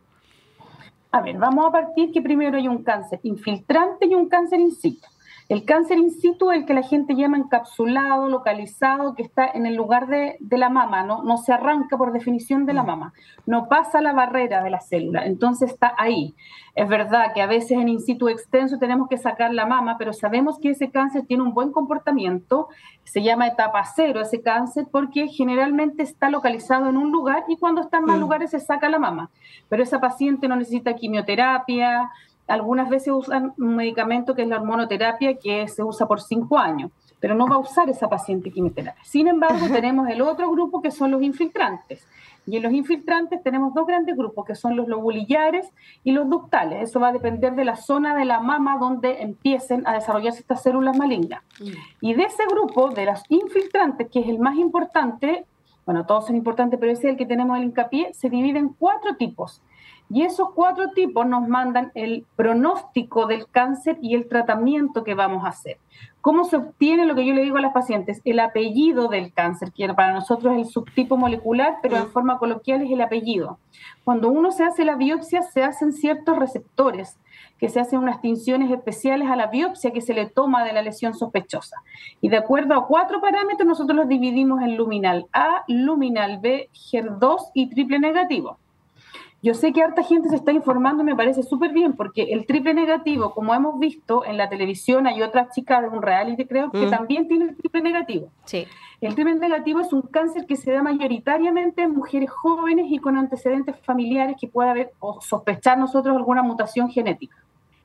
A 1.12 1.22
ver, 1.22 1.38
vamos 1.38 1.68
a 1.68 1.72
partir 1.72 2.12
que 2.12 2.22
primero 2.22 2.58
hay 2.58 2.68
un 2.68 2.84
cáncer 2.84 3.20
infiltrante 3.24 4.06
y 4.06 4.14
un 4.14 4.28
cáncer 4.28 4.60
in 4.60 4.72
situ. 4.72 5.08
El 5.50 5.64
cáncer 5.64 5.98
in 5.98 6.12
situ 6.12 6.52
es 6.52 6.60
el 6.60 6.66
que 6.66 6.74
la 6.74 6.84
gente 6.84 7.16
llama 7.16 7.38
encapsulado, 7.38 8.28
localizado, 8.28 9.16
que 9.16 9.24
está 9.24 9.48
en 9.48 9.66
el 9.66 9.76
lugar 9.76 10.08
de, 10.08 10.38
la 10.58 10.70
mama, 10.70 11.04
¿no? 11.04 11.24
no 11.24 11.38
se 11.38 11.54
arranca 11.54 11.98
por 11.98 12.12
definición 12.12 12.66
de 12.66 12.74
la 12.74 12.84
mm. 12.84 12.88
mama, 12.88 13.14
no 13.46 13.70
pasa 13.70 14.02
la 14.02 14.12
barrera 14.12 14.62
de 14.62 14.70
la 14.70 14.82
célula, 14.82 15.26
entonces 15.26 15.72
está 15.72 15.94
ahí. 15.98 16.36
Es 16.76 16.88
verdad 16.88 17.34
que 17.34 17.42
a 17.42 17.48
veces 17.48 17.72
en 17.72 17.88
in 17.88 18.02
situ 18.02 18.28
extenso 18.28 18.78
tenemos 18.78 19.08
que 19.08 19.18
sacar 19.18 19.54
la 19.54 19.66
mama, 19.66 19.98
pero 19.98 20.12
sabemos 20.12 20.60
que 20.60 20.72
ese 20.72 20.92
cáncer 20.92 21.26
tiene 21.26 21.44
un 21.44 21.54
buen 21.54 21.72
comportamiento, 21.72 22.68
se 23.04 23.24
llama 23.24 23.48
etapa 23.48 23.84
cero 23.96 24.22
ese 24.22 24.42
cáncer 24.42 24.88
porque 24.92 25.28
generalmente 25.28 26.04
está 26.04 26.30
localizado 26.30 26.90
en 26.90 26.98
un 26.98 27.12
lugar 27.12 27.46
y 27.48 27.58
cuando 27.58 27.82
está 27.82 28.00
en 28.00 28.06
más 28.06 28.18
mm. 28.18 28.22
lugares 28.22 28.52
se 28.52 28.60
saca 28.60 28.90
la 28.90 29.00
mama. 29.00 29.30
Pero 29.70 29.82
esa 29.82 30.02
paciente 30.02 30.48
no 30.48 30.58
necesita 30.58 30.94
quimioterapia, 30.94 32.12
algunas 32.48 32.90
veces 32.90 33.14
usan 33.14 33.54
un 33.58 33.76
medicamento 33.76 34.34
que 34.34 34.44
es 34.44 34.48
la 34.48 34.58
hormonoterapia, 34.58 35.36
que 35.36 35.68
se 35.68 35.84
usa 35.84 36.08
por 36.08 36.22
cinco 36.22 36.58
años, 36.58 36.92
pero 37.20 37.36
no 37.36 37.48
va 37.48 37.56
a 37.56 37.60
usar 37.60 37.90
esa 37.90 38.10
paciente 38.10 38.52
quimioterapia. 38.52 39.04
Sin 39.04 39.28
embargo, 39.28 39.68
tenemos 39.72 40.10
el 40.10 40.22
otro 40.22 40.50
grupo 40.52 40.82
que 40.82 40.92
son 40.92 41.12
los 41.12 41.22
infiltrantes. 41.22 42.08
Y 42.48 42.56
en 42.56 42.64
los 42.64 42.72
infiltrantes 42.72 43.44
tenemos 43.44 43.74
dos 43.74 43.86
grandes 43.86 44.16
grupos, 44.16 44.46
que 44.46 44.56
son 44.56 44.78
los 44.78 44.88
lobulillares 44.88 45.70
y 46.06 46.14
los 46.14 46.30
ductales. 46.30 46.90
Eso 46.90 47.00
va 47.02 47.10
a 47.10 47.12
depender 47.12 47.56
de 47.56 47.66
la 47.66 47.76
zona 47.76 48.16
de 48.16 48.24
la 48.24 48.40
mama 48.40 48.78
donde 48.80 49.22
empiecen 49.22 49.86
a 49.86 49.94
desarrollarse 49.94 50.40
estas 50.40 50.64
células 50.64 50.98
malignas. 50.98 51.42
Mm. 51.60 51.72
Y 52.00 52.14
de 52.14 52.24
ese 52.24 52.46
grupo, 52.50 52.90
de 52.90 53.06
los 53.06 53.22
infiltrantes, 53.28 54.08
que 54.10 54.22
es 54.22 54.30
el 54.30 54.40
más 54.40 54.56
importante, 54.56 55.46
bueno, 55.86 56.06
todos 56.06 56.28
son 56.28 56.38
importantes, 56.38 56.80
pero 56.80 56.92
ese 56.92 57.08
es 57.08 57.12
el 57.12 57.18
que 57.18 57.26
tenemos 57.26 57.58
el 57.58 57.66
hincapié, 57.66 58.14
se 58.14 58.30
divide 58.30 58.60
en 58.60 58.70
cuatro 58.70 59.16
tipos. 59.18 59.62
Y 60.10 60.22
esos 60.22 60.52
cuatro 60.56 60.91
tipos 60.91 61.26
nos 61.26 61.48
mandan 61.48 61.91
el 61.93 62.26
pronóstico 62.36 63.26
del 63.28 63.48
cáncer 63.50 63.98
y 64.02 64.15
el 64.15 64.30
tratamiento 64.30 65.04
que 65.04 65.15
vamos 65.15 65.43
a 65.43 65.50
hacer. 65.50 65.78
¿Cómo 66.22 66.46
se 66.46 66.58
obtiene 66.58 67.06
lo 67.06 67.15
que 67.15 67.26
yo 67.26 67.34
le 67.34 67.41
digo 67.41 67.58
a 67.58 67.62
las 67.62 67.74
pacientes? 67.74 68.22
El 68.24 68.39
apellido 68.39 69.10
del 69.10 69.34
cáncer, 69.34 69.72
que 69.72 69.93
para 69.93 70.13
nosotros 70.13 70.54
es 70.54 70.60
el 70.60 70.65
subtipo 70.65 71.17
molecular, 71.17 71.80
pero 71.82 71.98
en 71.98 72.10
forma 72.10 72.38
coloquial 72.38 72.82
es 72.82 72.91
el 72.91 73.02
apellido. 73.02 73.60
Cuando 74.06 74.30
uno 74.30 74.52
se 74.52 74.63
hace 74.63 74.86
la 74.86 74.96
biopsia, 74.96 75.41
se 75.41 75.63
hacen 75.63 75.91
ciertos 75.91 76.38
receptores, 76.38 77.17
que 77.60 77.70
se 77.70 77.80
hacen 77.80 78.00
unas 78.00 78.22
tinciones 78.22 78.72
especiales 78.72 79.30
a 79.30 79.36
la 79.36 79.48
biopsia 79.48 79.91
que 79.91 80.02
se 80.02 80.13
le 80.13 80.28
toma 80.28 80.63
de 80.63 80.74
la 80.74 80.82
lesión 80.82 81.13
sospechosa. 81.13 81.78
Y 82.22 82.30
de 82.30 82.38
acuerdo 82.38 82.76
a 82.76 82.88
cuatro 82.88 83.20
parámetros, 83.20 83.67
nosotros 83.67 83.98
los 83.98 84.08
dividimos 84.08 84.62
en 84.62 84.78
luminal 84.78 85.28
A, 85.34 85.63
luminal 85.67 86.39
B, 86.39 86.70
HER2 86.74 87.52
y 87.54 87.70
triple 87.70 88.00
negativo. 88.00 88.58
Yo 89.44 89.54
sé 89.54 89.71
que 89.71 89.83
harta 89.83 90.04
gente 90.04 90.29
se 90.29 90.35
está 90.35 90.52
informando 90.52 91.04
y 91.04 91.06
me 91.06 91.15
parece 91.15 91.44
súper 91.44 91.71
bien, 91.71 91.94
porque 91.94 92.23
el 92.23 92.48
triple 92.48 92.73
negativo, 92.73 93.33
como 93.33 93.54
hemos 93.54 93.77
visto 93.79 94.25
en 94.25 94.35
la 94.35 94.50
televisión, 94.50 95.06
hay 95.06 95.21
otra 95.21 95.50
chica 95.50 95.79
de 95.81 95.90
un 95.90 96.02
reality, 96.02 96.46
creo, 96.46 96.71
que 96.71 96.88
mm. 96.88 96.90
también 96.90 97.27
tiene 97.27 97.46
el 97.46 97.56
triple 97.56 97.81
negativo. 97.81 98.29
Sí. 98.46 98.65
El 99.00 99.13
triple 99.13 99.35
negativo 99.35 99.79
es 99.79 99.94
un 99.94 100.02
cáncer 100.02 100.48
que 100.48 100.56
se 100.56 100.71
da 100.71 100.81
mayoritariamente 100.81 101.83
en 101.83 101.92
mujeres 101.92 102.31
jóvenes 102.31 102.88
y 102.90 102.98
con 102.98 103.15
antecedentes 103.15 103.75
familiares 103.83 104.38
que 104.40 104.48
pueda 104.48 104.71
haber 104.71 104.92
o 105.00 105.21
sospechar 105.21 105.77
nosotros 105.77 106.17
alguna 106.17 106.42
mutación 106.42 106.90
genética. 106.90 107.38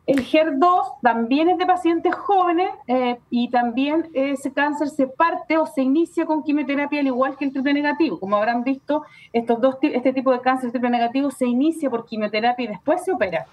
El 0.04 0.26
HER2 0.26 1.00
también 1.00 1.48
es 1.48 1.58
de 1.58 1.66
pacientes 1.66 2.12
jóvenes 2.14 2.70
eh, 2.88 3.18
y 3.30 3.50
también 3.50 4.10
ese 4.14 4.52
cáncer 4.52 4.88
se 4.88 5.06
parte 5.06 5.58
o 5.58 5.66
se 5.66 5.82
inicia 5.82 6.26
con 6.26 6.42
quimioterapia 6.42 7.00
al 7.00 7.06
igual 7.06 7.36
que 7.36 7.44
el 7.44 7.52
triple 7.52 7.72
negativo. 7.72 8.18
Como 8.18 8.36
habrán 8.36 8.64
visto, 8.64 9.04
estos 9.32 9.60
dos, 9.60 9.76
este 9.80 10.12
tipo 10.12 10.32
de 10.32 10.40
cáncer 10.40 10.72
triple 10.72 10.90
negativo 10.90 11.30
se 11.30 11.46
inicia 11.46 11.88
por 11.88 12.04
quimioterapia 12.04 12.64
y 12.64 12.68
después 12.68 13.04
se 13.04 13.12
opera. 13.12 13.46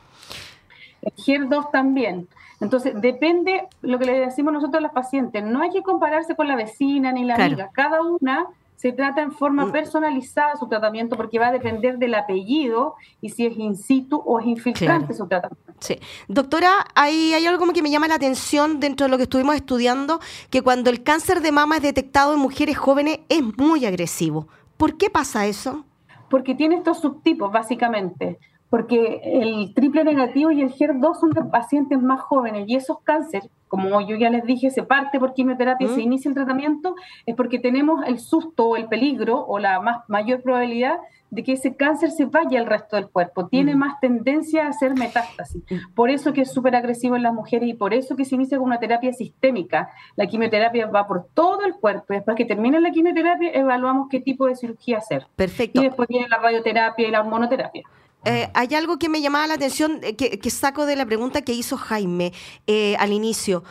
El 1.03 1.13
HER2 1.13 1.71
también. 1.71 2.27
Entonces, 2.61 2.93
depende 2.99 3.67
lo 3.81 3.99
que 3.99 4.05
le 4.05 4.19
decimos 4.19 4.51
nosotros 4.51 4.79
a 4.79 4.81
los 4.81 4.91
pacientes. 4.91 5.43
No 5.43 5.61
hay 5.61 5.69
que 5.69 5.83
compararse 5.83 6.35
con 6.35 6.47
la 6.47 6.55
vecina 6.55 7.11
ni 7.11 7.23
la 7.23 7.35
amiga. 7.35 7.69
Cada 7.73 8.01
una 8.01 8.47
se 8.79 8.93
trata 8.93 9.21
en 9.21 9.33
forma 9.33 9.73
personalizada 9.73 10.55
su 10.55 10.69
tratamiento 10.69 11.17
porque 11.17 11.37
va 11.37 11.47
a 11.47 11.51
depender 11.51 11.97
del 11.97 12.15
apellido 12.15 12.95
y 13.19 13.27
si 13.27 13.45
es 13.45 13.57
in 13.57 13.75
situ 13.75 14.23
o 14.25 14.39
es 14.39 14.45
infiltrante 14.45 15.13
su 15.13 15.27
tratamiento. 15.27 15.73
Sí. 15.81 15.99
Doctora, 16.29 16.87
hay, 16.95 17.33
hay 17.33 17.45
algo 17.45 17.67
que 17.73 17.81
me 17.81 17.91
llama 17.91 18.07
la 18.07 18.15
atención 18.15 18.79
dentro 18.79 19.05
de 19.05 19.11
lo 19.11 19.17
que 19.17 19.23
estuvimos 19.23 19.55
estudiando, 19.55 20.21
que 20.49 20.61
cuando 20.61 20.89
el 20.89 21.03
cáncer 21.03 21.41
de 21.41 21.51
mama 21.51 21.75
es 21.75 21.81
detectado 21.81 22.33
en 22.33 22.39
mujeres 22.39 22.77
jóvenes 22.77 23.19
es 23.27 23.41
muy 23.57 23.85
agresivo. 23.85 24.47
¿Por 24.77 24.95
qué 24.95 25.09
pasa 25.09 25.45
eso? 25.45 25.83
Porque 26.29 26.55
tiene 26.55 26.75
estos 26.75 27.01
subtipos, 27.01 27.51
básicamente 27.51 28.39
porque 28.69 29.21
el 29.23 29.73
triple 29.73 30.03
negativo 30.03 30.51
y 30.51 30.61
el 30.61 30.71
HER2 30.71 31.15
son 31.19 31.31
de 31.31 31.43
pacientes 31.43 31.99
más 32.01 32.21
jóvenes 32.21 32.65
y 32.67 32.75
esos 32.75 32.99
cánceres, 33.03 33.49
como 33.67 34.01
yo 34.01 34.15
ya 34.15 34.29
les 34.29 34.43
dije, 34.43 34.69
se 34.69 34.83
parte 34.83 35.19
por 35.19 35.33
quimioterapia 35.33 35.87
y 35.87 35.89
se 35.89 36.01
inicia 36.01 36.29
el 36.29 36.35
tratamiento, 36.35 36.95
es 37.25 37.35
porque 37.35 37.59
tenemos 37.59 38.05
el 38.05 38.19
susto 38.19 38.69
o 38.69 38.75
el 38.75 38.87
peligro 38.87 39.45
o 39.45 39.59
la 39.59 39.79
más, 39.79 40.07
mayor 40.07 40.41
probabilidad 40.41 40.97
de 41.31 41.43
que 41.43 41.53
ese 41.53 41.75
cáncer 41.75 42.11
se 42.11 42.25
vaya 42.25 42.59
al 42.59 42.65
resto 42.65 42.95
del 42.95 43.09
cuerpo, 43.09 43.47
tiene 43.47 43.75
más 43.75 43.99
tendencia 43.99 44.65
a 44.65 44.69
hacer 44.69 44.95
metástasis. 44.95 45.63
Por 45.93 46.09
eso 46.09 46.33
que 46.33 46.41
es 46.41 46.51
súper 46.51 46.75
agresivo 46.75 47.15
en 47.15 47.23
las 47.23 47.33
mujeres 47.33 47.69
y 47.69 47.73
por 47.75 47.93
eso 47.93 48.15
que 48.15 48.25
se 48.25 48.35
inicia 48.35 48.57
con 48.57 48.67
una 48.67 48.79
terapia 48.79 49.13
sistémica. 49.13 49.89
La 50.15 50.25
quimioterapia 50.25 50.87
va 50.87 51.07
por 51.07 51.27
todo 51.33 51.61
el 51.65 51.75
cuerpo 51.75 52.13
y 52.13 52.15
después 52.15 52.35
que 52.35 52.45
termine 52.45 52.81
la 52.81 52.89
quimioterapia 52.89 53.51
evaluamos 53.51 54.07
qué 54.09 54.19
tipo 54.19 54.47
de 54.47 54.55
cirugía 54.55 54.97
hacer. 54.97 55.27
Perfecto. 55.35 55.81
Y 55.81 55.85
después 55.85 56.09
viene 56.09 56.27
la 56.27 56.39
radioterapia 56.39 57.07
y 57.07 57.11
la 57.11 57.19
hormonoterapia. 57.19 57.83
Eh, 58.25 58.49
hay 58.53 58.75
algo 58.75 58.99
que 58.99 59.07
me 59.07 59.21
llamaba 59.21 59.47
la 59.47 59.53
atención, 59.53 59.99
eh, 60.03 60.15
que, 60.15 60.49
saco 60.49 60.85
de 60.85 60.95
la 60.95 61.05
pregunta 61.05 61.41
que 61.41 61.53
hizo 61.53 61.77
Jaime 61.77 62.33
eh, 62.67 62.95
al 62.99 63.13
inicio. 63.13 63.63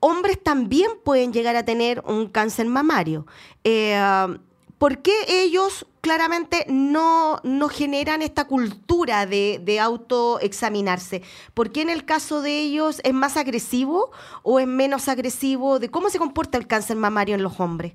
hombres 0.00 0.42
también 0.42 0.90
pueden 1.04 1.32
llegar 1.32 1.56
a 1.56 1.64
tener 1.64 2.02
un 2.06 2.28
cáncer 2.28 2.66
mamario. 2.66 3.26
¿Por 4.78 5.02
qué 5.02 5.12
ellos 5.28 5.86
claramente 6.00 6.64
no, 6.68 7.38
no 7.42 7.68
generan 7.68 8.22
esta 8.22 8.46
cultura 8.46 9.26
de, 9.26 9.60
de 9.62 9.78
autoexaminarse? 9.78 11.22
¿Por 11.52 11.70
qué 11.70 11.82
en 11.82 11.90
el 11.90 12.06
caso 12.06 12.40
de 12.40 12.60
ellos 12.60 13.00
es 13.04 13.12
más 13.12 13.36
agresivo 13.36 14.10
o 14.42 14.58
es 14.58 14.66
menos 14.66 15.08
agresivo? 15.08 15.78
¿De 15.78 15.90
cómo 15.90 16.08
se 16.08 16.18
comporta 16.18 16.56
el 16.56 16.66
cáncer 16.66 16.96
mamario 16.96 17.34
en 17.34 17.42
los 17.42 17.60
hombres? 17.60 17.92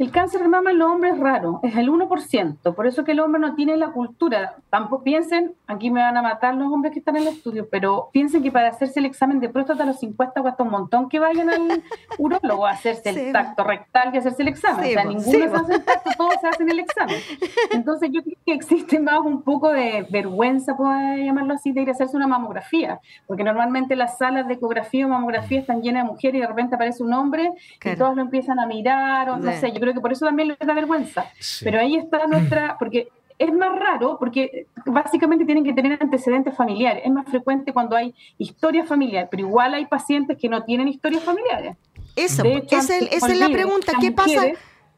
El 0.00 0.10
cáncer 0.10 0.40
de 0.40 0.48
mama 0.48 0.70
en 0.70 0.78
los 0.78 0.90
hombres 0.90 1.12
es 1.12 1.20
raro, 1.20 1.60
es 1.62 1.76
el 1.76 1.90
1%, 1.90 2.74
por 2.74 2.86
eso 2.86 3.04
que 3.04 3.12
el 3.12 3.20
hombre 3.20 3.38
no 3.38 3.54
tiene 3.54 3.76
la 3.76 3.88
cultura. 3.88 4.54
Tampoco 4.70 5.04
piensen, 5.04 5.52
aquí 5.66 5.90
me 5.90 6.00
van 6.00 6.16
a 6.16 6.22
matar 6.22 6.54
los 6.54 6.72
hombres 6.72 6.94
que 6.94 7.00
están 7.00 7.16
en 7.16 7.24
el 7.24 7.28
estudio, 7.28 7.68
pero 7.70 8.08
piensen 8.10 8.42
que 8.42 8.50
para 8.50 8.68
hacerse 8.68 8.98
el 9.00 9.04
examen 9.04 9.40
de 9.40 9.50
próstata 9.50 9.82
a 9.82 9.86
los 9.86 9.98
50 9.98 10.40
cuesta 10.40 10.62
un 10.62 10.70
montón 10.70 11.10
que 11.10 11.18
vayan 11.18 11.50
al 11.50 11.82
urólogo 12.18 12.66
a 12.66 12.70
hacerse 12.70 13.10
el 13.10 13.30
tacto 13.30 13.62
rectal 13.62 14.10
y 14.14 14.16
hacerse 14.16 14.40
el 14.40 14.48
examen. 14.48 14.86
o 14.86 14.88
sea, 14.90 15.04
ninguno 15.04 15.22
se 15.50 15.54
hace 15.54 15.74
el 15.74 15.84
tacto, 15.84 16.10
todos 16.16 16.34
se 16.40 16.48
hacen 16.48 16.70
el 16.70 16.78
examen. 16.78 17.16
Entonces 17.70 18.08
yo 18.10 18.22
creo 18.22 18.38
que 18.46 18.54
existe 18.54 18.98
más 19.00 19.20
un 19.20 19.42
poco 19.42 19.70
de 19.70 20.06
vergüenza, 20.08 20.78
puedo 20.78 20.92
llamarlo 21.18 21.52
así, 21.52 21.72
de 21.72 21.82
ir 21.82 21.90
a 21.90 21.92
hacerse 21.92 22.16
una 22.16 22.26
mamografía, 22.26 23.00
porque 23.26 23.44
normalmente 23.44 23.96
las 23.96 24.16
salas 24.16 24.48
de 24.48 24.54
ecografía 24.54 25.04
o 25.04 25.10
mamografía 25.10 25.60
están 25.60 25.82
llenas 25.82 26.04
de 26.04 26.10
mujeres 26.10 26.38
y 26.38 26.40
de 26.40 26.46
repente 26.46 26.76
aparece 26.76 27.02
un 27.02 27.12
hombre 27.12 27.52
y 27.84 27.96
todos 27.96 28.16
lo 28.16 28.22
empiezan 28.22 28.58
a 28.60 28.66
mirar, 28.66 29.28
o 29.28 29.36
no 29.36 29.52
sé, 29.52 29.70
yo 29.72 29.78
creo 29.78 29.89
que 29.94 30.00
por 30.00 30.12
eso 30.12 30.26
también 30.26 30.48
les 30.48 30.58
da 30.58 30.74
vergüenza. 30.74 31.26
Pero 31.62 31.80
ahí 31.80 31.96
está 31.96 32.26
nuestra, 32.26 32.76
porque 32.78 33.08
es 33.38 33.52
más 33.54 33.78
raro 33.78 34.18
porque 34.18 34.66
básicamente 34.84 35.46
tienen 35.46 35.64
que 35.64 35.72
tener 35.72 35.98
antecedentes 36.00 36.54
familiares. 36.54 37.02
Es 37.06 37.10
más 37.10 37.26
frecuente 37.26 37.72
cuando 37.72 37.96
hay 37.96 38.14
historia 38.36 38.84
familiar, 38.84 39.28
pero 39.30 39.46
igual 39.46 39.72
hay 39.74 39.86
pacientes 39.86 40.36
que 40.36 40.48
no 40.48 40.62
tienen 40.64 40.88
historias 40.88 41.24
familiares. 41.24 41.76
Eso, 42.16 42.44
esa 42.44 42.96
es 42.98 43.38
la 43.38 43.48
pregunta. 43.48 43.94
¿Qué 43.98 44.12
pasa? 44.12 44.42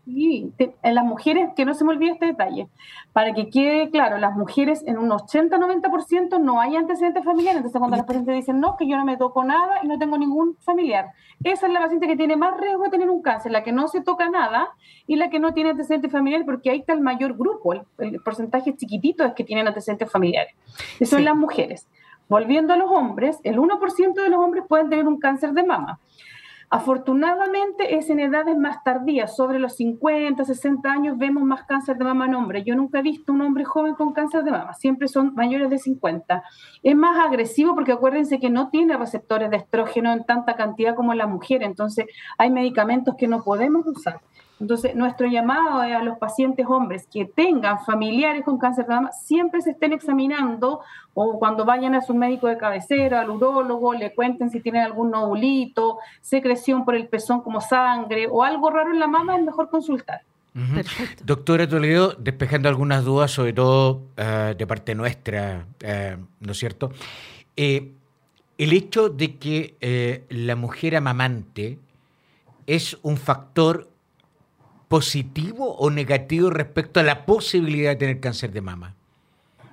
Y 0.04 0.50
en 0.58 0.94
las 0.94 1.04
mujeres, 1.04 1.50
que 1.54 1.64
no 1.64 1.74
se 1.74 1.84
me 1.84 1.90
olvide 1.90 2.12
este 2.12 2.26
detalle, 2.26 2.68
para 3.12 3.32
que 3.34 3.50
quede 3.50 3.88
claro, 3.90 4.18
las 4.18 4.34
mujeres 4.34 4.82
en 4.86 4.98
un 4.98 5.10
80-90% 5.10 6.40
no 6.40 6.60
hay 6.60 6.74
antecedentes 6.74 7.24
familiares. 7.24 7.58
Entonces, 7.58 7.78
cuando 7.78 7.96
las 7.96 8.06
pacientes 8.06 8.34
dicen, 8.34 8.58
no, 8.58 8.76
que 8.76 8.88
yo 8.88 8.96
no 8.96 9.04
me 9.04 9.16
toco 9.16 9.44
nada 9.44 9.78
y 9.82 9.86
no 9.86 9.98
tengo 9.98 10.18
ningún 10.18 10.56
familiar, 10.56 11.12
esa 11.44 11.66
es 11.66 11.72
la 11.72 11.80
paciente 11.80 12.08
que 12.08 12.16
tiene 12.16 12.36
más 12.36 12.58
riesgo 12.58 12.82
de 12.84 12.90
tener 12.90 13.10
un 13.10 13.22
cáncer, 13.22 13.52
la 13.52 13.62
que 13.62 13.70
no 13.70 13.86
se 13.86 14.00
toca 14.00 14.28
nada 14.28 14.70
y 15.06 15.16
la 15.16 15.30
que 15.30 15.38
no 15.38 15.54
tiene 15.54 15.70
antecedentes 15.70 16.10
familiares, 16.10 16.46
porque 16.46 16.70
ahí 16.70 16.78
está 16.80 16.94
el 16.94 17.00
mayor 17.00 17.36
grupo, 17.36 17.72
el, 17.72 18.20
porcentaje 18.24 18.74
chiquitito 18.76 19.24
es 19.24 19.34
que 19.34 19.44
tienen 19.44 19.68
antecedentes 19.68 20.10
familiares. 20.10 20.54
Eso 20.98 21.16
son 21.16 21.24
las 21.24 21.36
mujeres. 21.36 21.88
Volviendo 22.28 22.72
a 22.72 22.76
los 22.76 22.90
hombres, 22.90 23.38
el 23.44 23.58
1% 23.58 24.14
de 24.14 24.28
los 24.30 24.40
hombres 24.40 24.64
pueden 24.68 24.88
tener 24.88 25.06
un 25.06 25.18
cáncer 25.18 25.52
de 25.52 25.64
mama. 25.64 26.00
Afortunadamente 26.74 27.96
es 27.96 28.08
en 28.08 28.18
edades 28.18 28.56
más 28.56 28.82
tardías, 28.82 29.36
sobre 29.36 29.58
los 29.58 29.76
50, 29.76 30.42
60 30.42 30.90
años 30.90 31.18
vemos 31.18 31.42
más 31.42 31.64
cáncer 31.64 31.98
de 31.98 32.04
mama 32.04 32.24
en 32.24 32.34
hombres. 32.34 32.64
Yo 32.64 32.74
nunca 32.74 33.00
he 33.00 33.02
visto 33.02 33.30
un 33.34 33.42
hombre 33.42 33.66
joven 33.66 33.94
con 33.94 34.14
cáncer 34.14 34.42
de 34.42 34.52
mama, 34.52 34.72
siempre 34.72 35.06
son 35.06 35.34
mayores 35.34 35.68
de 35.68 35.76
50. 35.76 36.42
Es 36.82 36.96
más 36.96 37.26
agresivo 37.26 37.74
porque 37.74 37.92
acuérdense 37.92 38.40
que 38.40 38.48
no 38.48 38.70
tiene 38.70 38.96
receptores 38.96 39.50
de 39.50 39.58
estrógeno 39.58 40.14
en 40.14 40.24
tanta 40.24 40.56
cantidad 40.56 40.94
como 40.94 41.12
la 41.12 41.26
mujer, 41.26 41.62
entonces 41.62 42.06
hay 42.38 42.48
medicamentos 42.48 43.16
que 43.18 43.28
no 43.28 43.44
podemos 43.44 43.86
usar. 43.86 44.22
Entonces, 44.62 44.94
nuestro 44.94 45.26
llamado 45.26 45.82
es 45.82 45.92
a 45.92 46.04
los 46.04 46.18
pacientes 46.18 46.64
hombres 46.68 47.08
que 47.12 47.24
tengan 47.24 47.84
familiares 47.84 48.44
con 48.44 48.58
cáncer 48.58 48.86
de 48.86 48.94
mama, 48.94 49.10
siempre 49.10 49.60
se 49.60 49.72
estén 49.72 49.92
examinando 49.92 50.82
o 51.14 51.36
cuando 51.40 51.64
vayan 51.64 51.96
a 51.96 52.00
su 52.00 52.14
médico 52.14 52.46
de 52.46 52.56
cabecera, 52.56 53.22
al 53.22 53.30
urólogo, 53.30 53.92
le 53.92 54.14
cuenten 54.14 54.50
si 54.50 54.60
tienen 54.60 54.82
algún 54.82 55.10
nodulito, 55.10 55.98
secreción 56.20 56.84
por 56.84 56.94
el 56.94 57.08
pezón 57.08 57.40
como 57.40 57.60
sangre 57.60 58.28
o 58.30 58.44
algo 58.44 58.70
raro 58.70 58.92
en 58.92 59.00
la 59.00 59.08
mama, 59.08 59.36
es 59.36 59.44
mejor 59.44 59.68
consultar. 59.68 60.22
Doctora 61.24 61.68
Toledo, 61.68 62.14
despejando 62.16 62.68
algunas 62.68 63.04
dudas, 63.04 63.32
sobre 63.32 63.54
todo 63.54 64.02
eh, 64.16 64.54
de 64.56 64.66
parte 64.68 64.94
nuestra, 64.94 65.66
eh, 65.80 66.16
¿no 66.38 66.52
es 66.52 66.58
cierto? 66.58 66.92
Eh, 67.56 67.90
el 68.58 68.72
hecho 68.72 69.08
de 69.08 69.38
que 69.38 70.22
la 70.28 70.54
mujer 70.54 70.94
amamante 70.94 71.80
es 72.68 72.96
un 73.02 73.16
factor 73.16 73.88
positivo 74.92 75.74
o 75.78 75.88
negativo 75.88 76.50
respecto 76.50 77.00
a 77.00 77.02
la 77.02 77.24
posibilidad 77.24 77.92
de 77.92 77.96
tener 77.96 78.20
cáncer 78.20 78.52
de 78.52 78.60
mama? 78.60 78.92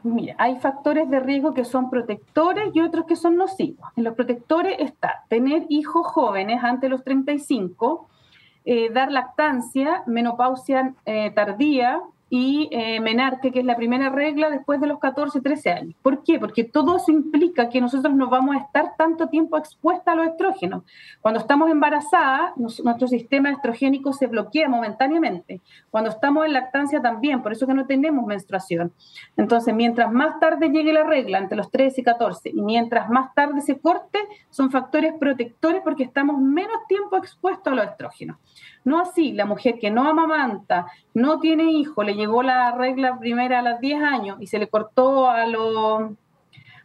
Mira, 0.01 0.34
hay 0.38 0.57
factores 0.61 1.09
de 1.09 1.20
riesgo 1.20 1.53
que 1.53 1.65
son 1.65 1.89
protectores 1.89 2.74
y 2.74 2.80
otros 2.80 3.05
que 3.05 3.17
son 3.17 3.36
nocivos. 3.36 3.86
En 3.97 4.05
los 4.05 4.15
protectores 4.15 4.78
está 4.80 5.26
tener 5.28 5.65
hijos 5.67 6.07
jóvenes 6.07 6.63
antes 6.63 6.84
de 6.84 6.89
los 6.89 7.03
35, 7.03 8.07
eh, 8.63 8.91
dar 8.93 9.11
lactancia, 9.11 10.03
menopausia 10.05 10.93
eh, 11.05 11.32
tardía, 11.32 11.99
y 12.30 12.69
eh, 12.71 12.99
menarque, 12.99 13.51
que 13.51 13.59
es 13.59 13.65
la 13.65 13.75
primera 13.75 14.09
regla 14.09 14.49
después 14.49 14.80
de 14.80 14.88
los 14.88 14.99
14, 14.99 15.41
13 15.41 15.71
años. 15.71 15.95
¿Por 16.01 16.23
qué? 16.23 16.39
Porque 16.39 16.63
todo 16.63 16.97
eso 16.97 17.11
implica 17.11 17.69
que 17.69 17.82
nosotros 17.82 18.13
no 18.13 18.30
vamos 18.30 18.55
a 18.55 18.59
estar 18.59 18.95
tanto 18.97 19.30
tiempo 19.30 19.57
expuesta 19.57 20.11
a 20.11 20.15
los 20.15 20.27
estrógenos. 20.27 20.84
Cuando 21.21 21.39
estamos 21.39 21.71
embarazadas, 21.71 22.55
nuestro 22.57 23.07
sistema 23.07 23.49
estrogénico 23.49 24.13
se 24.13 24.27
bloquea 24.27 24.69
momentáneamente. 24.69 25.61
Cuando 25.89 26.11
estamos 26.11 26.45
en 26.45 26.53
lactancia 26.53 27.01
también, 27.01 27.41
por 27.41 27.51
eso 27.51 27.65
que 27.65 27.73
no 27.73 27.88
tenemos 27.88 28.25
menstruación. 28.25 28.93
Entonces, 29.36 29.73
mientras 29.73 30.11
más 30.11 30.39
tarde 30.39 30.69
llegue 30.69 30.93
la 30.93 31.03
regla, 31.03 31.39
entre 31.39 31.57
los 31.57 31.71
13 31.71 32.01
y 32.01 32.03
14, 32.03 32.49
y 32.49 32.61
mientras 32.61 33.09
más 33.09 33.34
tarde 33.34 33.61
se 33.61 33.80
corte, 33.80 34.19
son 34.49 34.69
factores 34.69 35.13
protectores 35.19 35.82
porque 35.84 36.03
estamos 36.03 36.39
menos 36.39 36.86
tiempo 36.88 37.17
expuestos 37.17 37.73
a 37.73 37.75
los 37.75 37.86
estrógenos. 37.86 38.38
No 38.84 38.99
así, 38.99 39.34
la 39.34 39.45
mujer 39.45 39.80
que 39.80 39.91
no 39.91 40.07
amamanta, 40.07 40.88
no 41.13 41.39
tiene 41.39 41.71
hijo, 41.71 42.03
le 42.03 42.15
llegó 42.15 42.43
la 42.43 42.71
regla 42.71 43.19
primera 43.19 43.59
a 43.59 43.61
los 43.61 43.80
10 43.80 44.01
años 44.01 44.38
y 44.39 44.47
se 44.47 44.59
le 44.59 44.67
cortó 44.67 45.30
a 45.30 45.45
los 45.45 46.11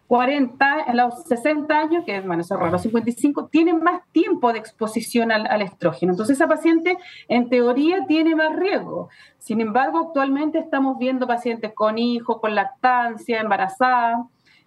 40, 0.07 0.84
en 0.86 0.97
los 0.97 1.24
60 1.24 1.78
años, 1.78 2.05
que 2.05 2.20
bueno, 2.20 2.42
es 2.42 2.51
raro, 2.51 2.78
55, 2.78 3.49
tienen 3.49 3.82
más 3.82 4.03
tiempo 4.12 4.53
de 4.53 4.59
exposición 4.59 5.32
al, 5.32 5.47
al, 5.47 5.62
estrógeno. 5.62 6.12
Entonces 6.12 6.36
esa 6.36 6.47
paciente 6.47 6.99
en 7.28 7.49
teoría 7.49 8.07
tiene 8.07 8.34
más 8.34 8.55
riesgo. 8.55 9.09
Sin 9.38 9.61
embargo, 9.61 9.99
actualmente 9.99 10.59
estamos 10.59 10.99
viendo 10.99 11.26
pacientes 11.26 11.72
con 11.74 11.99
hijos, 11.99 12.38
con 12.40 12.55
lactancia, 12.55 13.40
embarazadas. 13.40 14.20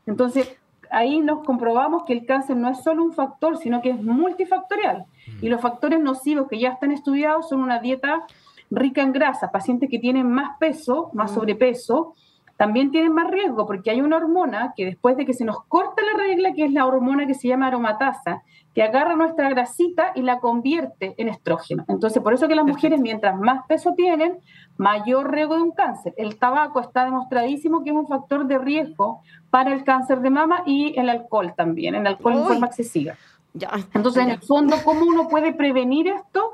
Entonces 0.06 0.58
ahí 0.90 1.20
nos 1.20 1.44
comprobamos 1.44 2.04
que 2.04 2.14
el 2.14 2.26
cáncer 2.26 2.58
no 2.58 2.70
es 2.70 2.84
solo 2.84 3.04
un 3.04 3.14
factor, 3.14 3.58
sino 3.58 3.82
que 3.82 3.92
es 3.92 4.02
multifactorial. 4.02 5.06
Y 5.42 5.50
los 5.50 5.62
factores 5.62 6.00
nocivos 6.00 6.48
que 6.48 6.60
ya 6.60 6.70
están 6.70 6.92
estudiados 6.92 7.50
son 7.50 7.62
una 7.62 7.80
dieta 7.80 8.26
rica 8.70 9.02
en 9.02 9.14
grasa, 9.14 9.52
pacientes 9.52 9.90
que 9.90 10.00
tienen 10.00 10.30
más 10.30 10.58
peso, 10.60 11.10
más 11.14 11.32
mm. 11.32 11.36
sobrepeso, 11.36 12.16
también 12.58 12.90
tienen 12.90 13.14
más 13.14 13.30
riesgo 13.30 13.68
porque 13.68 13.92
hay 13.92 14.02
una 14.02 14.18
hormona 14.18 14.74
que 14.76 14.84
después 14.86 15.16
de 15.16 15.26
que 15.26 15.34
se 15.34 15.46
nos 15.46 15.64
corta 15.66 16.02
la 16.02 16.18
regla, 16.18 16.54
que 16.54 16.66
es 16.66 16.74
la 16.74 16.88
hormona 16.88 17.28
que 17.28 17.36
se 17.36 17.48
llama 17.48 17.68
aromatasa, 17.68 18.42
que 18.74 18.82
agarra 18.82 19.16
nuestra 19.16 19.50
grasita 19.50 20.12
y 20.16 20.24
la 20.24 20.40
convierte 20.40 21.14
en 21.18 21.30
estrógeno. 21.30 21.86
Entonces, 21.88 22.22
por 22.22 22.34
eso 22.34 22.48
que 22.48 22.56
las 22.56 22.66
mujeres, 22.66 23.00
mientras 23.00 23.40
más 23.40 23.66
peso 23.68 23.94
tienen, 23.96 24.40
mayor 24.78 25.32
riesgo 25.32 25.56
de 25.56 25.62
un 25.64 25.72
cáncer. 25.72 26.14
El 26.18 26.38
tabaco 26.38 26.80
está 26.80 27.06
demostradísimo 27.06 27.84
que 27.84 27.92
es 27.92 27.96
un 27.96 28.08
factor 28.08 28.48
de 28.48 28.58
riesgo 28.58 29.22
para 29.50 29.74
el 29.74 29.84
cáncer 29.84 30.22
de 30.22 30.30
mama 30.30 30.64
y 30.66 31.00
el 31.00 31.10
alcohol 31.10 31.54
también, 31.56 31.96
el 31.96 32.06
alcohol 32.06 32.34
en 32.34 32.46
forma 32.46 32.68
excesiva. 32.68 33.14
Entonces, 33.94 34.24
en 34.24 34.32
el 34.32 34.42
fondo, 34.42 34.78
¿cómo 34.84 35.06
uno 35.06 35.28
puede 35.28 35.54
prevenir 35.54 36.08
esto? 36.08 36.52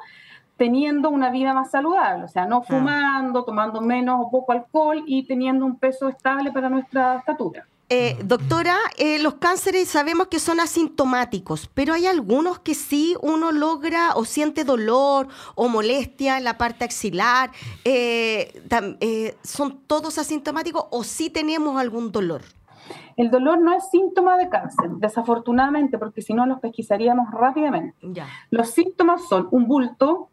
teniendo 0.56 1.10
una 1.10 1.32
vida 1.32 1.54
más 1.54 1.72
saludable, 1.72 2.26
o 2.26 2.28
sea, 2.28 2.46
no 2.46 2.62
fumando, 2.62 3.44
tomando 3.44 3.82
menos 3.82 4.20
o 4.22 4.30
poco 4.30 4.52
alcohol 4.52 5.04
y 5.08 5.26
teniendo 5.26 5.66
un 5.66 5.78
peso 5.78 6.08
estable 6.08 6.52
para 6.52 6.70
nuestra 6.70 7.16
estatura. 7.18 7.66
Eh, 7.90 8.18
doctora, 8.24 8.78
eh, 8.98 9.20
los 9.20 9.36
cánceres 9.36 9.90
sabemos 9.90 10.28
que 10.28 10.40
son 10.40 10.60
asintomáticos, 10.60 11.70
pero 11.74 11.94
hay 11.94 12.08
algunos 12.08 12.60
que 12.60 12.76
sí 12.76 13.16
uno 13.22 13.52
logra 13.52 14.16
o 14.16 14.26
siente 14.26 14.64
dolor 14.64 15.28
o 15.56 15.68
molestia 15.68 16.38
en 16.38 16.44
la 16.44 16.58
parte 16.58 16.86
axilar. 16.86 17.52
Eh, 17.84 19.36
¿Son 19.44 19.80
todos 19.86 20.18
asintomáticos 20.18 20.86
o 20.92 21.04
sí 21.04 21.30
tenemos 21.30 21.80
algún 21.80 22.12
dolor? 22.12 22.42
El 23.16 23.30
dolor 23.30 23.60
no 23.60 23.74
es 23.74 23.90
síntoma 23.90 24.38
de 24.38 24.50
cáncer, 24.50 24.90
desafortunadamente, 24.98 25.98
porque 25.98 26.22
si 26.22 26.34
no 26.34 26.46
los 26.46 26.60
pesquisaríamos 26.60 27.32
rápidamente. 27.32 27.96
Los 28.50 28.70
síntomas 28.70 29.28
son 29.28 29.48
un 29.52 29.68
bulto, 29.68 30.30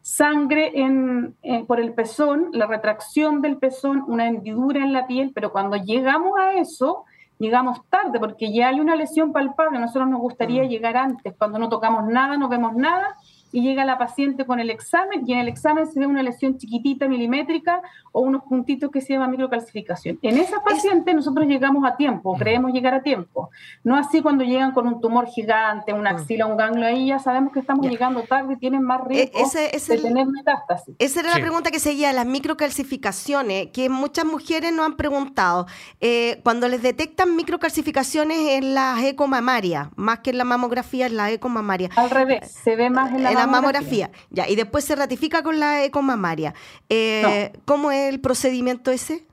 sangre 0.00 0.72
en, 0.80 1.36
por 1.66 1.80
el 1.80 1.92
pezón, 1.94 2.50
la 2.52 2.66
retracción 2.66 3.40
del 3.40 3.56
pezón, 3.56 4.04
una 4.06 4.26
hendidura 4.26 4.80
en 4.80 4.92
la 4.92 5.06
piel, 5.06 5.32
pero 5.34 5.52
cuando 5.52 5.76
llegamos 5.76 6.38
a 6.38 6.54
eso, 6.54 7.04
llegamos 7.38 7.84
tarde 7.88 8.18
porque 8.18 8.52
ya 8.52 8.68
hay 8.68 8.80
una 8.80 8.96
lesión 8.96 9.32
palpable. 9.32 9.78
nosotros 9.78 10.08
nos 10.08 10.20
gustaría 10.20 10.64
mm. 10.64 10.68
llegar 10.68 10.96
antes, 10.96 11.34
cuando 11.36 11.58
no 11.58 11.68
tocamos 11.68 12.04
nada, 12.06 12.36
no 12.36 12.48
vemos 12.48 12.74
nada 12.74 13.16
y 13.52 13.62
llega 13.62 13.84
la 13.84 13.98
paciente 13.98 14.46
con 14.46 14.58
el 14.58 14.70
examen 14.70 15.22
y 15.26 15.32
en 15.32 15.38
el 15.38 15.48
examen 15.48 15.86
se 15.86 16.00
ve 16.00 16.06
una 16.06 16.22
lesión 16.22 16.56
chiquitita, 16.58 17.06
milimétrica 17.06 17.82
o 18.10 18.20
unos 18.20 18.42
puntitos 18.44 18.90
que 18.90 19.00
se 19.00 19.12
llama 19.12 19.28
microcalcificación. 19.28 20.18
En 20.22 20.38
esa 20.38 20.62
paciente 20.62 21.14
nosotros 21.14 21.46
llegamos 21.46 21.84
a 21.84 21.96
tiempo, 21.96 22.34
creemos 22.36 22.72
llegar 22.72 22.94
a 22.94 23.02
tiempo. 23.02 23.50
No 23.84 23.96
así 23.96 24.22
cuando 24.22 24.44
llegan 24.44 24.72
con 24.72 24.86
un 24.86 25.00
tumor 25.00 25.26
gigante, 25.26 25.92
una 25.92 26.10
axila, 26.10 26.46
un 26.46 26.56
ganglio, 26.56 26.86
ahí 26.86 27.08
ya 27.08 27.18
sabemos 27.18 27.52
que 27.52 27.60
estamos 27.60 27.86
llegando 27.86 28.22
tarde 28.22 28.54
y 28.54 28.56
tienen 28.56 28.82
más 28.82 29.02
e-, 29.10 29.30
riesgo 29.32 29.50
de 29.88 29.98
tener 29.98 30.26
metástasis. 30.26 30.94
Esa 30.98 31.20
era 31.20 31.30
la 31.30 31.40
pregunta 31.40 31.70
que 31.70 31.78
seguía, 31.78 32.12
las 32.12 32.26
microcalcificaciones, 32.26 33.68
que 33.68 33.88
muchas 33.88 34.24
mujeres 34.24 34.72
nos 34.72 34.86
han 34.86 34.96
preguntado. 34.96 35.66
Eh, 36.00 36.40
cuando 36.42 36.68
les 36.68 36.82
detectan 36.82 37.36
microcalcificaciones 37.36 38.38
en 38.38 38.74
la 38.74 38.96
ecomamaria, 39.02 39.90
más 39.96 40.20
que 40.20 40.30
en 40.30 40.38
la 40.38 40.44
mamografía, 40.44 41.06
en 41.06 41.16
la 41.16 41.30
ecomamaria. 41.30 41.90
Al 41.96 42.10
revés, 42.10 42.50
se 42.50 42.76
ve 42.76 42.90
más 42.90 43.12
en 43.12 43.22
la 43.22 43.41
la 43.46 43.52
mamografía. 43.52 44.10
Ya, 44.30 44.48
y 44.48 44.56
después 44.56 44.84
se 44.84 44.96
ratifica 44.96 45.42
con 45.42 45.60
la 45.60 45.84
ecomamaria. 45.84 46.54
Eh, 46.88 47.52
¿Cómo 47.64 47.90
es 47.90 48.12
el 48.12 48.20
procedimiento 48.20 48.90
ese? 48.90 49.26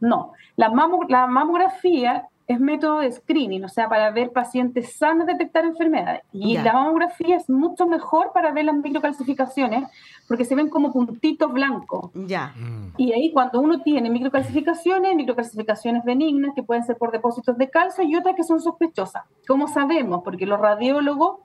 No, 0.00 0.32
la, 0.56 0.70
la 1.08 1.26
mamografía 1.26 2.28
es 2.50 2.58
método 2.58 2.98
de 2.98 3.12
screening, 3.12 3.64
o 3.64 3.68
sea, 3.68 3.88
para 3.88 4.10
ver 4.10 4.32
pacientes 4.32 4.96
sanos 4.96 5.24
detectar 5.28 5.64
enfermedades. 5.64 6.22
Y 6.32 6.58
la 6.58 6.72
mamografía 6.72 7.36
es 7.36 7.48
mucho 7.48 7.86
mejor 7.86 8.32
para 8.34 8.50
ver 8.50 8.64
las 8.64 8.74
microcalcificaciones, 8.74 9.84
porque 10.26 10.44
se 10.44 10.56
ven 10.56 10.68
como 10.68 10.92
puntitos 10.92 11.52
blancos. 11.52 12.10
Ya. 12.12 12.52
Mm. 12.56 12.94
Y 12.96 13.12
ahí 13.12 13.32
cuando 13.32 13.60
uno 13.60 13.82
tiene 13.82 14.10
microcalcificaciones, 14.10 15.14
microcalcificaciones 15.14 16.02
benignas, 16.02 16.50
que 16.56 16.64
pueden 16.64 16.82
ser 16.82 16.96
por 16.96 17.12
depósitos 17.12 17.56
de 17.56 17.70
calcio, 17.70 18.02
y 18.02 18.16
otras 18.16 18.34
que 18.34 18.42
son 18.42 18.60
sospechosas. 18.60 19.22
¿Cómo 19.46 19.68
sabemos? 19.68 20.22
Porque 20.24 20.44
los 20.44 20.58
radiólogos 20.58 21.38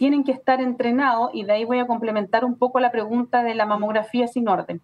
tienen 0.00 0.24
que 0.24 0.32
estar 0.32 0.62
entrenados, 0.62 1.28
y 1.34 1.44
de 1.44 1.52
ahí 1.52 1.66
voy 1.66 1.78
a 1.78 1.86
complementar 1.86 2.46
un 2.46 2.56
poco 2.56 2.80
la 2.80 2.90
pregunta 2.90 3.42
de 3.42 3.54
la 3.54 3.66
mamografía 3.66 4.26
sin 4.28 4.48
orden. 4.48 4.80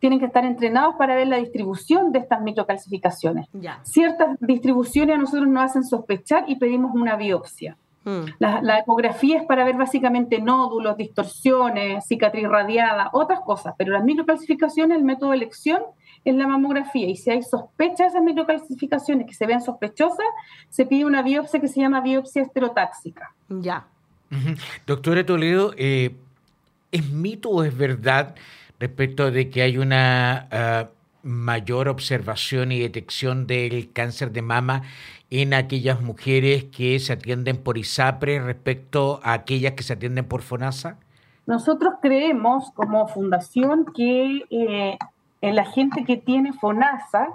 Tienen 0.00 0.18
que 0.18 0.24
estar 0.24 0.44
entrenados 0.44 0.96
para 0.96 1.14
ver 1.14 1.28
la 1.28 1.36
distribución 1.36 2.10
de 2.10 2.18
estas 2.18 2.42
microcalcificaciones. 2.42 3.46
Ciertas 3.84 4.36
distribuciones 4.40 5.14
a 5.14 5.18
nosotros 5.20 5.46
nos 5.46 5.62
hacen 5.62 5.84
sospechar 5.84 6.46
y 6.48 6.56
pedimos 6.56 6.90
una 6.96 7.14
biopsia. 7.14 7.76
Hmm. 8.02 8.24
La, 8.40 8.80
ecografía 8.80 9.38
es 9.38 9.46
para 9.46 9.64
ver 9.64 9.76
básicamente 9.76 10.40
nódulos, 10.40 10.96
distorsiones, 10.96 12.04
cicatriz 12.04 12.48
radiada, 12.48 13.10
otras 13.12 13.42
cosas, 13.42 13.72
pero 13.78 13.92
las 13.92 14.02
microcalcificaciones, 14.02 14.98
el 14.98 15.04
método 15.04 15.30
de 15.30 15.36
elección 15.36 15.80
es 16.24 16.34
la 16.34 16.48
mamografía 16.48 17.06
y 17.06 17.14
si 17.14 17.30
hay 17.30 17.44
sospecha 17.44 18.02
de 18.02 18.08
esas 18.08 18.22
microcalcificaciones 18.22 19.28
que 19.28 19.34
se 19.34 19.46
vean 19.46 19.60
sospechosas, 19.60 20.26
se 20.70 20.86
pide 20.86 21.04
una 21.04 21.22
biopsia 21.22 21.60
que 21.60 21.68
se 21.68 21.78
llama 21.78 22.00
biopsia 22.00 22.42
esterotáxica. 22.42 23.32
Ya. 23.48 23.86
Doctora 24.86 25.24
Toledo, 25.24 25.72
eh, 25.76 26.14
¿es 26.92 27.10
mito 27.10 27.50
o 27.50 27.64
es 27.64 27.76
verdad 27.76 28.34
respecto 28.78 29.30
de 29.30 29.50
que 29.50 29.62
hay 29.62 29.78
una 29.78 30.48
ah, 30.50 30.88
mayor 31.22 31.88
observación 31.88 32.70
y 32.72 32.78
detección 32.78 33.46
del 33.46 33.92
cáncer 33.92 34.30
de 34.32 34.42
mama 34.42 34.82
en 35.30 35.54
aquellas 35.54 36.00
mujeres 36.00 36.64
que 36.64 36.98
se 37.00 37.12
atienden 37.12 37.56
por 37.56 37.78
ISAPRE 37.78 38.40
respecto 38.40 39.20
a 39.24 39.32
aquellas 39.32 39.72
que 39.72 39.82
se 39.82 39.94
atienden 39.94 40.24
por 40.24 40.42
FONASA? 40.42 40.98
Nosotros 41.46 41.94
creemos 42.00 42.70
como 42.74 43.08
fundación 43.08 43.86
que 43.94 44.42
eh, 44.50 44.98
en 45.40 45.54
la 45.56 45.64
gente 45.64 46.04
que 46.04 46.16
tiene 46.16 46.52
FONASA 46.52 47.28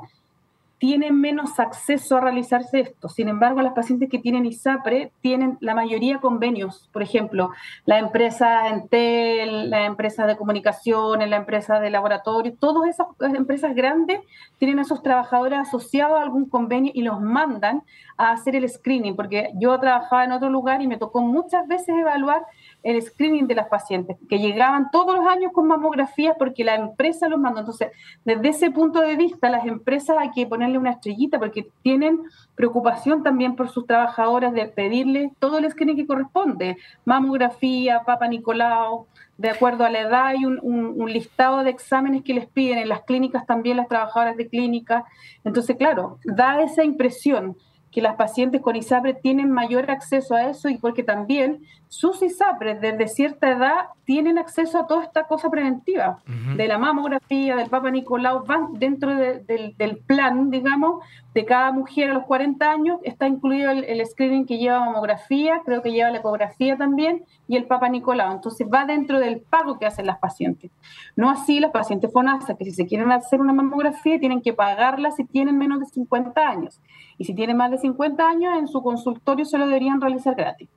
tienen 0.81 1.21
menos 1.21 1.59
acceso 1.59 2.17
a 2.17 2.21
realizarse 2.21 2.79
esto. 2.79 3.07
Sin 3.07 3.29
embargo, 3.29 3.61
las 3.61 3.73
pacientes 3.73 4.09
que 4.09 4.17
tienen 4.17 4.47
ISAPRE 4.47 5.11
tienen 5.21 5.59
la 5.61 5.75
mayoría 5.75 6.17
convenios. 6.17 6.89
Por 6.91 7.03
ejemplo, 7.03 7.51
la 7.85 7.99
empresa 7.99 8.67
Entel, 8.67 9.69
la 9.69 9.85
empresa 9.85 10.25
de 10.25 10.35
comunicaciones, 10.35 11.29
la 11.29 11.35
empresa 11.35 11.79
de 11.79 11.91
laboratorio, 11.91 12.55
todas 12.59 12.89
esas 12.89 13.05
empresas 13.35 13.75
grandes 13.75 14.21
tienen 14.57 14.79
a 14.79 14.83
sus 14.83 15.03
trabajadores 15.03 15.59
asociados 15.59 16.17
a 16.17 16.23
algún 16.23 16.49
convenio 16.49 16.91
y 16.95 17.03
los 17.03 17.21
mandan 17.21 17.83
a 18.17 18.31
hacer 18.31 18.55
el 18.55 18.67
screening, 18.67 19.15
porque 19.15 19.51
yo 19.59 19.79
trabajaba 19.79 20.23
en 20.23 20.31
otro 20.31 20.49
lugar 20.49 20.81
y 20.81 20.87
me 20.87 20.97
tocó 20.97 21.21
muchas 21.21 21.67
veces 21.67 21.89
evaluar 21.89 22.41
el 22.83 23.01
screening 23.01 23.47
de 23.47 23.55
las 23.55 23.67
pacientes, 23.67 24.17
que 24.27 24.39
llegaban 24.39 24.89
todos 24.91 25.15
los 25.15 25.27
años 25.27 25.51
con 25.53 25.67
mamografías 25.67 26.35
porque 26.37 26.63
la 26.63 26.75
empresa 26.75 27.29
los 27.29 27.39
mandó. 27.39 27.59
Entonces, 27.59 27.89
desde 28.25 28.49
ese 28.49 28.71
punto 28.71 29.01
de 29.01 29.15
vista, 29.15 29.49
las 29.49 29.65
empresas 29.65 30.17
hay 30.19 30.31
que 30.31 30.47
ponerle 30.47 30.77
una 30.77 30.91
estrellita 30.91 31.37
porque 31.37 31.67
tienen 31.83 32.19
preocupación 32.55 33.23
también 33.23 33.55
por 33.55 33.69
sus 33.69 33.85
trabajadoras 33.85 34.53
de 34.53 34.65
pedirle 34.65 35.31
todo 35.39 35.59
el 35.59 35.69
screening 35.69 35.95
que 35.95 36.07
corresponde, 36.07 36.77
mamografía, 37.05 38.01
papa 38.03 38.27
Nicolau, 38.27 39.07
de 39.37 39.49
acuerdo 39.49 39.85
a 39.85 39.89
la 39.89 40.01
edad 40.01 40.27
hay 40.27 40.45
un, 40.45 40.59
un, 40.61 41.11
listado 41.11 41.63
de 41.63 41.71
exámenes 41.71 42.23
que 42.23 42.35
les 42.35 42.47
piden 42.47 42.77
en 42.77 42.89
las 42.89 43.01
clínicas 43.01 43.45
también 43.47 43.77
las 43.77 43.87
trabajadoras 43.87 44.37
de 44.37 44.47
clínica. 44.47 45.03
Entonces, 45.43 45.77
claro, 45.77 46.19
da 46.23 46.61
esa 46.61 46.83
impresión 46.83 47.57
que 47.91 48.01
las 48.01 48.15
pacientes 48.15 48.61
con 48.61 48.75
ISAPRE 48.75 49.15
tienen 49.15 49.51
mayor 49.51 49.89
acceso 49.91 50.35
a 50.35 50.49
eso 50.49 50.69
y 50.69 50.77
porque 50.77 51.03
también 51.03 51.61
sus 51.91 52.21
ISAPRES 52.21 52.79
desde 52.79 53.09
cierta 53.09 53.49
edad 53.49 53.87
tienen 54.05 54.37
acceso 54.37 54.79
a 54.79 54.87
toda 54.87 55.03
esta 55.03 55.25
cosa 55.25 55.49
preventiva, 55.49 56.19
de 56.55 56.65
la 56.69 56.77
mamografía, 56.77 57.57
del 57.57 57.69
Papa 57.69 57.91
Nicolau, 57.91 58.45
van 58.45 58.75
dentro 58.75 59.13
del 59.13 59.97
plan, 60.07 60.49
digamos, 60.49 61.03
de 61.33 61.43
cada 61.43 61.73
mujer 61.73 62.11
a 62.11 62.13
los 62.13 62.23
40 62.23 62.71
años, 62.71 62.99
está 63.03 63.27
incluido 63.27 63.71
el, 63.71 64.05
screening 64.05 64.45
que 64.45 64.57
lleva 64.57 64.79
mamografía, 64.79 65.61
creo 65.65 65.81
que 65.81 65.91
lleva 65.91 66.11
la 66.11 66.19
ecografía 66.19 66.77
también, 66.77 67.25
y 67.45 67.57
el 67.57 67.65
Papa 67.65 67.89
Nicolau. 67.89 68.31
Entonces 68.31 68.65
va 68.73 68.85
dentro 68.85 69.19
del 69.19 69.41
pago 69.41 69.77
que 69.77 69.85
hacen 69.85 70.05
las 70.05 70.19
pacientes. 70.19 70.71
No 71.17 71.29
así 71.29 71.59
las 71.59 71.71
pacientes 71.71 72.11
FONASA, 72.13 72.55
que 72.55 72.63
si 72.63 72.71
se 72.71 72.85
quieren 72.85 73.11
hacer 73.11 73.41
una 73.41 73.51
mamografía 73.51 74.17
tienen 74.17 74.41
que 74.41 74.53
pagarla 74.53 75.11
si 75.11 75.25
tienen 75.25 75.57
menos 75.57 75.81
de 75.81 75.87
50 75.87 76.41
años. 76.41 76.79
Y 77.17 77.25
si 77.25 77.33
tienen 77.33 77.57
más 77.57 77.69
de 77.69 77.79
50 77.79 78.27
años 78.27 78.57
en 78.57 78.67
su 78.69 78.81
consultorio 78.81 79.43
se 79.43 79.57
lo 79.57 79.67
deberían 79.67 79.99
realizar 79.99 80.35
gratis. 80.35 80.69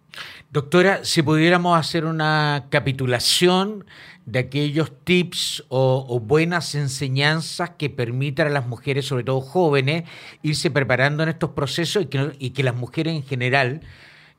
Doctora, 0.50 1.03
si 1.04 1.22
pudiéramos 1.22 1.78
hacer 1.78 2.06
una 2.06 2.66
capitulación 2.70 3.84
de 4.24 4.38
aquellos 4.38 4.90
tips 5.04 5.64
o, 5.68 6.18
buenas 6.18 6.74
enseñanzas 6.74 7.72
que 7.76 7.90
permitan 7.90 8.46
a 8.46 8.50
las 8.50 8.66
mujeres, 8.66 9.04
sobre 9.06 9.22
todo 9.22 9.42
jóvenes, 9.42 10.04
irse 10.42 10.70
preparando 10.70 11.22
en 11.22 11.28
estos 11.28 11.50
procesos 11.50 12.04
y 12.04 12.06
que, 12.06 12.32
y 12.38 12.50
que 12.50 12.62
las 12.62 12.74
mujeres 12.74 13.14
en 13.14 13.22
general 13.22 13.82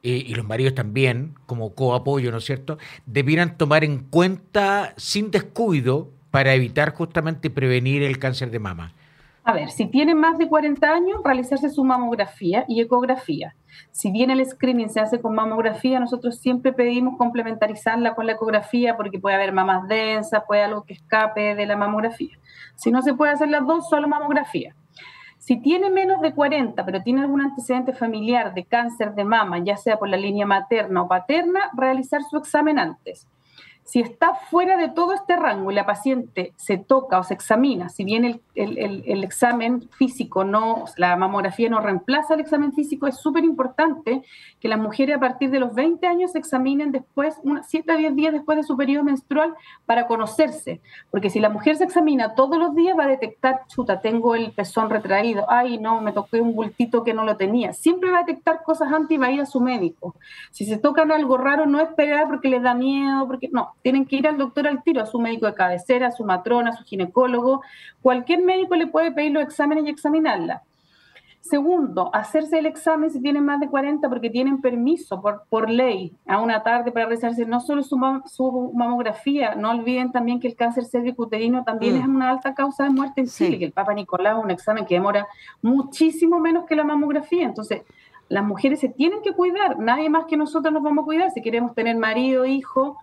eh, 0.02 0.24
y 0.26 0.34
los 0.34 0.46
maridos 0.48 0.74
también, 0.74 1.36
como 1.46 1.76
coapoyo, 1.76 2.32
¿no 2.32 2.40
es 2.40 2.46
cierto?, 2.46 2.80
debieran 3.06 3.58
tomar 3.58 3.84
en 3.84 4.00
cuenta 4.00 4.96
sin 4.98 5.30
descuido 5.30 6.10
para 6.32 6.56
evitar 6.56 6.96
justamente 6.96 7.52
prevenir 7.52 8.02
el 8.02 8.18
cáncer 8.18 8.50
de 8.50 8.60
mama. 8.60 8.94
A 9.48 9.54
ver, 9.54 9.70
si 9.70 9.86
tienen 9.86 10.18
más 10.18 10.40
de 10.40 10.50
40 10.50 10.92
años, 10.92 11.20
realizarse 11.24 11.70
su 11.70 11.84
mamografía 11.84 12.66
y 12.68 12.82
ecografía. 12.82 13.56
Si 13.92 14.10
bien 14.10 14.32
el 14.32 14.44
screening 14.44 14.90
se 14.90 15.00
hace 15.00 15.22
con 15.22 15.36
mamografía, 15.36 16.00
nosotros 16.00 16.40
siempre 16.40 16.74
pedimos 16.74 17.16
complementarizarla 17.20 18.16
con 18.16 18.26
la 18.26 18.32
ecografía 18.32 18.98
porque 18.98 19.20
puede 19.20 19.36
haber 19.36 19.54
mamas 19.54 19.88
densas, 19.88 20.42
puede 20.48 20.64
algo 20.64 20.84
que 20.84 20.94
escape 20.94 21.54
de 21.54 21.66
la 21.68 21.78
mamografía. 21.78 22.40
Si 22.76 22.90
no 22.90 23.04
se 23.04 23.14
puede 23.14 23.34
hacer 23.34 23.50
las 23.50 23.68
dos, 23.68 23.88
solo 23.88 24.08
mamografía. 24.08 24.76
Si 25.38 25.62
tiene 25.62 25.92
menos 25.92 26.22
de 26.22 26.34
40, 26.34 26.84
pero 26.84 27.04
tiene 27.04 27.22
algún 27.22 27.42
antecedente 27.42 27.94
familiar 27.94 28.56
de 28.56 28.66
cáncer 28.66 29.14
de 29.14 29.26
mama, 29.26 29.60
ya 29.60 29.78
sea 29.78 30.00
por 30.00 30.10
la 30.10 30.18
línea 30.18 30.48
materna 30.48 31.04
o 31.04 31.08
paterna, 31.08 31.70
realizar 31.78 32.24
su 32.24 32.38
examen 32.38 32.80
antes. 32.80 33.28
Si 33.86 34.00
está 34.02 34.34
fuera 34.34 34.78
de 34.78 34.90
todo 34.90 35.14
este 35.14 35.36
rango 35.36 35.72
y 35.72 35.76
la 35.76 35.86
paciente 35.86 36.54
se 36.56 36.78
toca 36.78 37.20
o 37.20 37.24
se 37.24 37.36
examina, 37.36 37.90
si 37.90 38.04
bien 38.04 38.26
el, 38.26 38.42
el, 38.56 39.24
examen 39.24 39.88
físico 39.90 40.44
no, 40.44 40.86
la 40.98 41.16
mamografía 41.16 41.70
no 41.70 41.80
reemplaza 41.80 42.34
el 42.34 42.40
examen 42.40 42.74
físico, 42.74 43.06
es 43.06 43.18
súper 43.18 43.44
importante 43.44 44.24
que 44.60 44.68
las 44.68 44.80
mujeres 44.80 45.18
a 45.18 45.20
partir 45.20 45.52
de 45.52 45.60
los 45.60 45.76
20 45.76 46.08
años 46.08 46.32
se 46.32 46.40
examinen 46.40 46.92
después, 46.92 47.40
7 47.68 47.92
a 47.92 47.96
10 47.96 48.16
días 48.16 48.34
después 48.34 48.58
de 48.58 48.64
su 48.64 48.76
periodo 48.76 49.04
menstrual, 49.04 49.54
para 49.86 50.08
conocerse. 50.08 50.82
Porque 51.12 51.30
si 51.30 51.40
la 51.40 51.50
mujer 51.50 51.76
se 51.76 51.84
examina 51.84 52.34
todos 52.34 52.58
los 52.58 52.74
días, 52.74 52.98
va 52.98 53.04
a 53.04 53.08
detectar, 53.08 53.68
chuta, 53.68 54.02
tengo 54.02 54.34
el 54.34 54.52
pezón 54.52 54.90
retraído, 54.90 55.46
ay, 55.48 55.78
no, 55.78 56.02
me 56.02 56.12
toqué 56.12 56.42
un 56.42 56.56
bultito 56.56 57.04
que 57.04 57.14
no 57.14 57.24
lo 57.24 57.38
tenía. 57.38 57.74
Siempre 57.74 58.10
va 58.10 58.20
a 58.20 58.24
detectar 58.24 58.64
cosas 58.64 58.92
antes 58.92 59.16
y 59.16 59.18
va 59.20 59.28
a 59.28 59.32
ir 59.32 59.42
a 59.42 59.46
su 59.46 59.62
médico. 59.62 60.16
Si 60.50 60.66
se 60.66 60.78
tocan 60.78 61.12
algo 61.12 61.38
raro, 61.38 61.68
no 61.68 61.80
esperar 61.80 62.28
porque 62.28 62.50
les 62.50 62.64
da 62.64 62.74
miedo, 62.74 63.28
porque 63.28 63.50
no, 63.52 63.75
tienen 63.86 64.08
que 64.08 64.16
ir 64.16 64.28
al 64.28 64.40
doctor 64.40 64.68
al 64.68 64.82
tiro, 64.82 65.00
a 65.04 65.06
su 65.06 65.20
médico 65.20 65.46
de 65.46 65.54
cabecera, 65.54 66.08
a 66.08 66.12
su 66.12 66.24
matrona, 66.24 66.72
a 66.72 66.74
su 66.74 66.84
ginecólogo. 66.86 67.62
Cualquier 68.02 68.42
médico 68.42 68.76
le 68.76 68.88
puede 68.88 69.12
pedir 69.12 69.32
los 69.32 69.44
exámenes 69.44 69.86
y 69.86 69.90
examinarla. 69.90 70.64
Segundo, 71.40 72.10
hacerse 72.12 72.58
el 72.58 72.66
examen 72.66 73.12
si 73.12 73.22
tienen 73.22 73.46
más 73.46 73.60
de 73.60 73.70
40 73.70 74.10
porque 74.10 74.32
tienen 74.32 74.60
permiso 74.60 75.22
por, 75.22 75.44
por 75.50 75.70
ley 75.70 76.12
a 76.26 76.40
una 76.40 76.64
tarde 76.64 76.92
para 76.92 77.06
realizarse 77.06 77.46
no 77.46 77.60
solo 77.60 77.84
su, 77.84 77.96
mamografía, 78.74 79.54
no 79.54 79.70
olviden 79.70 80.12
también 80.12 80.40
que 80.40 80.48
el 80.48 80.56
cáncer 80.56 80.86
cervicuterino 80.86 81.64
también 81.64 82.00
mm. 82.00 82.02
es 82.02 82.08
una 82.08 82.30
alta 82.32 82.56
causa 82.56 82.86
de 82.86 82.90
muerte 82.90 83.22
en 83.22 83.28
Chile, 83.28 83.60
que 83.60 83.66
el 83.66 83.72
Papa 83.72 83.94
Nicolau 83.94 84.40
es 84.40 84.46
un 84.46 84.50
examen 84.50 84.88
que 84.88 84.96
demora 84.96 85.28
muchísimo 85.62 86.40
menos 86.40 86.66
que 86.66 86.76
la 86.76 86.84
mamografía. 86.84 87.44
Entonces, 87.44 87.84
las 88.30 88.44
mujeres 88.44 88.80
se 88.80 88.90
tienen 88.90 89.22
que 89.22 89.34
cuidar, 89.34 89.78
nadie 89.78 90.10
más 90.10 90.26
que 90.26 90.38
nosotros 90.38 90.74
nos 90.74 90.82
vamos 90.82 91.04
a 91.04 91.06
cuidar 91.06 91.30
si 91.30 91.44
queremos 91.44 91.76
tener 91.76 91.96
marido, 91.98 92.48
hijo, 92.48 92.98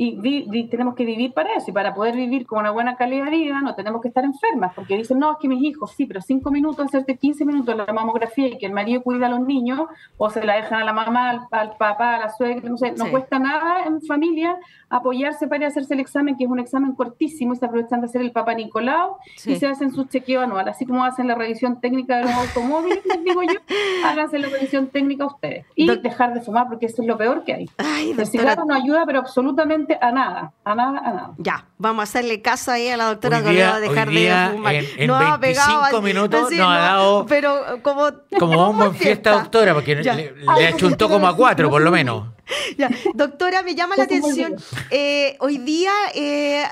y 0.00 0.68
tenemos 0.68 0.94
que 0.94 1.04
vivir 1.04 1.32
para 1.32 1.54
eso, 1.54 1.70
y 1.70 1.72
para 1.72 1.92
poder 1.92 2.14
vivir 2.14 2.46
con 2.46 2.60
una 2.60 2.70
buena 2.70 2.94
calidad 2.96 3.24
de 3.24 3.32
vida 3.32 3.60
no 3.60 3.74
tenemos 3.74 4.00
que 4.00 4.08
estar 4.08 4.24
enfermas, 4.24 4.72
porque 4.74 4.96
dicen, 4.96 5.18
no, 5.18 5.32
es 5.32 5.38
que 5.40 5.48
mis 5.48 5.62
hijos, 5.62 5.92
sí, 5.96 6.06
pero 6.06 6.20
cinco 6.20 6.52
minutos, 6.52 6.86
hacerte 6.86 7.16
15 7.16 7.44
minutos 7.44 7.76
la 7.76 7.92
mamografía 7.92 8.46
y 8.46 8.58
que 8.58 8.66
el 8.66 8.72
marido 8.72 9.02
cuida 9.02 9.26
a 9.26 9.28
los 9.28 9.40
niños, 9.40 9.88
o 10.16 10.30
se 10.30 10.44
la 10.44 10.54
dejan 10.54 10.82
a 10.82 10.84
la 10.84 10.92
mamá, 10.92 11.48
al, 11.50 11.76
papá, 11.76 12.14
a 12.14 12.18
la 12.20 12.28
suegra, 12.28 12.68
no 12.68 12.76
sé, 12.76 12.92
no 12.92 13.10
cuesta 13.10 13.38
nada 13.40 13.84
en 13.86 14.00
familia 14.02 14.56
apoyarse 14.90 15.48
para 15.48 15.66
hacerse 15.66 15.94
el 15.94 16.00
examen, 16.00 16.36
que 16.36 16.44
es 16.44 16.50
un 16.50 16.60
examen 16.60 16.94
cortísimo, 16.94 17.52
y 17.52 17.56
se 17.56 17.66
aprovechan 17.66 18.00
de 18.00 18.06
hacer 18.06 18.22
el 18.22 18.32
Papa 18.32 18.54
Nicolau, 18.54 19.16
y 19.44 19.56
se 19.56 19.66
hacen 19.66 19.92
su 19.92 20.04
chequeo 20.04 20.42
anual, 20.42 20.68
así 20.68 20.86
como 20.86 21.04
hacen 21.04 21.26
la 21.26 21.34
revisión 21.34 21.80
técnica 21.80 22.18
de 22.18 22.22
los 22.22 22.32
automóviles, 22.32 23.02
digo 23.24 23.42
yo, 23.42 23.58
háganse 24.04 24.38
la 24.38 24.48
revisión 24.48 24.88
técnica 24.88 25.26
ustedes, 25.26 25.66
y 25.74 25.88
dejar 25.98 26.34
de 26.34 26.40
fumar, 26.40 26.68
porque 26.68 26.86
eso 26.86 27.02
es 27.02 27.08
lo 27.08 27.18
peor 27.18 27.44
que 27.44 27.54
hay. 27.54 27.70
el 28.16 28.26
cigarro 28.26 28.64
no 28.64 28.74
ayuda, 28.74 29.04
pero 29.04 29.18
absolutamente 29.18 29.87
a 30.00 30.12
nada, 30.12 30.52
a 30.64 30.74
nada, 30.74 30.98
a 30.98 31.12
nada. 31.12 31.34
Ya, 31.38 31.66
vamos 31.78 32.00
a 32.00 32.04
hacerle 32.04 32.42
caso 32.42 32.70
ahí 32.70 32.88
a 32.88 32.96
la 32.96 33.06
doctora 33.06 33.42
que 33.42 33.62
va 33.62 33.76
a 33.76 33.80
dejar 33.80 34.10
de 34.10 34.50
fumar. 34.52 34.74
En, 34.74 35.40
25 35.40 36.02
minutos 36.02 36.50
nos 36.50 36.60
ha 36.60 36.78
dado 36.78 37.26
pero 37.26 37.82
como, 37.82 38.08
como 38.38 38.70
un 38.70 38.78
buen 38.78 38.94
fiesta, 38.94 39.32
doctora, 39.32 39.74
porque 39.74 39.96
le, 39.96 40.34
le 40.34 40.66
achuntó 40.66 41.08
como 41.08 41.26
a 41.26 41.36
cuatro, 41.36 41.70
por 41.70 41.82
lo 41.82 41.90
menos. 41.90 42.38
Ya. 42.78 42.90
Doctora, 43.14 43.62
me 43.62 43.74
llama 43.74 43.94
la 43.96 44.04
atención, 44.04 44.56
eh, 44.90 45.36
hoy 45.40 45.58
día 45.58 45.92
eh, 46.14 46.64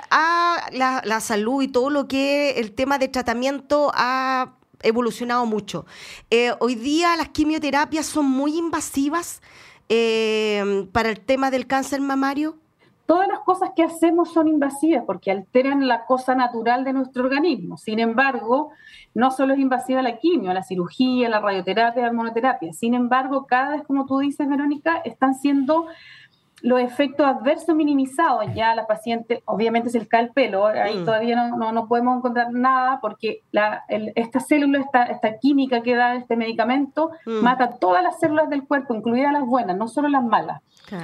la, 0.72 1.02
la, 1.04 1.20
salud 1.20 1.62
y 1.62 1.68
todo 1.68 1.90
lo 1.90 2.08
que 2.08 2.52
el 2.58 2.72
tema 2.72 2.98
de 2.98 3.08
tratamiento 3.08 3.90
ha 3.94 4.54
evolucionado 4.82 5.46
mucho. 5.46 5.86
Eh, 6.30 6.52
hoy 6.60 6.74
día 6.74 7.16
las 7.16 7.28
quimioterapias 7.28 8.06
son 8.06 8.26
muy 8.26 8.56
invasivas 8.56 9.42
para 10.92 11.10
el 11.10 11.20
tema 11.20 11.50
del 11.50 11.66
cáncer 11.66 12.00
mamario 12.00 12.56
todas 13.06 13.28
las 13.28 13.40
cosas 13.40 13.70
que 13.74 13.82
hacemos 13.82 14.32
son 14.32 14.48
invasivas 14.48 15.04
porque 15.06 15.30
alteran 15.30 15.86
la 15.86 16.04
cosa 16.06 16.34
natural 16.34 16.84
de 16.84 16.92
nuestro 16.92 17.24
organismo. 17.24 17.76
Sin 17.76 18.00
embargo, 18.00 18.70
no 19.14 19.30
solo 19.30 19.54
es 19.54 19.60
invasiva 19.60 20.02
la 20.02 20.18
quimio, 20.18 20.52
la 20.52 20.62
cirugía, 20.62 21.28
la 21.28 21.40
radioterapia, 21.40 22.02
la 22.02 22.08
hormonoterapia. 22.08 22.72
Sin 22.72 22.94
embargo, 22.94 23.46
cada 23.46 23.76
vez, 23.76 23.82
como 23.86 24.06
tú 24.06 24.18
dices, 24.18 24.48
Verónica, 24.48 24.96
están 25.04 25.34
siendo 25.34 25.86
los 26.62 26.80
efectos 26.80 27.26
adversos 27.26 27.74
minimizados. 27.74 28.46
Ya 28.54 28.74
la 28.74 28.86
paciente, 28.86 29.42
obviamente 29.44 29.90
se 29.90 30.00
le 30.00 30.06
cae 30.06 30.22
el 30.22 30.30
pelo, 30.30 30.66
ahí 30.66 30.98
mm. 30.98 31.04
todavía 31.04 31.48
no, 31.48 31.72
no, 31.72 31.88
podemos 31.88 32.18
encontrar 32.18 32.52
nada 32.52 32.98
porque 33.00 33.42
la, 33.52 33.84
esta 33.88 34.40
célula, 34.40 34.80
esta, 34.80 35.04
esta 35.04 35.38
química 35.38 35.82
que 35.82 35.94
da 35.94 36.14
este 36.14 36.36
medicamento, 36.36 37.10
mm. 37.26 37.42
mata 37.42 37.78
todas 37.78 38.02
las 38.02 38.18
células 38.18 38.48
del 38.48 38.66
cuerpo, 38.66 38.94
incluidas 38.94 39.32
las 39.32 39.44
buenas, 39.44 39.76
no 39.76 39.88
solo 39.88 40.08
las 40.08 40.24
malas. 40.24 40.62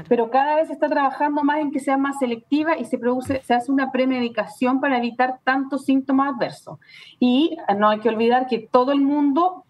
Pero 0.09 0.30
cada 0.30 0.57
vez 0.57 0.68
se 0.68 0.74
está 0.74 0.88
trabajando 0.88 1.42
más 1.42 1.59
en 1.59 1.72
que 1.72 1.80
sea 1.80 1.96
más 1.96 2.16
selectiva 2.20 2.78
y 2.78 2.84
se 2.84 2.98
produce, 2.98 3.42
se 3.42 3.53
hace 3.53 3.72
una 3.72 3.90
premedicación 3.90 4.80
para 4.80 4.96
evitar 4.98 5.40
tantos 5.42 5.84
síntomas 5.84 6.34
adversos. 6.34 6.78
Y 7.18 7.57
no 7.76 7.88
hay 7.88 7.98
que 7.98 8.09
olvidar 8.09 8.46
que 8.46 8.61
todo 8.61 8.92
el 8.92 9.00
mundo, 9.00 9.64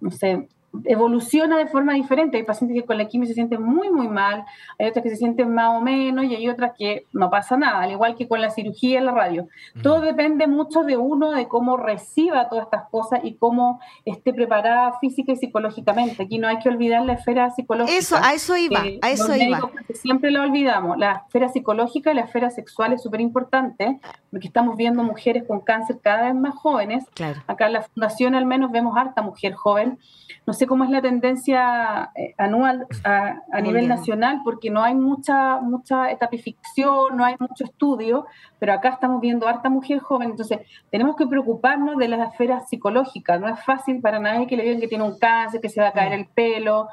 no 0.00 0.10
sé, 0.10 0.48
evoluciona 0.84 1.58
de 1.58 1.66
forma 1.66 1.94
diferente. 1.94 2.36
Hay 2.36 2.44
pacientes 2.44 2.80
que 2.80 2.86
con 2.86 2.98
la 2.98 3.06
quimio 3.06 3.26
se 3.26 3.34
sienten 3.34 3.62
muy, 3.62 3.90
muy 3.90 4.08
mal, 4.08 4.44
hay 4.78 4.88
otras 4.88 5.02
que 5.02 5.10
se 5.10 5.16
sienten 5.16 5.52
más 5.52 5.76
o 5.76 5.80
menos 5.80 6.24
y 6.24 6.34
hay 6.34 6.48
otras 6.48 6.72
que 6.76 7.06
no 7.12 7.30
pasa 7.30 7.56
nada, 7.56 7.82
al 7.82 7.90
igual 7.90 8.16
que 8.16 8.28
con 8.28 8.40
la 8.40 8.50
cirugía 8.50 9.00
y 9.00 9.04
la 9.04 9.12
radio. 9.12 9.48
Todo 9.82 10.00
depende 10.00 10.46
mucho 10.46 10.82
de 10.82 10.96
uno, 10.96 11.32
de 11.32 11.48
cómo 11.48 11.76
reciba 11.76 12.48
todas 12.48 12.64
estas 12.64 12.88
cosas 12.90 13.20
y 13.22 13.34
cómo 13.34 13.80
esté 14.04 14.32
preparada 14.32 14.98
física 15.00 15.32
y 15.32 15.36
psicológicamente. 15.36 16.22
Aquí 16.22 16.38
no 16.38 16.48
hay 16.48 16.58
que 16.58 16.68
olvidar 16.68 17.04
la 17.04 17.14
esfera 17.14 17.50
psicológica. 17.50 17.98
Eso, 17.98 18.16
a 18.16 18.32
eso 18.32 18.56
iba, 18.56 18.82
a 19.02 19.10
eso 19.10 19.34
iba. 19.34 19.70
Siempre 19.94 20.30
lo 20.30 20.42
olvidamos. 20.42 20.98
La 20.98 21.24
esfera 21.26 21.48
psicológica 21.48 22.12
y 22.12 22.14
la 22.14 22.22
esfera 22.22 22.50
sexual 22.50 22.92
es 22.92 23.02
súper 23.02 23.20
importante 23.20 24.00
porque 24.30 24.46
estamos 24.46 24.76
viendo 24.76 25.02
mujeres 25.02 25.44
con 25.46 25.60
cáncer 25.60 25.98
cada 26.02 26.26
vez 26.26 26.34
más 26.34 26.54
jóvenes. 26.54 27.04
Acá 27.46 27.66
en 27.66 27.72
la 27.72 27.82
fundación 27.82 28.34
al 28.34 28.46
menos 28.46 28.70
vemos 28.70 28.96
harta 28.96 29.22
mujer 29.22 29.54
joven. 29.54 29.98
No 30.46 30.52
sé 30.52 30.66
cómo 30.68 30.84
es 30.84 30.90
la 30.90 31.02
tendencia 31.02 32.10
eh, 32.14 32.34
anual 32.38 32.86
a, 33.04 33.60
nivel 33.60 33.88
nacional, 33.88 34.42
porque 34.44 34.70
no 34.70 34.82
hay 34.82 34.94
mucha, 34.94 35.60
mucha 35.60 36.10
etapificación, 36.10 37.16
no 37.16 37.24
hay 37.24 37.34
mucho 37.40 37.64
estudio, 37.64 38.26
pero 38.58 38.72
acá 38.72 38.90
estamos 38.90 39.20
viendo 39.20 39.48
harta 39.48 39.68
mujer 39.68 39.98
joven, 39.98 40.30
entonces 40.30 40.60
tenemos 40.90 41.16
que 41.16 41.26
preocuparnos 41.26 41.96
de 41.96 42.08
las 42.08 42.30
esferas 42.30 42.68
psicológicas. 42.68 43.40
No 43.40 43.48
es 43.48 43.62
fácil 43.64 44.00
para 44.00 44.18
nadie 44.18 44.46
que 44.46 44.56
le 44.56 44.64
digan 44.64 44.80
que 44.80 44.88
tiene 44.88 45.04
un 45.04 45.18
cáncer, 45.18 45.60
que 45.60 45.68
se 45.68 45.80
va 45.80 45.88
a 45.88 45.92
caer 45.92 46.10
mm. 46.10 46.20
el 46.20 46.26
pelo, 46.28 46.88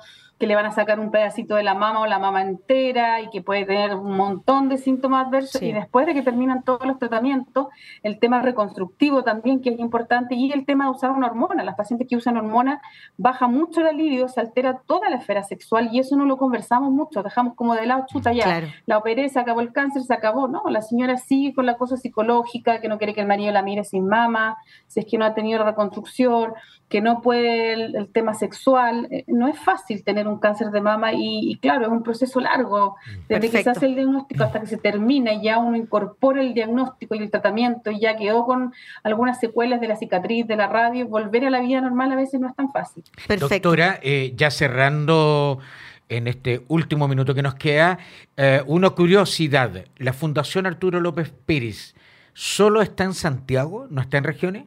que 0.46 0.50
le 0.50 0.56
van 0.56 0.68
a 0.68 0.72
sacar 0.72 1.00
un 1.00 1.10
pedacito 1.10 1.56
de 1.56 1.64
la 1.64 1.74
mama 1.74 2.02
o 2.02 2.06
la 2.06 2.20
mama 2.20 2.44
entera 2.44 3.20
y 3.20 3.32
que 3.32 3.42
puede 3.42 3.66
tener 3.66 3.96
un 3.96 4.16
montón 4.16 4.70
de 4.70 4.78
síntomas 4.78 5.26
adversos. 5.26 5.60
Y 5.60 5.74
después 5.74 6.06
de 6.06 6.14
que 6.14 6.22
terminan 6.22 6.62
todos 6.62 6.86
los 6.86 7.00
tratamientos, 7.00 7.70
el 8.04 8.20
tema 8.20 8.44
reconstructivo 8.44 9.24
también, 9.24 9.60
que 9.60 9.72
es 9.72 9.80
importante, 9.80 10.36
y 10.36 10.52
el 10.52 10.68
tema 10.68 10.86
de 10.86 10.92
usar 10.92 11.10
una 11.10 11.26
hormona. 11.26 11.64
Las 11.64 11.74
pacientes 11.74 12.08
que 12.08 12.16
usan 12.16 12.38
hormona 12.38 12.80
baja 13.18 13.48
mucho 13.48 13.82
el 13.82 13.88
alivio, 13.88 14.28
se 14.28 14.40
altera 14.40 14.82
toda 14.86 15.10
la 15.10 15.16
esfera 15.16 15.42
sexual 15.42 15.90
y 15.92 15.98
eso 15.98 16.16
no 16.16 16.26
lo 16.26 16.38
conversamos 16.38 16.92
mucho, 16.92 17.24
dejamos 17.24 17.56
como 17.56 17.74
de 17.74 17.88
lado, 17.88 18.06
chuta 18.08 18.32
ya, 18.32 18.62
la 18.86 19.00
operé, 19.00 19.30
se 19.30 19.40
acabó 19.40 19.62
el 19.62 19.74
cáncer, 19.74 20.04
se 20.04 20.14
acabó. 20.14 20.48
No, 20.48 20.62
la 20.70 20.84
señora 20.84 21.18
sigue 21.18 21.56
con 21.56 21.66
la 21.66 21.76
cosa 21.76 21.98
psicológica, 21.98 22.82
que 22.82 22.88
no 22.88 23.00
quiere 23.00 23.16
que 23.16 23.22
el 23.22 23.28
marido 23.28 23.52
la 23.52 23.64
mire 23.64 23.84
sin 23.84 24.06
mama, 24.08 24.58
si 24.86 25.00
es 25.00 25.08
que 25.08 25.18
no 25.18 25.26
ha 25.26 25.34
tenido 25.34 25.64
reconstrucción, 25.64 26.54
que 26.90 27.02
no 27.02 27.22
puede 27.22 27.74
el, 27.74 28.10
tema 28.12 28.34
sexual. 28.34 29.08
Eh, 29.10 29.26
no 29.28 29.48
es 29.48 29.58
fácil 29.60 30.04
tener 30.04 30.28
un 30.28 30.40
cáncer 30.40 30.70
de 30.72 30.82
mama 30.82 31.12
y, 31.14 31.58
claro, 31.62 31.86
es 31.86 31.92
un 31.92 32.04
proceso 32.04 32.40
largo, 32.40 32.96
desde 33.28 33.50
que 33.50 33.64
se 33.64 33.70
hace 33.70 33.88
el 33.88 33.96
diagnóstico 33.96 34.44
hasta 34.44 34.62
que 34.62 34.68
se 34.68 34.78
termina 34.78 35.34
y 35.34 35.44
ya 35.44 35.58
uno 35.58 35.76
incorpora 35.76 36.42
el 36.42 36.54
diagnóstico 36.54 37.16
y 37.16 37.20
el 37.20 37.32
tratamiento 37.32 37.92
y 37.92 38.00
ya 38.00 38.16
quedó 38.16 38.46
con 38.46 38.74
algunas 39.04 39.40
secuelas 39.40 39.82
de 39.82 39.88
la 39.88 39.96
cicatriz, 39.96 40.48
de 40.48 40.56
la 40.56 40.68
radio, 40.68 41.08
volver 41.08 41.46
a 41.46 41.50
la 41.50 41.60
vida 41.60 41.82
normal 41.82 42.12
a 42.12 42.16
veces 42.16 42.40
no 42.40 42.48
es 42.48 42.56
tan 42.56 42.72
fácil. 42.72 43.04
Perfecto. 43.28 43.48
Doctora, 43.50 44.00
eh, 44.04 44.34
ya 44.36 44.52
cerrando 44.52 45.60
en 46.08 46.28
este 46.28 46.64
último 46.68 47.08
minuto 47.08 47.34
que 47.34 47.42
nos 47.42 47.56
queda, 47.56 47.98
eh, 48.38 48.62
una 48.68 48.92
curiosidad, 48.92 49.86
la 49.98 50.14
Fundación 50.14 50.68
Arturo 50.68 51.00
López 51.00 51.34
Pérez, 51.46 51.96
¿solo 52.34 52.82
está 52.82 53.06
en 53.06 53.14
Santiago? 53.14 53.88
¿No 53.90 54.02
está 54.02 54.18
en 54.18 54.24
regiones? 54.24 54.66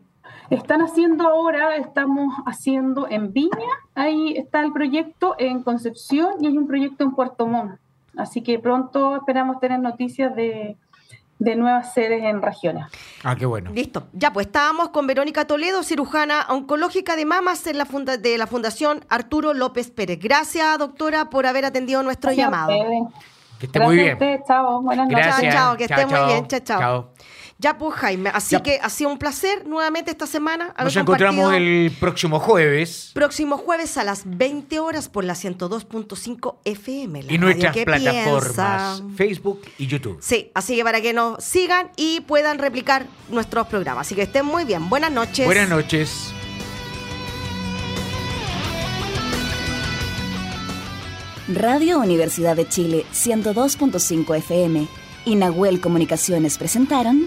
Están 0.51 0.81
haciendo 0.81 1.29
ahora, 1.29 1.77
estamos 1.77 2.35
haciendo 2.47 3.07
en 3.09 3.35
Viña, 3.35 3.51
ahí 3.95 4.35
está 4.35 4.61
el 4.61 4.73
proyecto, 4.73 5.35
en 5.39 5.63
Concepción 5.63 6.37
y 6.41 6.47
hay 6.47 6.57
un 6.57 6.67
proyecto 6.67 7.05
en 7.05 7.13
Puerto 7.13 7.47
Montt. 7.47 7.79
Así 8.17 8.43
que 8.43 8.59
pronto 8.59 9.17
esperamos 9.17 9.61
tener 9.61 9.79
noticias 9.79 10.35
de, 10.35 10.77
nuevas 11.39 11.93
sedes 11.93 12.25
en 12.25 12.41
regiones. 12.41 12.87
Ah, 13.23 13.37
qué 13.37 13.45
bueno. 13.45 13.71
Listo. 13.73 14.09
Ya, 14.15 14.33
pues 14.33 14.47
estábamos 14.47 14.89
con 14.89 15.07
Verónica 15.07 15.47
Toledo, 15.47 15.83
cirujana 15.83 16.47
oncológica 16.49 17.15
de 17.15 17.27
mamas 17.27 17.67
en 17.67 17.77
la 17.77 17.85
funda 17.85 18.17
de 18.17 18.39
la 18.39 18.47
Fundación 18.47 19.05
Arturo 19.11 19.53
López 19.53 19.91
Pérez. 19.91 20.19
Gracias, 20.19 20.79
doctora, 20.79 21.29
por 21.29 21.47
haber 21.47 21.67
atendido 21.67 22.03
nuestro 22.03 22.33
llamado. 22.33 22.73
Que 23.59 23.67
esté 23.67 23.81
muy 23.81 23.97
bien. 23.97 24.19
chao, 24.47 24.81
buenas 24.81 25.09
noches. 25.09 25.27
Chao, 25.27 25.53
chao, 25.53 25.77
que 25.77 25.85
esté 25.85 26.07
muy 26.07 26.27
bien. 26.27 26.47
chao. 26.49 26.61
chao. 26.61 27.11
Ya 27.61 27.77
pues 27.77 27.93
Jaime, 27.97 28.31
así 28.33 28.57
que 28.63 28.79
ha 28.81 28.89
sido 28.89 29.11
un 29.11 29.19
placer 29.19 29.67
nuevamente 29.67 30.13
esta 30.13 30.29
semana. 30.29 30.73
Nos 30.79 30.95
encontramos 30.95 31.53
el 31.55 31.93
próximo 31.99 32.39
jueves. 32.39 33.11
Próximo 33.15 33.57
jueves 33.59 33.99
a 33.99 34.05
las 34.05 34.23
20 34.25 34.79
horas 34.79 35.09
por 35.09 35.25
la 35.25 35.35
102.5 35.35 36.59
FM. 36.65 37.25
y 37.29 37.39
nuestras 37.39 37.77
plataformas 37.77 39.03
Facebook 39.17 39.63
y 39.77 39.89
YouTube. 39.89 40.19
Sí, 40.21 40.53
así 40.55 40.77
que 40.77 40.85
para 40.85 41.01
que 41.01 41.13
nos 41.13 41.43
sigan 41.43 41.91
y 41.97 42.21
puedan 42.21 42.59
replicar 42.59 43.07
nuestros 43.29 43.67
programas. 43.67 44.07
Así 44.07 44.15
que 44.15 44.23
estén 44.23 44.47
muy 44.47 44.65
bien. 44.65 44.89
Buenas 44.89 45.11
noches. 45.11 45.45
Buenas 45.45 45.69
noches. 45.69 46.33
Radio 51.49 51.99
Universidad 51.99 52.55
de 52.55 52.69
Chile 52.69 53.05
102.5 53.13 54.37
FM 54.37 54.87
y 55.25 55.35
Nahuel 55.35 55.81
Comunicaciones 55.81 56.57
presentaron 56.57 57.27